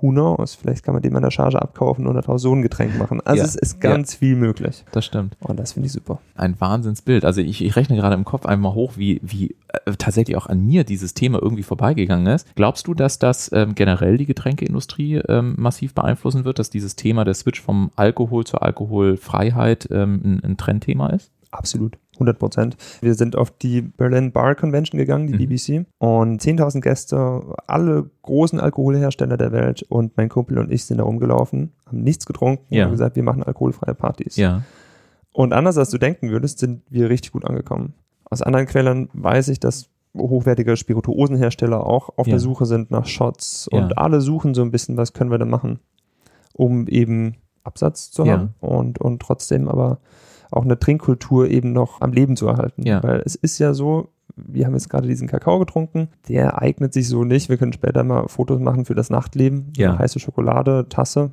who 0.00 0.10
knows, 0.10 0.54
vielleicht 0.54 0.84
kann 0.84 0.94
man 0.94 1.02
dem 1.02 1.14
an 1.16 1.22
der 1.22 1.30
Charge 1.30 1.60
abkaufen 1.60 2.06
und 2.06 2.14
daraus 2.14 2.42
so 2.42 2.54
ein 2.54 2.62
Getränk 2.62 2.98
machen. 2.98 3.20
Also 3.24 3.42
ja. 3.42 3.48
es 3.48 3.54
ist 3.54 3.80
ganz 3.80 4.12
ja. 4.12 4.18
viel 4.18 4.36
möglich. 4.36 4.84
Das 4.92 5.04
stimmt. 5.04 5.36
Und 5.40 5.58
das 5.58 5.72
finde 5.72 5.86
ich 5.86 5.92
super. 5.92 6.20
Ein 6.34 6.60
Wahnsinnsbild. 6.60 7.24
Also 7.24 7.40
ich, 7.40 7.64
ich 7.64 7.76
rechne 7.76 7.96
gerade 7.96 8.14
im 8.14 8.24
Kopf 8.24 8.46
einmal 8.46 8.74
hoch, 8.74 8.92
wie, 8.96 9.20
wie 9.22 9.56
äh, 9.68 9.92
tatsächlich 9.98 10.36
auch 10.36 10.46
an 10.46 10.64
mir 10.64 10.84
dieses 10.84 11.14
Thema 11.14 11.40
irgendwie 11.40 11.62
vorbeigegangen 11.62 12.26
ist. 12.26 12.54
Glaubst 12.54 12.86
du, 12.86 12.94
dass 12.94 13.18
das 13.18 13.50
ähm, 13.52 13.74
generell 13.74 14.16
die 14.18 14.26
Getränkeindustrie 14.26 15.16
ähm, 15.28 15.54
massiv 15.58 15.94
beeinflussen 15.94 16.44
wird, 16.44 16.58
dass 16.58 16.70
dieses 16.70 16.96
Thema 16.96 17.24
der 17.24 17.34
Switch 17.34 17.60
vom 17.60 17.90
Alkohol 17.96 18.44
zur 18.44 18.62
Alkoholfreiheit 18.62 19.88
ähm, 19.90 20.20
ein, 20.24 20.44
ein 20.44 20.56
Trendthema 20.56 21.08
ist? 21.10 21.30
Absolut. 21.50 21.96
100 22.16 22.38
Prozent. 22.38 22.76
Wir 23.00 23.14
sind 23.14 23.36
auf 23.36 23.50
die 23.50 23.82
Berlin 23.82 24.32
Bar 24.32 24.54
Convention 24.54 24.98
gegangen, 24.98 25.26
die 25.26 25.34
mhm. 25.34 25.38
BBC, 25.38 25.86
und 25.98 26.42
10.000 26.42 26.80
Gäste, 26.80 27.42
alle 27.66 28.10
großen 28.22 28.60
Alkoholhersteller 28.60 29.36
der 29.36 29.52
Welt 29.52 29.82
und 29.88 30.16
mein 30.16 30.28
Kumpel 30.28 30.58
und 30.58 30.72
ich 30.72 30.84
sind 30.84 30.98
da 30.98 31.04
rumgelaufen, 31.04 31.72
haben 31.86 32.02
nichts 32.02 32.26
getrunken 32.26 32.74
ja. 32.74 32.82
und 32.82 32.86
haben 32.86 32.92
gesagt, 32.92 33.16
wir 33.16 33.22
machen 33.22 33.42
alkoholfreie 33.42 33.94
Partys. 33.94 34.36
Ja. 34.36 34.62
Und 35.32 35.52
anders 35.52 35.76
als 35.76 35.90
du 35.90 35.98
denken 35.98 36.30
würdest, 36.30 36.58
sind 36.58 36.82
wir 36.88 37.10
richtig 37.10 37.32
gut 37.32 37.44
angekommen. 37.44 37.94
Aus 38.24 38.42
anderen 38.42 38.66
Quellen 38.66 39.08
weiß 39.12 39.48
ich, 39.48 39.60
dass 39.60 39.90
hochwertige 40.16 40.76
Spirituosenhersteller 40.76 41.86
auch 41.86 42.10
auf 42.16 42.26
ja. 42.26 42.32
der 42.32 42.40
Suche 42.40 42.66
sind 42.66 42.90
nach 42.90 43.06
Shots 43.06 43.68
und 43.68 43.90
ja. 43.90 43.96
alle 43.96 44.20
suchen 44.20 44.54
so 44.54 44.62
ein 44.62 44.70
bisschen, 44.70 44.96
was 44.96 45.12
können 45.12 45.30
wir 45.30 45.38
da 45.38 45.44
machen, 45.44 45.78
um 46.54 46.88
eben 46.88 47.36
Absatz 47.64 48.10
zu 48.10 48.26
haben 48.26 48.54
und, 48.60 49.00
und 49.00 49.20
trotzdem 49.20 49.68
aber 49.68 49.98
auch 50.50 50.64
eine 50.64 50.78
Trinkkultur 50.78 51.48
eben 51.48 51.72
noch 51.72 52.00
am 52.00 52.12
Leben 52.12 52.36
zu 52.36 52.46
erhalten. 52.46 52.82
Ja. 52.82 53.02
Weil 53.02 53.22
es 53.24 53.34
ist 53.34 53.58
ja 53.58 53.74
so, 53.74 54.08
wir 54.36 54.66
haben 54.66 54.74
jetzt 54.74 54.90
gerade 54.90 55.08
diesen 55.08 55.28
Kakao 55.28 55.58
getrunken, 55.58 56.08
der 56.28 56.60
eignet 56.60 56.92
sich 56.92 57.08
so 57.08 57.24
nicht. 57.24 57.48
Wir 57.48 57.56
können 57.56 57.72
später 57.72 58.04
mal 58.04 58.28
Fotos 58.28 58.60
machen 58.60 58.84
für 58.84 58.94
das 58.94 59.10
Nachtleben. 59.10 59.72
Ja. 59.76 59.98
heiße 59.98 60.18
Schokolade, 60.18 60.86
Tasse. 60.88 61.32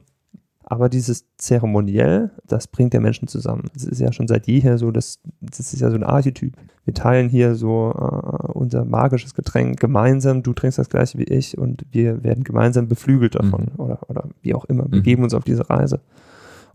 Aber 0.66 0.88
dieses 0.88 1.26
Zeremoniell, 1.38 2.32
das 2.48 2.68
bringt 2.68 2.94
der 2.94 3.02
Menschen 3.02 3.28
zusammen. 3.28 3.70
Das 3.74 3.84
ist 3.84 4.00
ja 4.00 4.14
schon 4.14 4.28
seit 4.28 4.48
jeher 4.48 4.78
so, 4.78 4.92
das, 4.92 5.20
das 5.42 5.74
ist 5.74 5.82
ja 5.82 5.90
so 5.90 5.96
ein 5.96 6.04
Archetyp. 6.04 6.56
Wir 6.86 6.94
teilen 6.94 7.30
hier 7.30 7.56
so 7.56 7.92
äh, 7.92 8.52
unser 8.54 8.86
magisches 8.86 9.34
Getränk 9.34 9.80
gemeinsam. 9.80 10.42
Du 10.42 10.54
trinkst 10.54 10.80
das 10.80 10.90
gleiche 10.90 11.18
wie 11.18 11.26
ich 11.26 11.58
und 11.58 11.86
wir 11.92 12.24
werden 12.24 12.44
gemeinsam 12.44 12.88
beflügelt 12.88 13.36
davon 13.36 13.72
mhm. 13.74 13.80
oder, 13.80 14.00
oder 14.08 14.30
wie 14.42 14.56
auch 14.56 14.66
immer. 14.66 14.90
Wir 14.90 15.00
mhm. 15.00 15.04
geben 15.04 15.24
uns 15.24 15.34
auf 15.34 15.44
diese 15.44 15.70
Reise. 15.70 16.00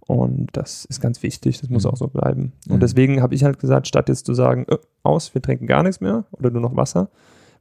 Und 0.09 0.49
das 0.55 0.87
ist 0.87 1.03
ganz 1.03 1.23
wichtig, 1.23 1.61
das 1.61 1.69
muss 1.69 1.85
mhm. 1.85 1.91
auch 1.91 1.97
so 1.99 2.09
bleiben. 2.09 2.55
Und 2.67 2.77
mhm. 2.77 2.81
deswegen 2.81 3.21
habe 3.21 3.35
ich 3.35 3.45
halt 3.45 3.59
gesagt, 3.59 3.87
statt 3.87 4.09
jetzt 4.09 4.25
zu 4.25 4.33
sagen, 4.33 4.65
äh, 4.69 4.79
aus, 5.03 5.35
wir 5.35 5.43
trinken 5.43 5.67
gar 5.67 5.83
nichts 5.83 6.01
mehr 6.01 6.25
oder 6.33 6.51
nur 6.51 6.63
noch 6.63 6.75
Wasser, 6.75 7.11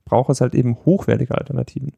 braucht 0.05 0.29
es 0.29 0.39
halt 0.39 0.55
eben 0.55 0.77
hochwertige 0.85 1.37
Alternativen. 1.37 1.91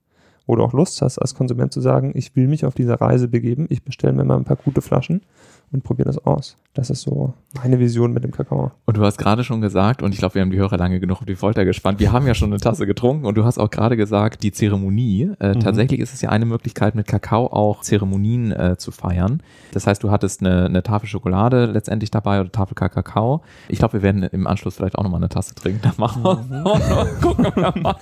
Wo 0.47 0.55
du 0.55 0.63
auch 0.63 0.73
Lust 0.73 1.03
hast, 1.03 1.19
als 1.19 1.35
Konsument 1.35 1.71
zu 1.71 1.81
sagen, 1.81 2.13
ich 2.15 2.35
will 2.35 2.47
mich 2.47 2.65
auf 2.65 2.73
diese 2.73 2.99
Reise 2.99 3.27
begeben, 3.27 3.67
ich 3.69 3.83
bestelle 3.83 4.13
mir 4.13 4.23
mal 4.23 4.37
ein 4.37 4.43
paar 4.43 4.55
gute 4.55 4.81
Flaschen 4.81 5.21
und 5.71 5.83
probiere 5.83 6.07
das 6.07 6.17
aus. 6.17 6.57
Das 6.73 6.89
ist 6.89 7.01
so 7.01 7.33
meine 7.55 7.79
Vision 7.79 8.13
mit 8.13 8.23
dem 8.23 8.31
Kakao. 8.31 8.71
Und 8.85 8.95
du 8.95 9.03
hast 9.03 9.17
gerade 9.17 9.43
schon 9.43 9.59
gesagt, 9.59 10.03
und 10.03 10.13
ich 10.13 10.19
glaube, 10.19 10.35
wir 10.35 10.41
haben 10.41 10.51
die 10.51 10.57
Hörer 10.57 10.77
lange 10.77 10.99
genug 10.99 11.19
auf 11.19 11.25
die 11.25 11.35
Folter 11.35 11.65
gespannt, 11.65 11.99
wir 11.99 12.11
haben 12.11 12.27
ja 12.27 12.35
schon 12.35 12.51
eine 12.51 12.59
Tasse 12.59 12.85
getrunken 12.85 13.25
und 13.25 13.35
du 13.37 13.43
hast 13.43 13.57
auch 13.57 13.69
gerade 13.69 13.97
gesagt, 13.97 14.43
die 14.43 14.51
Zeremonie. 14.51 15.31
Äh, 15.39 15.55
mhm. 15.55 15.59
Tatsächlich 15.59 15.99
ist 15.99 16.13
es 16.13 16.21
ja 16.21 16.29
eine 16.29 16.45
Möglichkeit, 16.45 16.95
mit 16.95 17.07
Kakao 17.07 17.47
auch 17.47 17.81
Zeremonien 17.81 18.51
äh, 18.51 18.77
zu 18.77 18.91
feiern. 18.91 19.41
Das 19.73 19.87
heißt, 19.87 20.03
du 20.03 20.11
hattest 20.11 20.41
eine, 20.41 20.65
eine 20.65 20.83
Tafel 20.83 21.07
Schokolade 21.07 21.65
letztendlich 21.65 22.11
dabei 22.11 22.39
oder 22.39 22.51
Tafel 22.51 22.75
Kakao. 22.75 23.41
Ich 23.67 23.79
glaube, 23.79 23.93
wir 23.93 24.01
werden 24.03 24.23
im 24.23 24.47
Anschluss 24.47 24.75
vielleicht 24.75 24.95
auch 24.95 25.03
nochmal 25.03 25.19
eine 25.19 25.29
Tasse 25.29 25.55
trinken. 25.55 25.81
Dann 25.81 25.93
machen 25.97 26.23
wir 26.23 26.35
mhm. 26.35 27.21
gucken 27.21 27.45
wir 27.45 27.73
mal. 27.81 27.95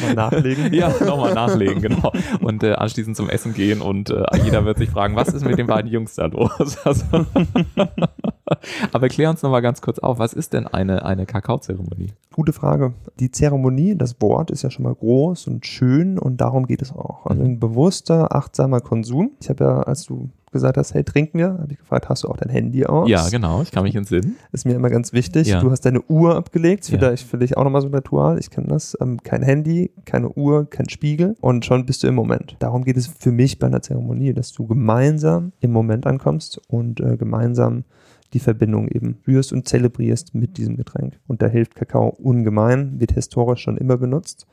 mal 0.00 0.14
nachlegen. 0.14 0.72
Ja, 0.72 0.90
nochmal 1.04 1.34
nachlegen, 1.34 1.82
genau. 1.82 2.12
Und 2.40 2.62
äh, 2.62 2.72
anschließend 2.72 3.16
zum 3.16 3.28
Essen 3.28 3.54
gehen 3.54 3.80
und 3.80 4.10
äh, 4.10 4.24
jeder 4.42 4.64
wird 4.64 4.78
sich 4.78 4.90
fragen, 4.90 5.14
was 5.14 5.28
ist 5.28 5.44
mit 5.44 5.58
den 5.58 5.66
beiden 5.66 5.90
Jungs 5.90 6.14
da 6.14 6.26
los? 6.26 6.78
Also 6.84 7.04
Aber 8.92 9.08
klär 9.08 9.30
uns 9.30 9.42
nochmal 9.42 9.62
ganz 9.62 9.80
kurz 9.80 9.98
auf, 9.98 10.18
was 10.18 10.32
ist 10.32 10.52
denn 10.52 10.66
eine, 10.66 11.04
eine 11.04 11.26
Kakaozeremonie? 11.26 12.12
Gute 12.32 12.52
Frage. 12.52 12.94
Die 13.20 13.30
Zeremonie, 13.30 13.96
das 13.96 14.20
Wort 14.20 14.50
ist 14.50 14.62
ja 14.62 14.70
schon 14.70 14.84
mal 14.84 14.94
groß 14.94 15.46
und 15.48 15.66
schön 15.66 16.18
und 16.18 16.40
darum 16.40 16.66
geht 16.66 16.82
es 16.82 16.92
auch. 16.92 17.26
Also 17.26 17.42
ein 17.42 17.58
bewusster, 17.58 18.34
achtsamer 18.34 18.80
Konsum. 18.80 19.32
Ich 19.40 19.48
habe 19.48 19.64
ja, 19.64 19.82
als 19.82 20.04
du 20.04 20.30
gesagt 20.54 20.78
hast, 20.78 20.94
hey, 20.94 21.04
trinken 21.04 21.38
wir, 21.38 21.58
habe 21.58 21.72
ich 21.72 21.78
gefragt, 21.78 22.08
hast 22.08 22.24
du 22.24 22.28
auch 22.28 22.38
dein 22.38 22.48
Handy 22.48 22.86
aus? 22.86 23.10
Ja, 23.10 23.28
genau, 23.28 23.60
ich 23.60 23.70
kann 23.70 23.82
mich 23.82 23.94
entsinnen. 23.94 24.36
Ist 24.52 24.64
mir 24.64 24.74
immer 24.74 24.88
ganz 24.88 25.12
wichtig. 25.12 25.48
Ja. 25.48 25.60
Du 25.60 25.70
hast 25.70 25.82
deine 25.82 26.00
Uhr 26.02 26.34
abgelegt, 26.34 26.86
vielleicht 26.86 27.26
für 27.26 27.36
dich 27.36 27.58
auch 27.58 27.64
nochmal 27.64 27.82
so 27.82 27.88
ein 27.88 27.94
Ritual, 27.94 28.38
ich 28.38 28.48
kenne 28.48 28.68
das. 28.68 28.96
Ähm, 29.00 29.22
kein 29.22 29.42
Handy, 29.42 29.90
keine 30.06 30.30
Uhr, 30.30 30.68
kein 30.70 30.88
Spiegel 30.88 31.36
und 31.42 31.66
schon 31.66 31.84
bist 31.84 32.02
du 32.02 32.06
im 32.06 32.14
Moment. 32.14 32.56
Darum 32.60 32.84
geht 32.84 32.96
es 32.96 33.06
für 33.06 33.32
mich 33.32 33.58
bei 33.58 33.66
einer 33.66 33.82
Zeremonie, 33.82 34.32
dass 34.32 34.52
du 34.52 34.66
gemeinsam 34.66 35.52
im 35.60 35.72
Moment 35.72 36.06
ankommst 36.06 36.60
und 36.68 37.00
äh, 37.00 37.18
gemeinsam 37.18 37.84
die 38.32 38.40
Verbindung 38.40 38.88
eben 38.88 39.18
spürst 39.20 39.52
und 39.52 39.68
zelebrierst 39.68 40.34
mit 40.34 40.58
diesem 40.58 40.76
Getränk. 40.76 41.20
Und 41.26 41.42
da 41.42 41.46
hilft 41.46 41.74
Kakao 41.74 42.08
ungemein, 42.08 42.98
wird 42.98 43.12
historisch 43.12 43.60
schon 43.60 43.76
immer 43.76 43.96
benutzt, 43.96 44.46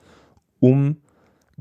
um 0.59 0.97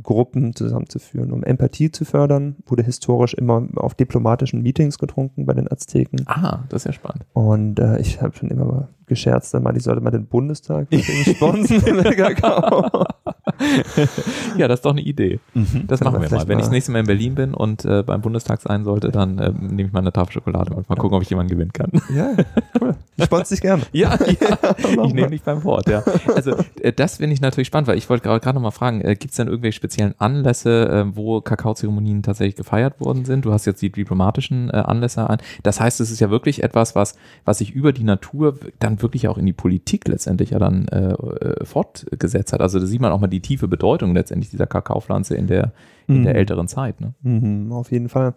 Gruppen 0.03 0.55
zusammenzuführen, 0.55 1.33
um 1.33 1.43
Empathie 1.43 1.91
zu 1.91 2.05
fördern, 2.05 2.57
wurde 2.67 2.83
historisch 2.83 3.35
immer 3.35 3.67
auf 3.77 3.95
diplomatischen 3.95 4.63
Meetings 4.63 4.99
getrunken 4.99 5.47
bei 5.47 5.53
den 5.53 5.71
Azteken. 5.71 6.23
Ah, 6.27 6.65
das 6.69 6.83
ist 6.83 6.87
ja 6.87 6.93
spannend. 6.93 7.25
Und 7.33 7.79
äh, 7.79 7.99
ich 8.01 8.23
habe 8.23 8.37
schon 8.37 8.51
immer 8.51 8.65
mal 8.65 8.89
gescherzt, 9.11 9.53
dann 9.53 9.63
mal, 9.63 9.77
ich 9.77 9.83
sollte 9.83 10.01
mal 10.01 10.11
den 10.11 10.27
Bundestag 10.27 10.87
sponsern 11.35 11.83
mit 11.97 12.17
Kakao. 12.17 13.05
ja, 14.57 14.69
das 14.69 14.79
ist 14.79 14.85
doch 14.87 14.93
eine 14.93 15.03
Idee. 15.03 15.41
Mhm. 15.53 15.85
Das 15.87 16.01
machen 16.01 16.23
wir 16.23 16.31
mal. 16.31 16.49
Wenn 16.49 16.59
ich 16.59 16.65
das 16.65 16.71
nächste 16.71 16.93
Mal 16.93 17.01
in 17.01 17.07
Berlin 17.07 17.35
bin 17.35 17.53
und 17.53 17.85
äh, 17.85 18.03
beim 18.03 18.23
Bundestag 18.23 18.63
sein 18.63 18.85
sollte, 18.85 19.11
dann 19.11 19.39
äh, 19.39 19.51
nehme 19.51 19.89
ich 19.89 19.93
mal 19.93 20.01
eine 20.01 20.13
Tafel 20.13 20.33
Schokolade 20.33 20.73
und 20.75 20.89
mal 20.89 20.97
gucken, 20.97 21.17
ob 21.17 21.23
ich 21.23 21.31
jemanden 21.31 21.51
gewinnen 21.51 21.73
kann. 21.73 21.91
Ja, 22.11 22.33
cool. 22.81 22.97
Ich 23.17 23.25
sponsere 23.27 23.55
dich 23.55 23.61
gerne. 23.61 23.83
ja, 23.93 24.19
ja 24.19 25.05
ich 25.05 25.15
nehme 25.15 25.31
dich 25.31 25.43
beim 25.43 25.63
Wort, 25.65 25.89
ja. 25.89 26.03
Also 26.35 26.57
äh, 26.81 26.93
das 26.93 27.19
finde 27.19 27.35
ich 27.35 27.41
natürlich 27.41 27.69
spannend, 27.69 27.89
weil 27.89 27.99
ich 27.99 28.09
wollte 28.09 28.23
gerade 28.23 28.55
noch 28.55 28.63
mal 28.63 28.71
fragen, 28.71 29.01
äh, 29.01 29.15
gibt 29.15 29.31
es 29.31 29.37
denn 29.37 29.47
irgendwelche 29.47 29.77
speziellen 29.77 30.15
Anlässe, 30.19 30.89
äh, 30.89 31.17
wo 31.17 31.41
Kakaozeremonien 31.41 32.23
tatsächlich 32.23 32.57
gefeiert 32.57 33.01
worden 33.01 33.25
sind? 33.25 33.45
Du 33.45 33.53
hast 33.53 33.67
jetzt 33.67 33.81
die 33.83 33.91
diplomatischen 33.91 34.71
äh, 34.71 34.77
Anlässe 34.77 35.29
an. 35.29 35.39
Das 35.63 35.81
heißt, 35.81 36.01
es 36.01 36.11
ist 36.11 36.21
ja 36.21 36.31
wirklich 36.31 36.63
etwas, 36.63 36.95
was, 36.95 37.17
was 37.45 37.59
sich 37.59 37.73
über 37.73 37.93
die 37.93 38.05
Natur 38.05 38.59
dann 38.79 39.00
wirklich 39.03 39.29
auch 39.29 39.39
in 39.39 39.47
die 39.47 39.53
Politik 39.53 40.09
letztendlich 40.09 40.51
ja 40.51 40.59
dann 40.59 40.89
äh, 40.89 41.13
äh 41.13 41.65
fortgesetzt 41.65 42.53
hat. 42.53 42.61
Also 42.61 42.79
da 42.79 42.87
sieht 42.87 43.01
man 43.01 43.13
auch 43.13 43.21
mal 43.21 43.27
die 43.27 43.41
tiefe 43.41 43.69
Bedeutung 43.69 44.15
letztendlich 44.15 44.51
dieser 44.51 44.67
Kakaopflanze 44.67 45.35
in 45.35 45.47
der, 45.47 45.73
in 46.07 46.21
mhm. 46.21 46.25
der 46.25 46.35
älteren 46.35 46.69
Zeit. 46.69 47.01
Ne? 47.01 47.15
Mhm, 47.23 47.73
auf 47.73 47.91
jeden 47.93 48.09
Fall. 48.09 48.35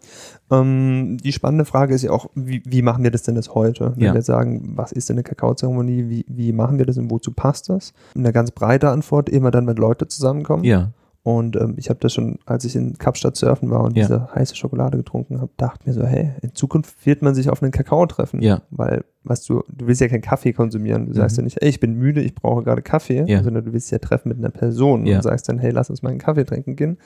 Ähm, 0.52 1.18
die 1.24 1.32
spannende 1.32 1.66
Frage 1.66 1.94
ist 1.94 2.04
ja 2.04 2.12
auch, 2.12 2.30
wie, 2.36 2.62
wie 2.66 2.82
machen 2.82 3.04
wir 3.04 3.12
das 3.12 3.24
denn 3.24 3.36
das 3.36 3.54
heute? 3.54 3.94
Wenn 3.96 4.06
ja. 4.06 4.14
wir 4.14 4.22
sagen, 4.22 4.74
was 4.76 4.92
ist 4.92 5.10
denn 5.10 5.16
eine 5.16 5.24
Kakaozeremonie, 5.24 6.10
wie, 6.10 6.26
wie 6.28 6.54
machen 6.54 6.78
wir 6.78 6.86
das 6.86 6.98
und 6.98 7.12
wozu 7.12 7.32
passt 7.32 7.70
das? 7.70 7.94
Eine 8.16 8.32
ganz 8.32 8.52
breite 8.52 8.90
Antwort, 8.90 9.30
immer 9.30 9.52
dann, 9.52 9.68
wenn 9.68 9.78
Leute 9.78 10.08
zusammenkommen. 10.08 10.64
Ja. 10.64 10.92
Und 11.24 11.56
ähm, 11.56 11.76
ich 11.78 11.90
habe 11.90 12.00
das 12.02 12.14
schon, 12.14 12.38
als 12.46 12.66
ich 12.66 12.76
in 12.76 12.98
Kapstadt 12.98 13.38
surfen 13.38 13.70
war 13.70 13.82
und 13.82 13.96
ja. 13.96 14.04
diese 14.04 14.36
heiße 14.36 14.58
Schokolade 14.58 14.98
getrunken 14.98 15.40
habe, 15.40 15.52
dachte 15.56 15.88
mir 15.88 15.94
so, 15.94 16.06
hey, 16.06 16.32
in 16.42 16.54
Zukunft 16.54 17.06
wird 17.06 17.22
man 17.22 17.34
sich 17.34 17.50
auf 17.50 17.64
einen 17.64 17.72
Kakao 17.72 18.06
treffen. 18.06 18.42
Ja. 18.42 18.62
Weil, 18.72 19.06
weißt 19.24 19.48
du, 19.48 19.64
du 19.70 19.88
willst 19.88 20.02
ja 20.02 20.10
keinen 20.10 20.22
Kaffee 20.22 20.52
konsumieren. 20.52 21.06
Du 21.06 21.12
mhm. 21.12 21.16
sagst 21.16 21.38
ja 21.38 21.44
nicht, 21.44 21.62
ey, 21.62 21.70
ich 21.70 21.80
bin 21.80 21.94
müde, 21.94 22.22
ich 22.22 22.36
brauche 22.36 22.64
gerade 22.64 22.82
Kaffee, 22.82 23.24
ja. 23.26 23.42
sondern 23.42 23.64
du 23.64 23.72
willst 23.72 23.90
ja 23.90 24.00
treffen 24.00 24.30
mit 24.30 24.38
einer 24.38 24.50
Person 24.50 25.08
und 25.08 25.24
sagst 25.24 25.48
dann, 25.48 25.60
hey, 25.60 25.72
lass 25.72 25.90
uns 25.90 26.02
mal 26.04 26.10
einen 26.10 26.20
Kaffee 26.20 26.44
trinken 26.44 26.76
gehen 26.76 26.98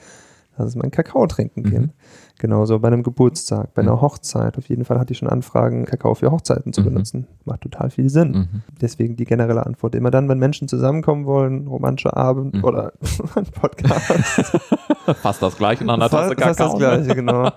mal 0.58 0.82
einen 0.82 0.90
Kakao 0.90 1.26
trinken 1.26 1.62
gehen. 1.62 1.82
Mhm. 1.82 1.92
Genauso 2.38 2.78
bei 2.78 2.88
einem 2.88 3.02
Geburtstag, 3.02 3.74
bei 3.74 3.82
einer 3.82 3.96
mhm. 3.96 4.00
Hochzeit. 4.02 4.58
Auf 4.58 4.68
jeden 4.68 4.84
Fall 4.84 4.98
hatte 4.98 5.12
ich 5.12 5.18
schon 5.18 5.28
Anfragen, 5.28 5.84
Kakao 5.86 6.14
für 6.14 6.30
Hochzeiten 6.30 6.72
zu 6.72 6.82
mhm. 6.82 6.84
benutzen. 6.86 7.26
Macht 7.44 7.62
total 7.62 7.90
viel 7.90 8.10
Sinn. 8.10 8.30
Mhm. 8.30 8.62
Deswegen 8.80 9.16
die 9.16 9.24
generelle 9.24 9.66
Antwort. 9.66 9.94
Immer 9.94 10.10
dann, 10.10 10.28
wenn 10.28 10.38
Menschen 10.38 10.68
zusammenkommen 10.68 11.26
wollen, 11.26 11.66
romantischer 11.66 12.16
Abend 12.16 12.54
mhm. 12.54 12.64
oder 12.64 12.92
ein 13.34 13.44
Podcast. 13.44 14.58
Fast 15.22 15.42
das 15.42 15.56
gleiche 15.56 15.84
nach 15.84 15.94
einer 15.94 16.08
Tasse 16.08 16.36
Kakao. 16.36 16.54
Fast 16.54 16.60
das 16.60 16.76
gleiche, 16.76 17.14
genau. 17.14 17.50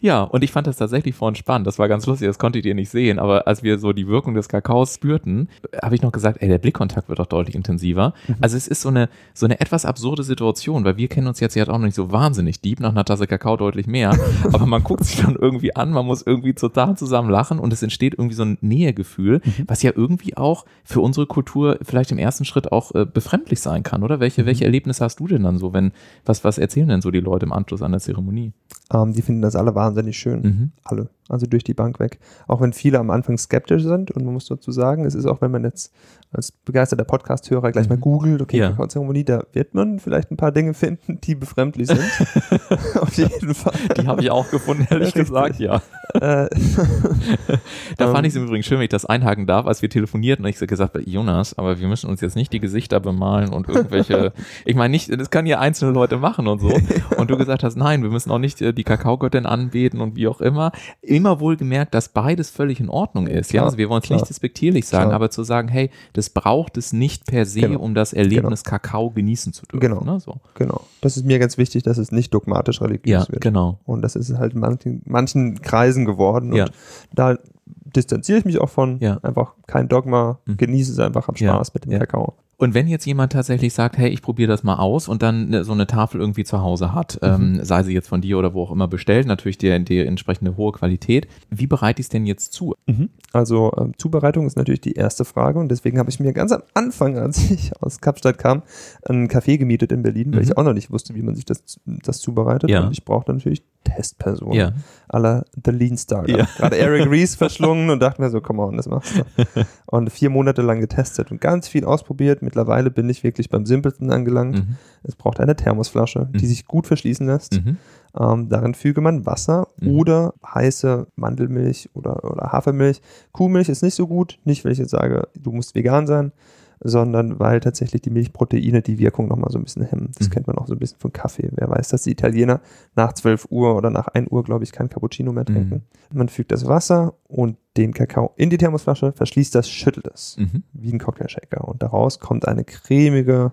Ja, 0.00 0.22
und 0.22 0.44
ich 0.44 0.52
fand 0.52 0.66
das 0.68 0.76
tatsächlich 0.76 1.16
vorhin 1.16 1.34
spannend. 1.34 1.66
Das 1.66 1.78
war 1.78 1.88
ganz 1.88 2.06
lustig, 2.06 2.28
das 2.28 2.38
konntet 2.38 2.64
ihr 2.64 2.74
nicht 2.74 2.88
sehen. 2.88 3.18
Aber 3.18 3.48
als 3.48 3.64
wir 3.64 3.78
so 3.78 3.92
die 3.92 4.06
Wirkung 4.06 4.34
des 4.34 4.48
Kakaos 4.48 4.94
spürten, 4.94 5.48
habe 5.82 5.96
ich 5.96 6.02
noch 6.02 6.12
gesagt, 6.12 6.40
ey, 6.40 6.48
der 6.48 6.58
Blickkontakt 6.58 7.08
wird 7.08 7.18
doch 7.18 7.26
deutlich 7.26 7.56
intensiver. 7.56 8.14
Mhm. 8.28 8.36
Also 8.40 8.56
es 8.56 8.68
ist 8.68 8.82
so 8.82 8.90
eine, 8.90 9.08
so 9.34 9.46
eine 9.46 9.60
etwas 9.60 9.84
absurde 9.84 10.22
Situation, 10.22 10.84
weil 10.84 10.96
wir 10.96 11.08
kennen 11.08 11.26
uns 11.26 11.40
jetzt 11.40 11.56
ja 11.56 11.64
auch 11.64 11.78
noch 11.78 11.78
nicht 11.80 11.96
so 11.96 12.12
wahnsinnig 12.12 12.60
deep, 12.60 12.78
nach 12.78 12.90
einer 12.90 13.04
Tasse 13.04 13.26
Kakao 13.26 13.56
deutlich 13.56 13.88
mehr. 13.88 14.16
aber 14.52 14.66
man 14.66 14.84
guckt 14.84 15.04
sich 15.04 15.20
dann 15.20 15.34
irgendwie 15.34 15.74
an, 15.74 15.90
man 15.90 16.06
muss 16.06 16.22
irgendwie 16.22 16.54
total 16.54 16.96
zusammen 16.96 17.28
lachen 17.28 17.58
und 17.58 17.72
es 17.72 17.82
entsteht 17.82 18.14
irgendwie 18.14 18.36
so 18.36 18.44
ein 18.44 18.58
Nähegefühl, 18.60 19.40
mhm. 19.44 19.64
was 19.66 19.82
ja 19.82 19.90
irgendwie 19.94 20.36
auch 20.36 20.64
für 20.84 21.00
unsere 21.00 21.26
Kultur 21.26 21.78
vielleicht 21.82 22.12
im 22.12 22.18
ersten 22.18 22.44
Schritt 22.44 22.70
auch 22.70 22.94
äh, 22.94 23.04
befremdlich 23.04 23.60
sein 23.60 23.82
kann, 23.82 24.04
oder? 24.04 24.20
Welche, 24.20 24.42
mhm. 24.42 24.46
welche 24.46 24.64
Erlebnisse 24.64 25.04
hast 25.04 25.18
du 25.18 25.26
denn 25.26 25.42
dann 25.42 25.58
so, 25.58 25.72
wenn, 25.72 25.90
was, 26.24 26.44
was 26.44 26.58
erzählen 26.58 26.88
denn 26.88 27.00
so 27.00 27.10
die 27.10 27.20
Leute 27.20 27.46
im 27.46 27.52
Anschluss 27.52 27.82
an 27.82 27.90
der 27.90 28.00
Zeremonie? 28.00 28.52
Ähm, 28.92 29.12
die 29.12 29.22
finden 29.22 29.42
das 29.42 29.56
alle 29.56 29.74
wahnsinnig 29.74 29.87
wahnsinnig 29.88 30.18
schön. 30.18 30.40
Mhm. 30.42 30.72
Alle. 30.84 31.08
Also 31.28 31.46
durch 31.46 31.62
die 31.62 31.74
Bank 31.74 32.00
weg. 32.00 32.18
Auch 32.46 32.60
wenn 32.60 32.72
viele 32.72 32.98
am 32.98 33.10
Anfang 33.10 33.36
skeptisch 33.36 33.82
sind 33.82 34.10
und 34.10 34.24
man 34.24 34.34
muss 34.34 34.46
dazu 34.46 34.72
sagen, 34.72 35.04
es 35.04 35.14
ist 35.14 35.26
auch, 35.26 35.40
wenn 35.40 35.50
man 35.50 35.64
jetzt 35.64 35.92
als 36.30 36.52
begeisterter 36.52 37.04
Podcast-Hörer 37.04 37.72
gleich 37.72 37.86
mhm. 37.86 37.96
mal 37.96 37.98
googelt, 37.98 38.42
okay, 38.42 38.58
ja. 38.58 38.70
Kakaozeremonie, 38.70 39.24
da 39.24 39.44
wird 39.52 39.74
man 39.74 39.98
vielleicht 39.98 40.30
ein 40.30 40.36
paar 40.36 40.52
Dinge 40.52 40.74
finden, 40.74 41.20
die 41.22 41.34
befremdlich 41.34 41.88
sind. 41.88 42.00
Auf 43.00 43.14
jeden 43.14 43.54
Fall. 43.54 43.72
Die 43.96 44.06
habe 44.06 44.22
ich 44.22 44.30
auch 44.30 44.50
gefunden, 44.50 44.86
ehrlich 44.90 45.14
gesagt, 45.14 45.58
ja. 45.58 45.82
Äh, 46.14 46.48
da 47.96 48.12
fand 48.12 48.26
ich 48.26 48.32
es 48.32 48.36
im 48.36 48.44
Übrigen 48.44 48.62
schön, 48.62 48.78
wenn 48.78 48.84
ich 48.84 48.90
das 48.90 49.04
einhaken 49.04 49.46
darf, 49.46 49.66
als 49.66 49.82
wir 49.82 49.90
telefonierten 49.90 50.44
und 50.44 50.50
ich 50.50 50.58
gesagt 50.58 50.94
habe, 50.94 51.08
Jonas, 51.08 51.56
aber 51.56 51.80
wir 51.80 51.88
müssen 51.88 52.08
uns 52.08 52.20
jetzt 52.20 52.36
nicht 52.36 52.52
die 52.52 52.60
Gesichter 52.60 53.00
bemalen 53.00 53.50
und 53.50 53.68
irgendwelche, 53.68 54.32
ich 54.64 54.74
meine 54.74 54.92
nicht, 54.92 55.10
das 55.18 55.30
können 55.30 55.46
ja 55.46 55.58
einzelne 55.58 55.92
Leute 55.92 56.16
machen 56.18 56.46
und 56.46 56.60
so. 56.60 56.72
Und 57.16 57.30
du 57.30 57.36
gesagt 57.36 57.62
hast, 57.62 57.76
nein, 57.76 58.02
wir 58.02 58.10
müssen 58.10 58.30
auch 58.30 58.38
nicht 58.38 58.60
äh, 58.60 58.72
die 58.72 58.84
Kakaogöttin 58.84 59.46
anbeten 59.46 60.00
und 60.00 60.16
wie 60.16 60.28
auch 60.28 60.40
immer. 60.40 60.72
Immer 61.18 61.40
wohl 61.40 61.56
gemerkt, 61.56 61.94
dass 61.94 62.08
beides 62.08 62.48
völlig 62.50 62.80
in 62.80 62.88
Ordnung 62.88 63.26
ist. 63.26 63.50
Klar, 63.50 63.62
ja, 63.62 63.64
also 63.66 63.76
wir 63.76 63.88
wollen 63.88 64.02
es 64.02 64.10
nicht 64.10 64.28
despektierlich 64.28 64.86
sagen, 64.86 65.06
klar. 65.06 65.16
aber 65.16 65.30
zu 65.30 65.42
sagen, 65.42 65.68
hey, 65.68 65.90
das 66.12 66.30
braucht 66.30 66.76
es 66.76 66.92
nicht 66.92 67.26
per 67.26 67.44
se, 67.44 67.60
genau. 67.60 67.80
um 67.80 67.94
das 67.94 68.12
Erlebnis 68.12 68.62
genau. 68.62 68.70
Kakao 68.70 69.10
genießen 69.10 69.52
zu 69.52 69.66
dürfen. 69.66 69.80
Genau. 69.80 70.04
Ne? 70.04 70.20
So. 70.20 70.36
genau. 70.54 70.82
Das 71.00 71.16
ist 71.16 71.26
mir 71.26 71.38
ganz 71.38 71.58
wichtig, 71.58 71.82
dass 71.82 71.98
es 71.98 72.12
nicht 72.12 72.32
dogmatisch 72.32 72.80
religiös 72.80 73.26
ja, 73.26 73.32
wird. 73.32 73.42
Genau. 73.42 73.80
Und 73.84 74.02
das 74.02 74.16
ist 74.16 74.32
halt 74.38 74.54
in 74.54 74.60
manchen, 74.60 75.02
manchen 75.04 75.60
Kreisen 75.60 76.04
geworden. 76.04 76.54
Ja. 76.54 76.64
Und 76.64 76.72
da 77.12 77.36
distanziere 77.66 78.38
ich 78.38 78.44
mich 78.44 78.60
auch 78.60 78.68
von. 78.68 78.98
Ja. 79.00 79.18
Einfach 79.22 79.54
kein 79.66 79.88
Dogma, 79.88 80.38
mhm. 80.46 80.56
genieße 80.56 80.92
es 80.92 80.98
einfach, 80.98 81.28
hab 81.28 81.38
Spaß 81.38 81.74
mit 81.74 81.84
dem 81.84 81.98
Kakao. 81.98 82.34
Und 82.60 82.74
wenn 82.74 82.88
jetzt 82.88 83.06
jemand 83.06 83.32
tatsächlich 83.32 83.72
sagt, 83.72 83.98
hey, 83.98 84.08
ich 84.08 84.20
probiere 84.20 84.48
das 84.48 84.64
mal 84.64 84.76
aus 84.76 85.06
und 85.06 85.22
dann 85.22 85.48
ne, 85.48 85.62
so 85.62 85.72
eine 85.72 85.86
Tafel 85.86 86.20
irgendwie 86.20 86.42
zu 86.42 86.60
Hause 86.60 86.92
hat, 86.92 87.20
mhm. 87.22 87.28
ähm, 87.28 87.64
sei 87.64 87.84
sie 87.84 87.94
jetzt 87.94 88.08
von 88.08 88.20
dir 88.20 88.36
oder 88.36 88.52
wo 88.52 88.64
auch 88.64 88.72
immer 88.72 88.88
bestellt, 88.88 89.28
natürlich 89.28 89.58
die, 89.58 89.84
die 89.84 90.00
entsprechende 90.00 90.56
hohe 90.56 90.72
Qualität, 90.72 91.28
wie 91.50 91.68
bereite 91.68 92.00
ich 92.00 92.06
es 92.06 92.10
denn 92.10 92.26
jetzt 92.26 92.52
zu? 92.52 92.74
Mhm. 92.86 93.10
Also 93.32 93.72
ähm, 93.78 93.92
Zubereitung 93.96 94.44
ist 94.48 94.56
natürlich 94.56 94.80
die 94.80 94.94
erste 94.94 95.24
Frage 95.24 95.60
und 95.60 95.70
deswegen 95.70 96.00
habe 96.00 96.10
ich 96.10 96.18
mir 96.18 96.32
ganz 96.32 96.50
am 96.50 96.62
Anfang, 96.74 97.16
als 97.16 97.48
ich 97.48 97.70
aus 97.80 98.00
Kapstadt 98.00 98.38
kam, 98.38 98.62
ein 99.08 99.28
Café 99.28 99.56
gemietet 99.56 99.92
in 99.92 100.02
Berlin, 100.02 100.32
weil 100.32 100.40
mhm. 100.40 100.46
ich 100.46 100.56
auch 100.56 100.64
noch 100.64 100.74
nicht 100.74 100.90
wusste, 100.90 101.14
wie 101.14 101.22
man 101.22 101.36
sich 101.36 101.44
das, 101.44 101.62
das 101.84 102.18
zubereitet. 102.18 102.70
Ja. 102.70 102.86
Und 102.86 102.92
ich 102.92 103.04
brauchte 103.04 103.32
natürlich 103.32 103.62
Testpersonen. 103.84 104.54
Ja. 104.54 104.72
Aller 105.08 105.44
The 105.64 105.70
Lean 105.70 105.96
Startup. 105.96 106.36
Ja. 106.36 106.48
Gerade 106.56 106.76
Eric 106.76 107.06
Rees 107.10 107.34
verschlungen 107.34 107.90
und 107.90 108.00
dachte 108.00 108.20
mir 108.20 108.30
so, 108.30 108.40
come 108.40 108.62
on, 108.62 108.76
das 108.76 108.88
machst 108.88 109.16
du. 109.16 109.64
und 109.86 110.10
vier 110.10 110.30
Monate 110.30 110.62
lang 110.62 110.80
getestet 110.80 111.30
und 111.30 111.40
ganz 111.40 111.68
viel 111.68 111.84
ausprobiert. 111.84 112.42
Mittlerweile 112.48 112.90
bin 112.90 113.10
ich 113.10 113.24
wirklich 113.24 113.50
beim 113.50 113.66
simpelsten 113.66 114.10
angelangt. 114.10 114.56
Mhm. 114.56 114.76
Es 115.02 115.14
braucht 115.14 115.38
eine 115.38 115.54
Thermosflasche, 115.54 116.30
die 116.32 116.46
mhm. 116.46 116.48
sich 116.48 116.64
gut 116.64 116.86
verschließen 116.86 117.26
lässt. 117.26 117.62
Mhm. 117.62 117.76
Ähm, 118.18 118.48
darin 118.48 118.72
füge 118.72 119.02
man 119.02 119.26
Wasser 119.26 119.68
mhm. 119.78 119.90
oder 119.90 120.32
heiße 120.42 121.08
Mandelmilch 121.14 121.90
oder, 121.92 122.24
oder 122.24 122.50
Hafermilch. 122.50 123.02
Kuhmilch 123.32 123.68
ist 123.68 123.82
nicht 123.82 123.96
so 123.96 124.06
gut. 124.06 124.38
Nicht, 124.44 124.64
weil 124.64 124.72
ich 124.72 124.78
jetzt 124.78 124.92
sage, 124.92 125.28
du 125.38 125.52
musst 125.52 125.74
vegan 125.74 126.06
sein. 126.06 126.32
Sondern 126.80 127.38
weil 127.40 127.60
tatsächlich 127.60 128.02
die 128.02 128.10
Milchproteine 128.10 128.82
die 128.82 128.98
Wirkung 128.98 129.28
nochmal 129.28 129.50
so 129.50 129.58
ein 129.58 129.64
bisschen 129.64 129.82
hemmen. 129.84 130.10
Das 130.16 130.28
Mhm. 130.28 130.32
kennt 130.32 130.46
man 130.46 130.58
auch 130.58 130.66
so 130.66 130.74
ein 130.74 130.78
bisschen 130.78 130.98
von 130.98 131.12
Kaffee. 131.12 131.48
Wer 131.52 131.68
weiß, 131.68 131.88
dass 131.88 132.02
die 132.02 132.10
Italiener 132.12 132.60
nach 132.94 133.12
12 133.12 133.46
Uhr 133.50 133.76
oder 133.76 133.90
nach 133.90 134.08
1 134.08 134.28
Uhr, 134.30 134.44
glaube 134.44 134.64
ich, 134.64 134.72
kein 134.72 134.88
Cappuccino 134.88 135.32
mehr 135.32 135.44
trinken. 135.44 135.82
Man 136.12 136.28
fügt 136.28 136.52
das 136.52 136.66
Wasser 136.66 137.14
und 137.26 137.56
den 137.76 137.92
Kakao 137.94 138.32
in 138.36 138.50
die 138.50 138.58
Thermosflasche, 138.58 139.12
verschließt 139.12 139.54
das, 139.54 139.68
schüttelt 139.68 140.06
es, 140.12 140.36
Mhm. 140.38 140.62
wie 140.72 140.92
ein 140.92 140.98
Cocktailshaker. 140.98 141.66
Und 141.68 141.82
daraus 141.82 142.18
kommt 142.20 142.46
eine 142.48 142.64
cremige 142.64 143.52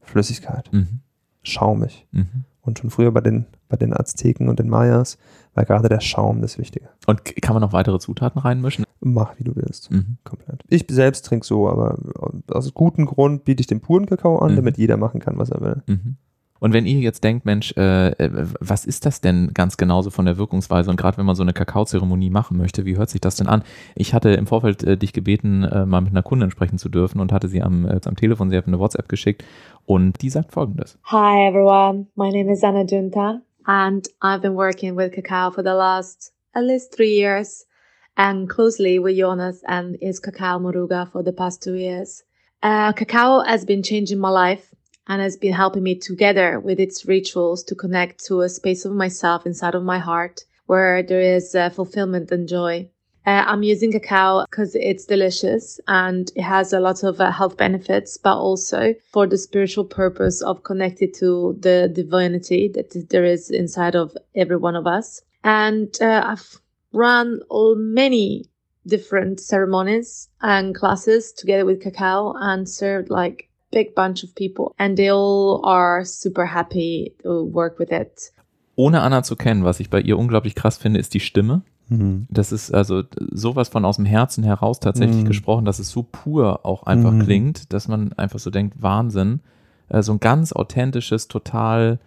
Flüssigkeit, 0.00 0.70
Mhm. 0.72 1.00
schaumig. 1.42 2.06
Mhm. 2.12 2.44
Und 2.62 2.78
schon 2.78 2.90
früher 2.90 3.10
bei 3.12 3.20
den, 3.20 3.46
bei 3.70 3.76
den 3.76 3.94
Azteken 3.94 4.48
und 4.50 4.58
den 4.58 4.68
Mayas 4.68 5.16
war 5.54 5.64
gerade 5.64 5.88
der 5.88 6.00
Schaum 6.00 6.42
das 6.42 6.58
Wichtige. 6.58 6.90
Und 7.06 7.24
kann 7.40 7.54
man 7.54 7.62
noch 7.62 7.72
weitere 7.72 7.98
Zutaten 7.98 8.40
reinmischen? 8.40 8.84
Mach, 9.00 9.38
wie 9.38 9.44
du 9.44 9.56
willst. 9.56 9.90
Mhm. 9.90 10.18
Komplett. 10.24 10.62
Ich 10.68 10.84
selbst 10.90 11.24
trinke 11.24 11.46
so, 11.46 11.68
aber 11.68 11.96
aus 12.50 12.74
gutem 12.74 13.06
Grund 13.06 13.44
biete 13.44 13.62
ich 13.62 13.66
den 13.66 13.80
puren 13.80 14.04
Kakao 14.06 14.38
an, 14.40 14.52
Mhm. 14.52 14.56
damit 14.56 14.76
jeder 14.78 14.98
machen 14.98 15.20
kann, 15.20 15.38
was 15.38 15.48
er 15.50 15.60
will. 15.62 15.82
Mhm. 15.86 16.16
Und 16.62 16.74
wenn 16.74 16.84
ihr 16.84 16.98
jetzt 17.00 17.24
denkt, 17.24 17.46
Mensch, 17.46 17.72
äh, 17.78 18.08
äh, 18.10 18.46
was 18.60 18.84
ist 18.84 19.06
das 19.06 19.22
denn 19.22 19.52
ganz 19.54 19.78
genauso 19.78 20.10
von 20.10 20.26
der 20.26 20.36
Wirkungsweise? 20.36 20.90
Und 20.90 20.98
gerade 20.98 21.16
wenn 21.16 21.24
man 21.24 21.34
so 21.34 21.42
eine 21.42 21.54
Kakaozeremonie 21.54 22.28
machen 22.28 22.58
möchte, 22.58 22.84
wie 22.84 22.98
hört 22.98 23.08
sich 23.08 23.22
das 23.22 23.36
denn 23.36 23.46
an? 23.46 23.62
Ich 23.94 24.12
hatte 24.12 24.28
im 24.32 24.46
Vorfeld 24.46 24.82
äh, 24.82 24.98
dich 24.98 25.14
gebeten, 25.14 25.64
äh, 25.64 25.86
mal 25.86 26.02
mit 26.02 26.10
einer 26.10 26.22
Kundin 26.22 26.50
sprechen 26.50 26.76
zu 26.76 26.90
dürfen 26.90 27.18
und 27.18 27.32
hatte 27.32 27.48
sie 27.48 27.62
am, 27.62 27.86
äh, 27.86 27.98
am 28.04 28.14
Telefon, 28.14 28.50
sie 28.50 28.58
hat 28.58 28.66
eine 28.66 28.78
WhatsApp 28.78 29.08
geschickt 29.08 29.42
und 29.86 30.20
die 30.20 30.28
sagt 30.28 30.52
folgendes. 30.52 30.98
Hi 31.04 31.48
everyone, 31.48 32.08
my 32.14 32.30
name 32.30 32.52
is 32.52 32.62
Anna 32.62 32.82
Junta 32.84 33.40
and 33.66 34.06
I've 34.22 34.42
been 34.42 34.54
working 34.54 34.94
with 34.94 35.12
cacao 35.12 35.50
for 35.50 35.62
the 35.62 35.74
last 35.74 36.32
at 36.54 36.64
least 36.64 36.94
three 36.94 37.14
years 37.14 37.64
and 38.16 38.48
closely 38.48 38.98
with 38.98 39.16
Jonas 39.16 39.62
and 39.66 39.96
his 40.00 40.20
cacao 40.20 40.58
moruga 40.58 41.10
for 41.10 41.22
the 41.22 41.32
past 41.32 41.62
two 41.62 41.74
years. 41.74 42.22
Uh, 42.62 42.92
cacao 42.92 43.40
has 43.40 43.64
been 43.64 43.82
changing 43.82 44.18
my 44.18 44.30
life 44.30 44.74
and 45.06 45.22
has 45.22 45.36
been 45.36 45.52
helping 45.52 45.82
me 45.82 45.94
together 45.94 46.60
with 46.60 46.78
its 46.78 47.06
rituals 47.06 47.64
to 47.64 47.74
connect 47.74 48.24
to 48.26 48.42
a 48.42 48.48
space 48.48 48.84
of 48.84 48.92
myself 48.92 49.46
inside 49.46 49.74
of 49.74 49.82
my 49.82 49.98
heart 49.98 50.44
where 50.66 51.02
there 51.02 51.20
is 51.20 51.54
uh, 51.54 51.70
fulfillment 51.70 52.30
and 52.30 52.48
joy. 52.48 52.88
Uh, 53.26 53.44
I'm 53.46 53.62
using 53.62 53.92
cacao 53.92 54.46
because 54.50 54.74
it's 54.74 55.04
delicious 55.04 55.78
and 55.86 56.32
it 56.34 56.42
has 56.42 56.72
a 56.72 56.80
lot 56.80 57.02
of 57.04 57.20
uh, 57.20 57.30
health 57.30 57.56
benefits, 57.56 58.16
but 58.16 58.36
also 58.36 58.94
for 59.12 59.26
the 59.26 59.36
spiritual 59.36 59.84
purpose 59.84 60.40
of 60.42 60.62
connected 60.62 61.12
to 61.14 61.56
the 61.60 61.90
divinity 61.92 62.68
that 62.74 63.08
there 63.10 63.24
is 63.24 63.50
inside 63.50 63.94
of 63.94 64.16
every 64.34 64.56
one 64.56 64.74
of 64.74 64.86
us. 64.86 65.22
And 65.44 65.96
uh, 66.00 66.22
I've 66.26 66.60
run 66.92 67.40
all 67.50 67.74
many 67.74 68.46
different 68.86 69.40
ceremonies 69.40 70.28
and 70.40 70.74
classes 70.74 71.32
together 71.32 71.64
with 71.64 71.82
cacao 71.82 72.34
and 72.36 72.68
served 72.68 73.10
like 73.10 73.48
big 73.70 73.94
bunch 73.94 74.24
of 74.24 74.34
people 74.34 74.74
and 74.78 74.96
they 74.96 75.10
all 75.10 75.60
are 75.64 76.04
super 76.04 76.46
happy 76.46 77.14
to 77.22 77.44
work 77.44 77.78
with 77.78 77.92
it. 77.92 78.32
Ohne 78.76 79.02
Anna 79.02 79.22
zu 79.22 79.36
kennen, 79.36 79.64
was 79.64 79.78
ich 79.78 79.90
bei 79.90 80.00
ihr 80.00 80.18
unglaublich 80.18 80.54
krass 80.54 80.78
finde, 80.78 81.00
ist 81.00 81.12
die 81.12 81.20
Stimme. 81.20 81.62
Mhm. 81.90 82.26
Das 82.30 82.52
ist 82.52 82.72
also 82.72 83.02
sowas 83.30 83.68
von 83.68 83.84
aus 83.84 83.96
dem 83.96 84.06
Herzen 84.06 84.42
heraus 84.44 84.80
tatsächlich 84.80 85.22
Mhm. 85.24 85.28
gesprochen, 85.28 85.64
dass 85.66 85.78
es 85.78 85.90
so 85.90 86.02
pur 86.02 86.64
auch 86.64 86.84
einfach 86.84 87.12
Mhm. 87.12 87.18
klingt, 87.22 87.72
dass 87.72 87.86
man 87.88 88.12
einfach 88.14 88.38
so 88.38 88.50
denkt, 88.50 88.80
Wahnsinn. 88.82 89.40
Äh, 89.88 90.02
so 90.02 90.12
ein 90.12 90.20
ganz 90.20 90.52
authentisches, 90.52 91.28
total, 91.28 91.98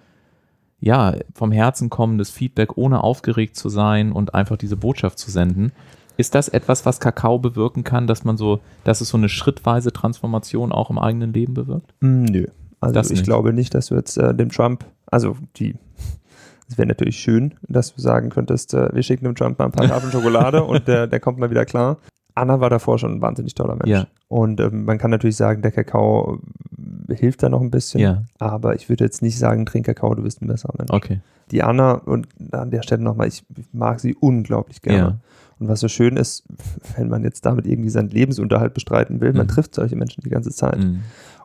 ja, 0.80 1.14
vom 1.34 1.52
Herzen 1.52 1.90
kommendes 1.90 2.30
Feedback, 2.32 2.78
ohne 2.78 3.04
aufgeregt 3.04 3.56
zu 3.56 3.70
sein 3.70 4.12
und 4.12 4.34
einfach 4.34 4.58
diese 4.58 4.78
Botschaft 4.78 5.20
zu 5.20 5.30
senden. 5.32 5.72
Ist 6.18 6.36
das 6.36 6.48
etwas, 6.48 6.86
was 6.86 7.00
Kakao 7.00 7.40
bewirken 7.40 7.84
kann, 7.84 8.06
dass 8.08 8.24
man 8.24 8.38
so, 8.38 8.60
dass 8.84 9.02
es 9.02 9.10
so 9.10 9.18
eine 9.18 9.30
schrittweise 9.30 9.92
Transformation 9.92 10.72
auch 10.72 10.90
im 10.90 11.00
eigenen 11.00 11.34
Leben 11.34 11.54
bewirkt? 11.56 11.94
Mm, 12.02 12.24
Nö. 12.26 12.48
Also 12.80 12.94
Das 12.94 13.08
ich 13.12 13.18
nicht. 13.20 13.24
glaube 13.26 13.54
nicht, 13.54 13.74
dass 13.74 13.88
du 13.88 13.96
jetzt 13.96 14.18
äh, 14.18 14.34
dem 14.36 14.50
Trump, 14.50 14.86
also 15.08 15.38
die, 15.56 15.76
es 16.74 16.78
wäre 16.78 16.88
natürlich 16.88 17.18
schön, 17.20 17.54
dass 17.68 17.94
du 17.96 18.02
sagen 18.02 18.30
könntest, 18.30 18.74
äh, 18.74 18.90
wir 18.94 19.04
schicken 19.04 19.26
dem 19.26 19.36
Trump 19.36 19.60
mal 19.60 19.66
ein 19.66 19.72
paar 19.72 19.88
Tafeln 19.88 20.12
Schokolade 20.12 20.64
und 20.66 20.88
der, 20.88 21.08
der 21.08 21.20
kommt 21.20 21.38
mal 21.40 21.50
wieder 21.50 21.66
klar. 21.66 21.98
Anna 22.36 22.60
war 22.60 22.70
davor 22.72 22.98
schon 22.98 23.14
ein 23.14 23.22
wahnsinnig 23.22 23.54
toller 23.54 23.76
Mensch. 23.76 23.90
Ja. 23.90 24.08
Und 24.28 24.60
ähm, 24.60 24.86
man 24.86 24.98
kann 24.98 25.12
natürlich 25.12 25.36
sagen, 25.36 25.62
der 25.62 25.72
Kakao 25.72 26.40
hilft 27.10 27.44
da 27.44 27.50
noch 27.50 27.62
ein 27.62 27.70
bisschen. 27.70 28.00
Ja, 28.02 28.24
Aber 28.40 28.74
ich 28.76 28.90
würde 28.90 29.04
jetzt 29.04 29.22
nicht 29.22 29.38
sagen, 29.38 29.66
trink 29.68 29.86
Kakao, 29.86 30.16
du 30.16 30.24
bist 30.24 30.42
ein 30.42 30.48
besserer 30.48 30.74
Mensch. 30.78 30.92
okay. 30.92 31.20
Die 31.52 31.62
Anna, 31.62 31.92
und 31.94 32.28
an 32.52 32.72
der 32.72 32.82
Stelle 32.82 33.04
nochmal, 33.04 33.28
ich 33.28 33.44
mag 33.72 34.00
sie 34.00 34.16
unglaublich 34.16 34.82
gerne. 34.82 34.98
Ja. 34.98 35.18
Und 35.60 35.68
was 35.68 35.82
so 35.82 35.88
schön 35.88 36.18
ist, 36.18 36.44
wenn 36.98 37.10
man 37.10 37.24
jetzt 37.24 37.46
damit 37.46 37.68
irgendwie 37.68 37.90
seinen 37.92 38.10
Lebensunterhalt 38.10 38.74
bestreiten 38.74 39.22
will, 39.22 39.34
man 39.34 39.46
Mhm. 39.46 39.50
trifft 39.52 39.76
solche 39.76 39.96
Menschen 39.96 40.24
die 40.24 40.30
ganze 40.32 40.50
Zeit. 40.50 40.80
Mhm. 40.80 41.02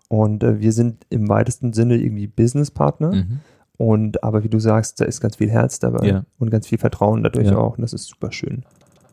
Und 0.08 0.42
äh, 0.42 0.58
wir 0.60 0.72
sind 0.72 1.04
im 1.10 1.28
weitesten 1.28 1.74
Sinne 1.74 1.96
irgendwie 1.96 2.28
Businesspartner. 2.28 3.14
Mhm. 3.14 3.40
Und 3.78 4.22
aber 4.22 4.42
wie 4.44 4.48
du 4.48 4.58
sagst, 4.58 5.00
da 5.00 5.04
ist 5.06 5.20
ganz 5.20 5.36
viel 5.36 5.48
Herz 5.50 5.78
dabei 5.78 6.06
Ja. 6.06 6.24
und 6.38 6.50
ganz 6.50 6.66
viel 6.66 6.78
Vertrauen 6.78 7.22
dadurch 7.22 7.48
Ja. 7.48 7.56
auch. 7.56 7.76
Und 7.78 7.82
das 7.82 7.92
ist 7.94 8.06
super 8.06 8.30
schön. 8.32 8.64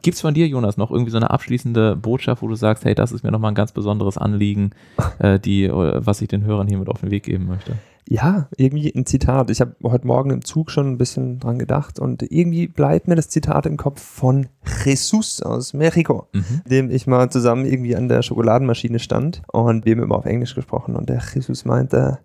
Gibt's 0.01 0.21
von 0.21 0.33
dir, 0.35 0.47
Jonas, 0.47 0.77
noch 0.77 0.91
irgendwie 0.91 1.09
so 1.11 1.17
eine 1.17 1.29
abschließende 1.31 1.95
Botschaft, 1.95 2.41
wo 2.43 2.47
du 2.47 2.55
sagst, 2.55 2.83
hey, 2.85 2.93
das 2.93 3.11
ist 3.11 3.23
mir 3.23 3.31
nochmal 3.31 3.51
ein 3.51 3.55
ganz 3.55 3.71
besonderes 3.71 4.17
Anliegen, 4.19 4.71
äh, 5.19 5.39
die, 5.39 5.63
äh, 5.65 6.05
was 6.05 6.21
ich 6.21 6.27
den 6.27 6.43
Hörern 6.43 6.67
hiermit 6.67 6.89
auf 6.89 6.99
den 7.01 7.09
Weg 7.11 7.23
geben 7.23 7.45
möchte? 7.47 7.73
Ja, 8.07 8.47
irgendwie 8.55 8.93
ein 8.95 9.07
Zitat. 9.07 9.49
Ich 9.49 9.61
habe 9.61 9.75
heute 9.83 10.05
Morgen 10.05 10.29
im 10.29 10.45
Zug 10.45 10.69
schon 10.69 10.91
ein 10.91 10.97
bisschen 10.99 11.39
dran 11.39 11.57
gedacht 11.57 11.97
und 11.97 12.21
irgendwie 12.21 12.67
bleibt 12.67 13.07
mir 13.07 13.15
das 13.15 13.29
Zitat 13.29 13.65
im 13.65 13.77
Kopf 13.77 13.99
von 13.99 14.45
Jesus 14.85 15.41
aus 15.41 15.73
Mexiko, 15.73 16.27
Mhm. 16.31 16.61
dem 16.69 16.91
ich 16.91 17.07
mal 17.07 17.31
zusammen 17.31 17.65
irgendwie 17.65 17.95
an 17.95 18.07
der 18.07 18.21
Schokoladenmaschine 18.21 18.99
stand 18.99 19.41
und 19.51 19.85
wir 19.85 19.95
haben 19.95 20.03
immer 20.03 20.17
auf 20.17 20.25
Englisch 20.25 20.53
gesprochen 20.53 20.95
und 20.95 21.09
der 21.09 21.19
Jesus 21.33 21.65
meinte, 21.65 22.19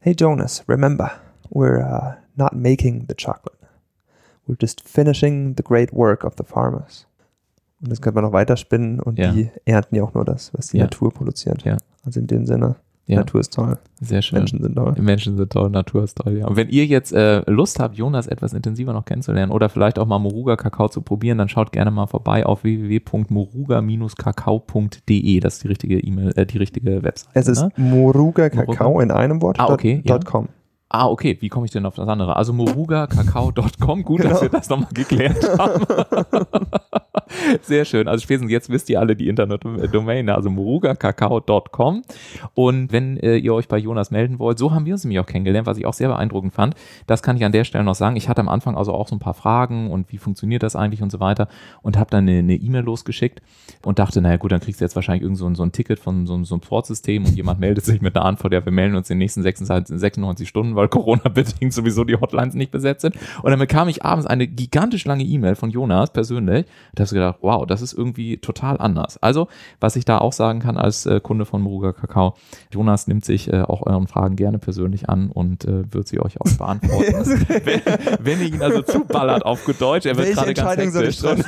Hey 0.00 0.16
Jonas, 0.18 0.64
remember, 0.68 1.12
we're 1.52 1.80
uh, 1.82 2.12
not 2.36 2.52
making 2.54 3.06
the 3.08 3.14
chocolate. 3.16 3.58
We're 4.46 4.56
just 4.60 4.80
finishing 4.88 5.54
the 5.56 5.62
great 5.62 5.92
work 5.92 6.24
of 6.24 6.34
the 6.38 6.44
farmers. 6.44 7.06
Und 7.80 7.90
das 7.90 8.00
könnte 8.00 8.14
man 8.16 8.24
noch 8.24 8.32
weiterspinnen 8.32 9.00
und 9.00 9.18
Ja. 9.18 9.32
die 9.32 9.50
ernten 9.64 9.96
ja 9.96 10.04
auch 10.04 10.14
nur 10.14 10.24
das, 10.24 10.52
was 10.54 10.68
die 10.68 10.78
Ja. 10.78 10.84
Natur 10.84 11.12
produziert. 11.12 11.64
Ja. 11.64 11.76
Also 12.04 12.20
in 12.20 12.26
dem 12.28 12.46
Sinne, 12.46 12.76
Ja. 13.06 13.16
Natur 13.18 13.40
ist 13.40 13.52
toll, 13.52 13.76
Sehr 14.00 14.22
schön. 14.22 14.38
Menschen 14.38 14.62
sind 14.62 14.76
toll. 14.76 14.94
Menschen 15.00 15.36
sind 15.36 15.52
toll, 15.52 15.68
Natur 15.70 16.04
ist 16.04 16.16
toll, 16.18 16.38
ja. 16.38 16.46
Und 16.46 16.54
wenn 16.56 16.68
ihr 16.68 16.86
jetzt 16.86 17.12
äh, 17.12 17.40
Lust 17.50 17.80
habt, 17.80 17.96
Jonas 17.96 18.28
etwas 18.28 18.52
intensiver 18.52 18.92
noch 18.92 19.04
kennenzulernen 19.04 19.50
oder 19.50 19.68
vielleicht 19.68 19.98
auch 19.98 20.06
mal 20.06 20.20
Moruga 20.20 20.54
Kakao 20.56 20.88
zu 20.88 21.02
probieren, 21.02 21.38
dann 21.38 21.48
schaut 21.48 21.72
gerne 21.72 21.90
mal 21.90 22.06
vorbei 22.06 22.46
auf 22.46 22.62
www.moruga-kakao.de. 22.62 25.40
Das 25.40 25.54
ist 25.54 25.64
die 25.64 25.68
richtige 25.68 25.98
E-Mail, 25.98 26.32
äh, 26.36 26.46
die 26.46 26.58
richtige 26.58 27.02
Webseite. 27.02 27.30
Es 27.38 27.48
ist 27.48 27.62
ne? 27.62 27.70
Moruga 27.76 28.48
Kakao 28.50 28.84
Moruga? 28.90 29.02
in 29.02 29.10
einem 29.10 29.42
Wort. 29.42 29.58
Ah, 29.60 29.66
dot- 29.66 29.74
okay, 29.74 30.02
ja. 30.04 30.14
dot 30.18 30.24
com. 30.24 30.48
Ah, 30.94 31.08
okay. 31.08 31.38
Wie 31.40 31.48
komme 31.48 31.64
ich 31.64 31.72
denn 31.72 31.86
auf 31.86 31.94
das 31.94 32.06
andere? 32.06 32.36
Also 32.36 32.52
morugakakao.com. 32.52 34.02
Gut, 34.04 34.20
dass 34.24 34.40
Genau. 34.40 34.42
wir 34.42 34.48
das 34.50 34.68
nochmal 34.68 34.90
geklärt 34.92 35.42
haben. 35.58 35.86
Sehr 37.62 37.84
schön. 37.84 38.08
Also 38.08 38.22
spätestens 38.22 38.50
jetzt 38.50 38.70
wisst 38.70 38.88
ihr 38.90 39.00
alle 39.00 39.16
die 39.16 39.28
Internetdomain, 39.28 40.28
also 40.28 40.50
morugakakao.com. 40.50 42.02
Und 42.54 42.92
wenn 42.92 43.16
äh, 43.18 43.36
ihr 43.36 43.54
euch 43.54 43.68
bei 43.68 43.78
Jonas 43.78 44.10
melden 44.10 44.38
wollt, 44.38 44.58
so 44.58 44.72
haben 44.72 44.86
wir 44.86 44.94
uns 44.94 45.04
nämlich 45.04 45.18
auch 45.20 45.26
kennengelernt, 45.26 45.66
was 45.66 45.78
ich 45.78 45.86
auch 45.86 45.92
sehr 45.94 46.08
beeindruckend 46.08 46.52
fand. 46.54 46.74
Das 47.06 47.22
kann 47.22 47.36
ich 47.36 47.44
an 47.44 47.52
der 47.52 47.64
Stelle 47.64 47.84
noch 47.84 47.94
sagen. 47.94 48.16
Ich 48.16 48.28
hatte 48.28 48.40
am 48.40 48.48
Anfang 48.48 48.76
also 48.76 48.92
auch 48.92 49.08
so 49.08 49.16
ein 49.16 49.18
paar 49.18 49.34
Fragen 49.34 49.90
und 49.90 50.12
wie 50.12 50.18
funktioniert 50.18 50.62
das 50.62 50.76
eigentlich 50.76 51.02
und 51.02 51.10
so 51.10 51.20
weiter 51.20 51.48
und 51.82 51.96
habe 51.98 52.10
dann 52.10 52.28
eine 52.28 52.54
E-Mail 52.54 52.82
losgeschickt 52.84 53.40
und 53.84 53.98
dachte, 53.98 54.20
naja 54.20 54.36
gut, 54.36 54.52
dann 54.52 54.60
kriegst 54.60 54.80
du 54.80 54.84
jetzt 54.84 54.94
wahrscheinlich 54.96 55.22
irgend 55.22 55.38
so 55.38 55.46
ein, 55.46 55.54
so 55.54 55.62
ein 55.62 55.72
Ticket 55.72 55.98
von 55.98 56.26
so, 56.26 56.34
einem- 56.34 56.44
so 56.44 56.54
einem 56.54 56.62
Sportsystem 56.62 57.24
und 57.24 57.34
jemand 57.36 57.60
meldet 57.60 57.84
sich 57.84 58.00
mit 58.00 58.16
einer 58.16 58.24
Antwort, 58.24 58.52
ja, 58.52 58.64
wir 58.64 58.72
melden 58.72 58.96
uns 58.96 59.10
in 59.10 59.14
den 59.14 59.18
nächsten 59.18 59.42
96, 59.42 59.98
96 59.98 60.48
Stunden, 60.48 60.74
weil 60.76 60.88
Corona-bedingt 60.88 61.72
sowieso 61.72 62.04
die 62.04 62.16
Hotlines 62.16 62.54
nicht 62.54 62.70
besetzt 62.70 63.02
sind. 63.02 63.16
Und 63.42 63.50
dann 63.50 63.58
bekam 63.58 63.88
ich 63.88 64.04
abends 64.04 64.26
eine 64.26 64.46
gigantisch 64.46 65.04
lange 65.04 65.24
E-Mail 65.24 65.54
von 65.54 65.70
Jonas 65.70 66.12
persönlich. 66.12 66.66
Da 66.94 67.02
hast 67.02 67.10
du 67.12 67.14
gedacht, 67.16 67.21
wow, 67.40 67.66
das 67.66 67.82
ist 67.82 67.92
irgendwie 67.92 68.36
total 68.38 68.78
anders. 68.78 69.18
Also, 69.22 69.48
was 69.80 69.96
ich 69.96 70.04
da 70.04 70.18
auch 70.18 70.32
sagen 70.32 70.60
kann 70.60 70.76
als 70.76 71.06
äh, 71.06 71.20
Kunde 71.20 71.44
von 71.44 71.62
Moruga 71.62 71.92
Kakao, 71.92 72.34
Jonas 72.72 73.06
nimmt 73.06 73.24
sich 73.24 73.52
äh, 73.52 73.62
auch 73.62 73.86
euren 73.86 74.06
Fragen 74.06 74.36
gerne 74.36 74.58
persönlich 74.58 75.08
an 75.08 75.30
und 75.30 75.64
äh, 75.64 75.84
wird 75.92 76.08
sie 76.08 76.20
euch 76.20 76.40
auch 76.40 76.50
beantworten. 76.58 77.46
wenn, 77.64 77.80
wenn 78.20 78.40
ihr 78.40 78.46
ihn 78.54 78.62
also 78.62 78.82
zuballert 78.82 79.44
auf 79.44 79.64
gut 79.64 79.80
Deutsch, 79.80 80.06
er 80.06 80.16
wird 80.16 80.32
gerade 80.34 80.54
ganz 80.54 80.58
Entscheidung 80.58 80.90
soll 80.92 81.04
ich 81.04 81.22
hektisch. 81.22 81.46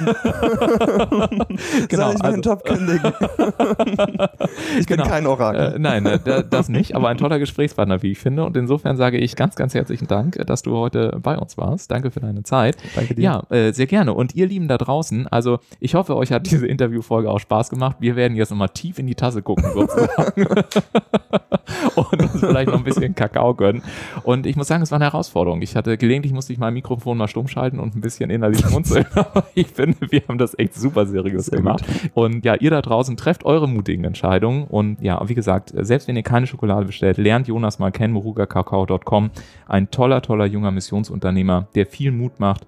Genau, 1.88 2.06
soll 2.06 2.14
ich 2.14 2.22
meinen 2.22 2.34
also- 2.36 2.40
Job 2.50 2.64
kündigen? 2.64 3.12
ich 4.78 4.86
bin 4.86 4.96
Genau. 4.96 5.08
kein 5.08 5.26
Orakel. 5.26 5.74
Äh, 5.74 5.78
nein, 5.78 6.04
da- 6.24 6.42
das 6.42 6.68
nicht, 6.68 6.94
aber 6.94 7.08
ein 7.08 7.16
toller 7.18 7.38
Gesprächspartner, 7.38 8.02
wie 8.02 8.12
ich 8.12 8.18
finde. 8.18 8.44
Und 8.44 8.56
insofern 8.56 8.96
sage 8.96 9.18
ich 9.18 9.34
ganz, 9.36 9.56
ganz 9.56 9.74
herzlichen 9.74 10.06
Dank, 10.06 10.36
äh, 10.36 10.44
dass 10.44 10.62
du 10.62 10.76
heute 10.76 11.18
bei 11.22 11.36
uns 11.36 11.56
warst. 11.58 11.90
Danke 11.90 12.10
für 12.10 12.20
deine 12.20 12.42
Zeit. 12.44 12.76
Danke 12.94 13.14
dir. 13.14 13.22
Ja, 13.22 13.42
äh, 13.50 13.72
sehr 13.72 13.86
gerne. 13.86 14.14
Und 14.14 14.34
ihr 14.34 14.46
Lieben 14.46 14.68
da 14.68 14.78
draußen, 14.78 15.26
also 15.26 15.58
Ich 15.80 15.94
hoffe, 15.94 16.16
euch 16.16 16.32
hat 16.32 16.50
diese 16.50 16.66
Interviewfolge 16.66 17.30
auch 17.30 17.38
Spaß 17.38 17.70
gemacht. 17.70 17.96
Wir 18.00 18.16
werden 18.16 18.36
jetzt 18.36 18.50
nochmal 18.50 18.70
tief 18.70 18.98
in 18.98 19.06
die 19.06 19.14
Tasse 19.14 19.42
gucken 19.42 19.70
sozusagen 19.72 20.46
und 21.94 22.22
uns 22.22 22.40
vielleicht 22.40 22.70
noch 22.70 22.78
ein 22.78 22.84
bisschen 22.84 23.14
Kakao 23.14 23.54
gönnen. 23.54 23.82
Und 24.22 24.46
ich 24.46 24.56
muss 24.56 24.68
sagen, 24.68 24.82
es 24.82 24.90
war 24.90 24.96
eine 24.96 25.06
Herausforderung. 25.06 25.62
Ich 25.62 25.76
hatte 25.76 25.96
gelegentlich 25.98 26.32
musste 26.32 26.52
ich 26.52 26.58
mein 26.58 26.74
Mikrofon 26.74 27.18
mal 27.18 27.28
stumm 27.28 27.48
schalten 27.48 27.78
und 27.78 27.94
ein 27.94 28.00
bisschen 28.00 28.30
innerlich 28.30 28.60
schmunzeln. 28.60 29.06
ich 29.54 29.68
finde, 29.68 29.96
wir 30.10 30.22
haben 30.28 30.38
das 30.38 30.58
echt 30.58 30.74
super 30.74 31.06
seriös 31.06 31.46
Sehr 31.46 31.58
gemacht. 31.58 31.84
Gut. 31.86 32.10
Und 32.14 32.44
ja, 32.44 32.54
ihr 32.54 32.70
da 32.70 32.80
draußen 32.80 33.16
trefft 33.16 33.44
eure 33.44 33.68
mutigen 33.68 34.04
Entscheidungen. 34.04 34.64
Und 34.64 35.00
ja, 35.02 35.20
wie 35.28 35.34
gesagt, 35.34 35.72
selbst 35.76 36.08
wenn 36.08 36.16
ihr 36.16 36.22
keine 36.22 36.46
Schokolade 36.46 36.86
bestellt, 36.86 37.18
lernt 37.18 37.48
Jonas 37.48 37.78
mal 37.78 37.92
kennen, 37.92 38.14
morugakakao.com. 38.14 39.30
Ein 39.66 39.90
toller, 39.90 40.22
toller 40.22 40.46
junger 40.46 40.70
Missionsunternehmer, 40.70 41.68
der 41.74 41.86
viel 41.86 42.12
Mut 42.12 42.40
macht 42.40 42.66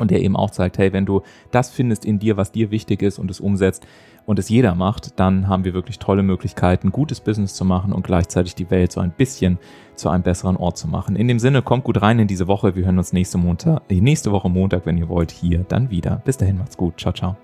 und 0.00 0.10
der 0.10 0.20
eben 0.20 0.36
auch 0.36 0.50
zeigt, 0.50 0.78
hey, 0.78 0.92
wenn 0.92 1.06
du 1.06 1.22
das 1.50 1.70
findest 1.70 2.04
in 2.04 2.18
dir, 2.18 2.36
was 2.36 2.52
dir 2.52 2.70
wichtig 2.70 3.02
ist 3.02 3.18
und 3.18 3.30
es 3.30 3.40
umsetzt 3.40 3.86
und 4.26 4.38
es 4.38 4.48
jeder 4.48 4.74
macht, 4.74 5.18
dann 5.18 5.48
haben 5.48 5.64
wir 5.64 5.74
wirklich 5.74 5.98
tolle 5.98 6.22
Möglichkeiten, 6.22 6.90
gutes 6.90 7.20
Business 7.20 7.54
zu 7.54 7.64
machen 7.64 7.92
und 7.92 8.04
gleichzeitig 8.04 8.54
die 8.54 8.70
Welt 8.70 8.92
so 8.92 9.00
ein 9.00 9.12
bisschen 9.12 9.58
zu 9.94 10.08
einem 10.08 10.22
besseren 10.22 10.56
Ort 10.56 10.78
zu 10.78 10.88
machen. 10.88 11.16
In 11.16 11.28
dem 11.28 11.38
Sinne, 11.38 11.62
kommt 11.62 11.84
gut 11.84 12.00
rein 12.00 12.18
in 12.18 12.26
diese 12.26 12.46
Woche. 12.46 12.74
Wir 12.74 12.84
hören 12.84 12.98
uns 12.98 13.12
nächste 13.12 13.38
Montag, 13.38 13.82
nächste 13.90 14.32
Woche 14.32 14.48
Montag, 14.48 14.86
wenn 14.86 14.98
ihr 14.98 15.08
wollt, 15.08 15.30
hier 15.30 15.64
dann 15.68 15.90
wieder. 15.90 16.22
Bis 16.24 16.36
dahin, 16.36 16.58
macht's 16.58 16.76
gut. 16.76 16.98
Ciao, 16.98 17.12
ciao. 17.12 17.36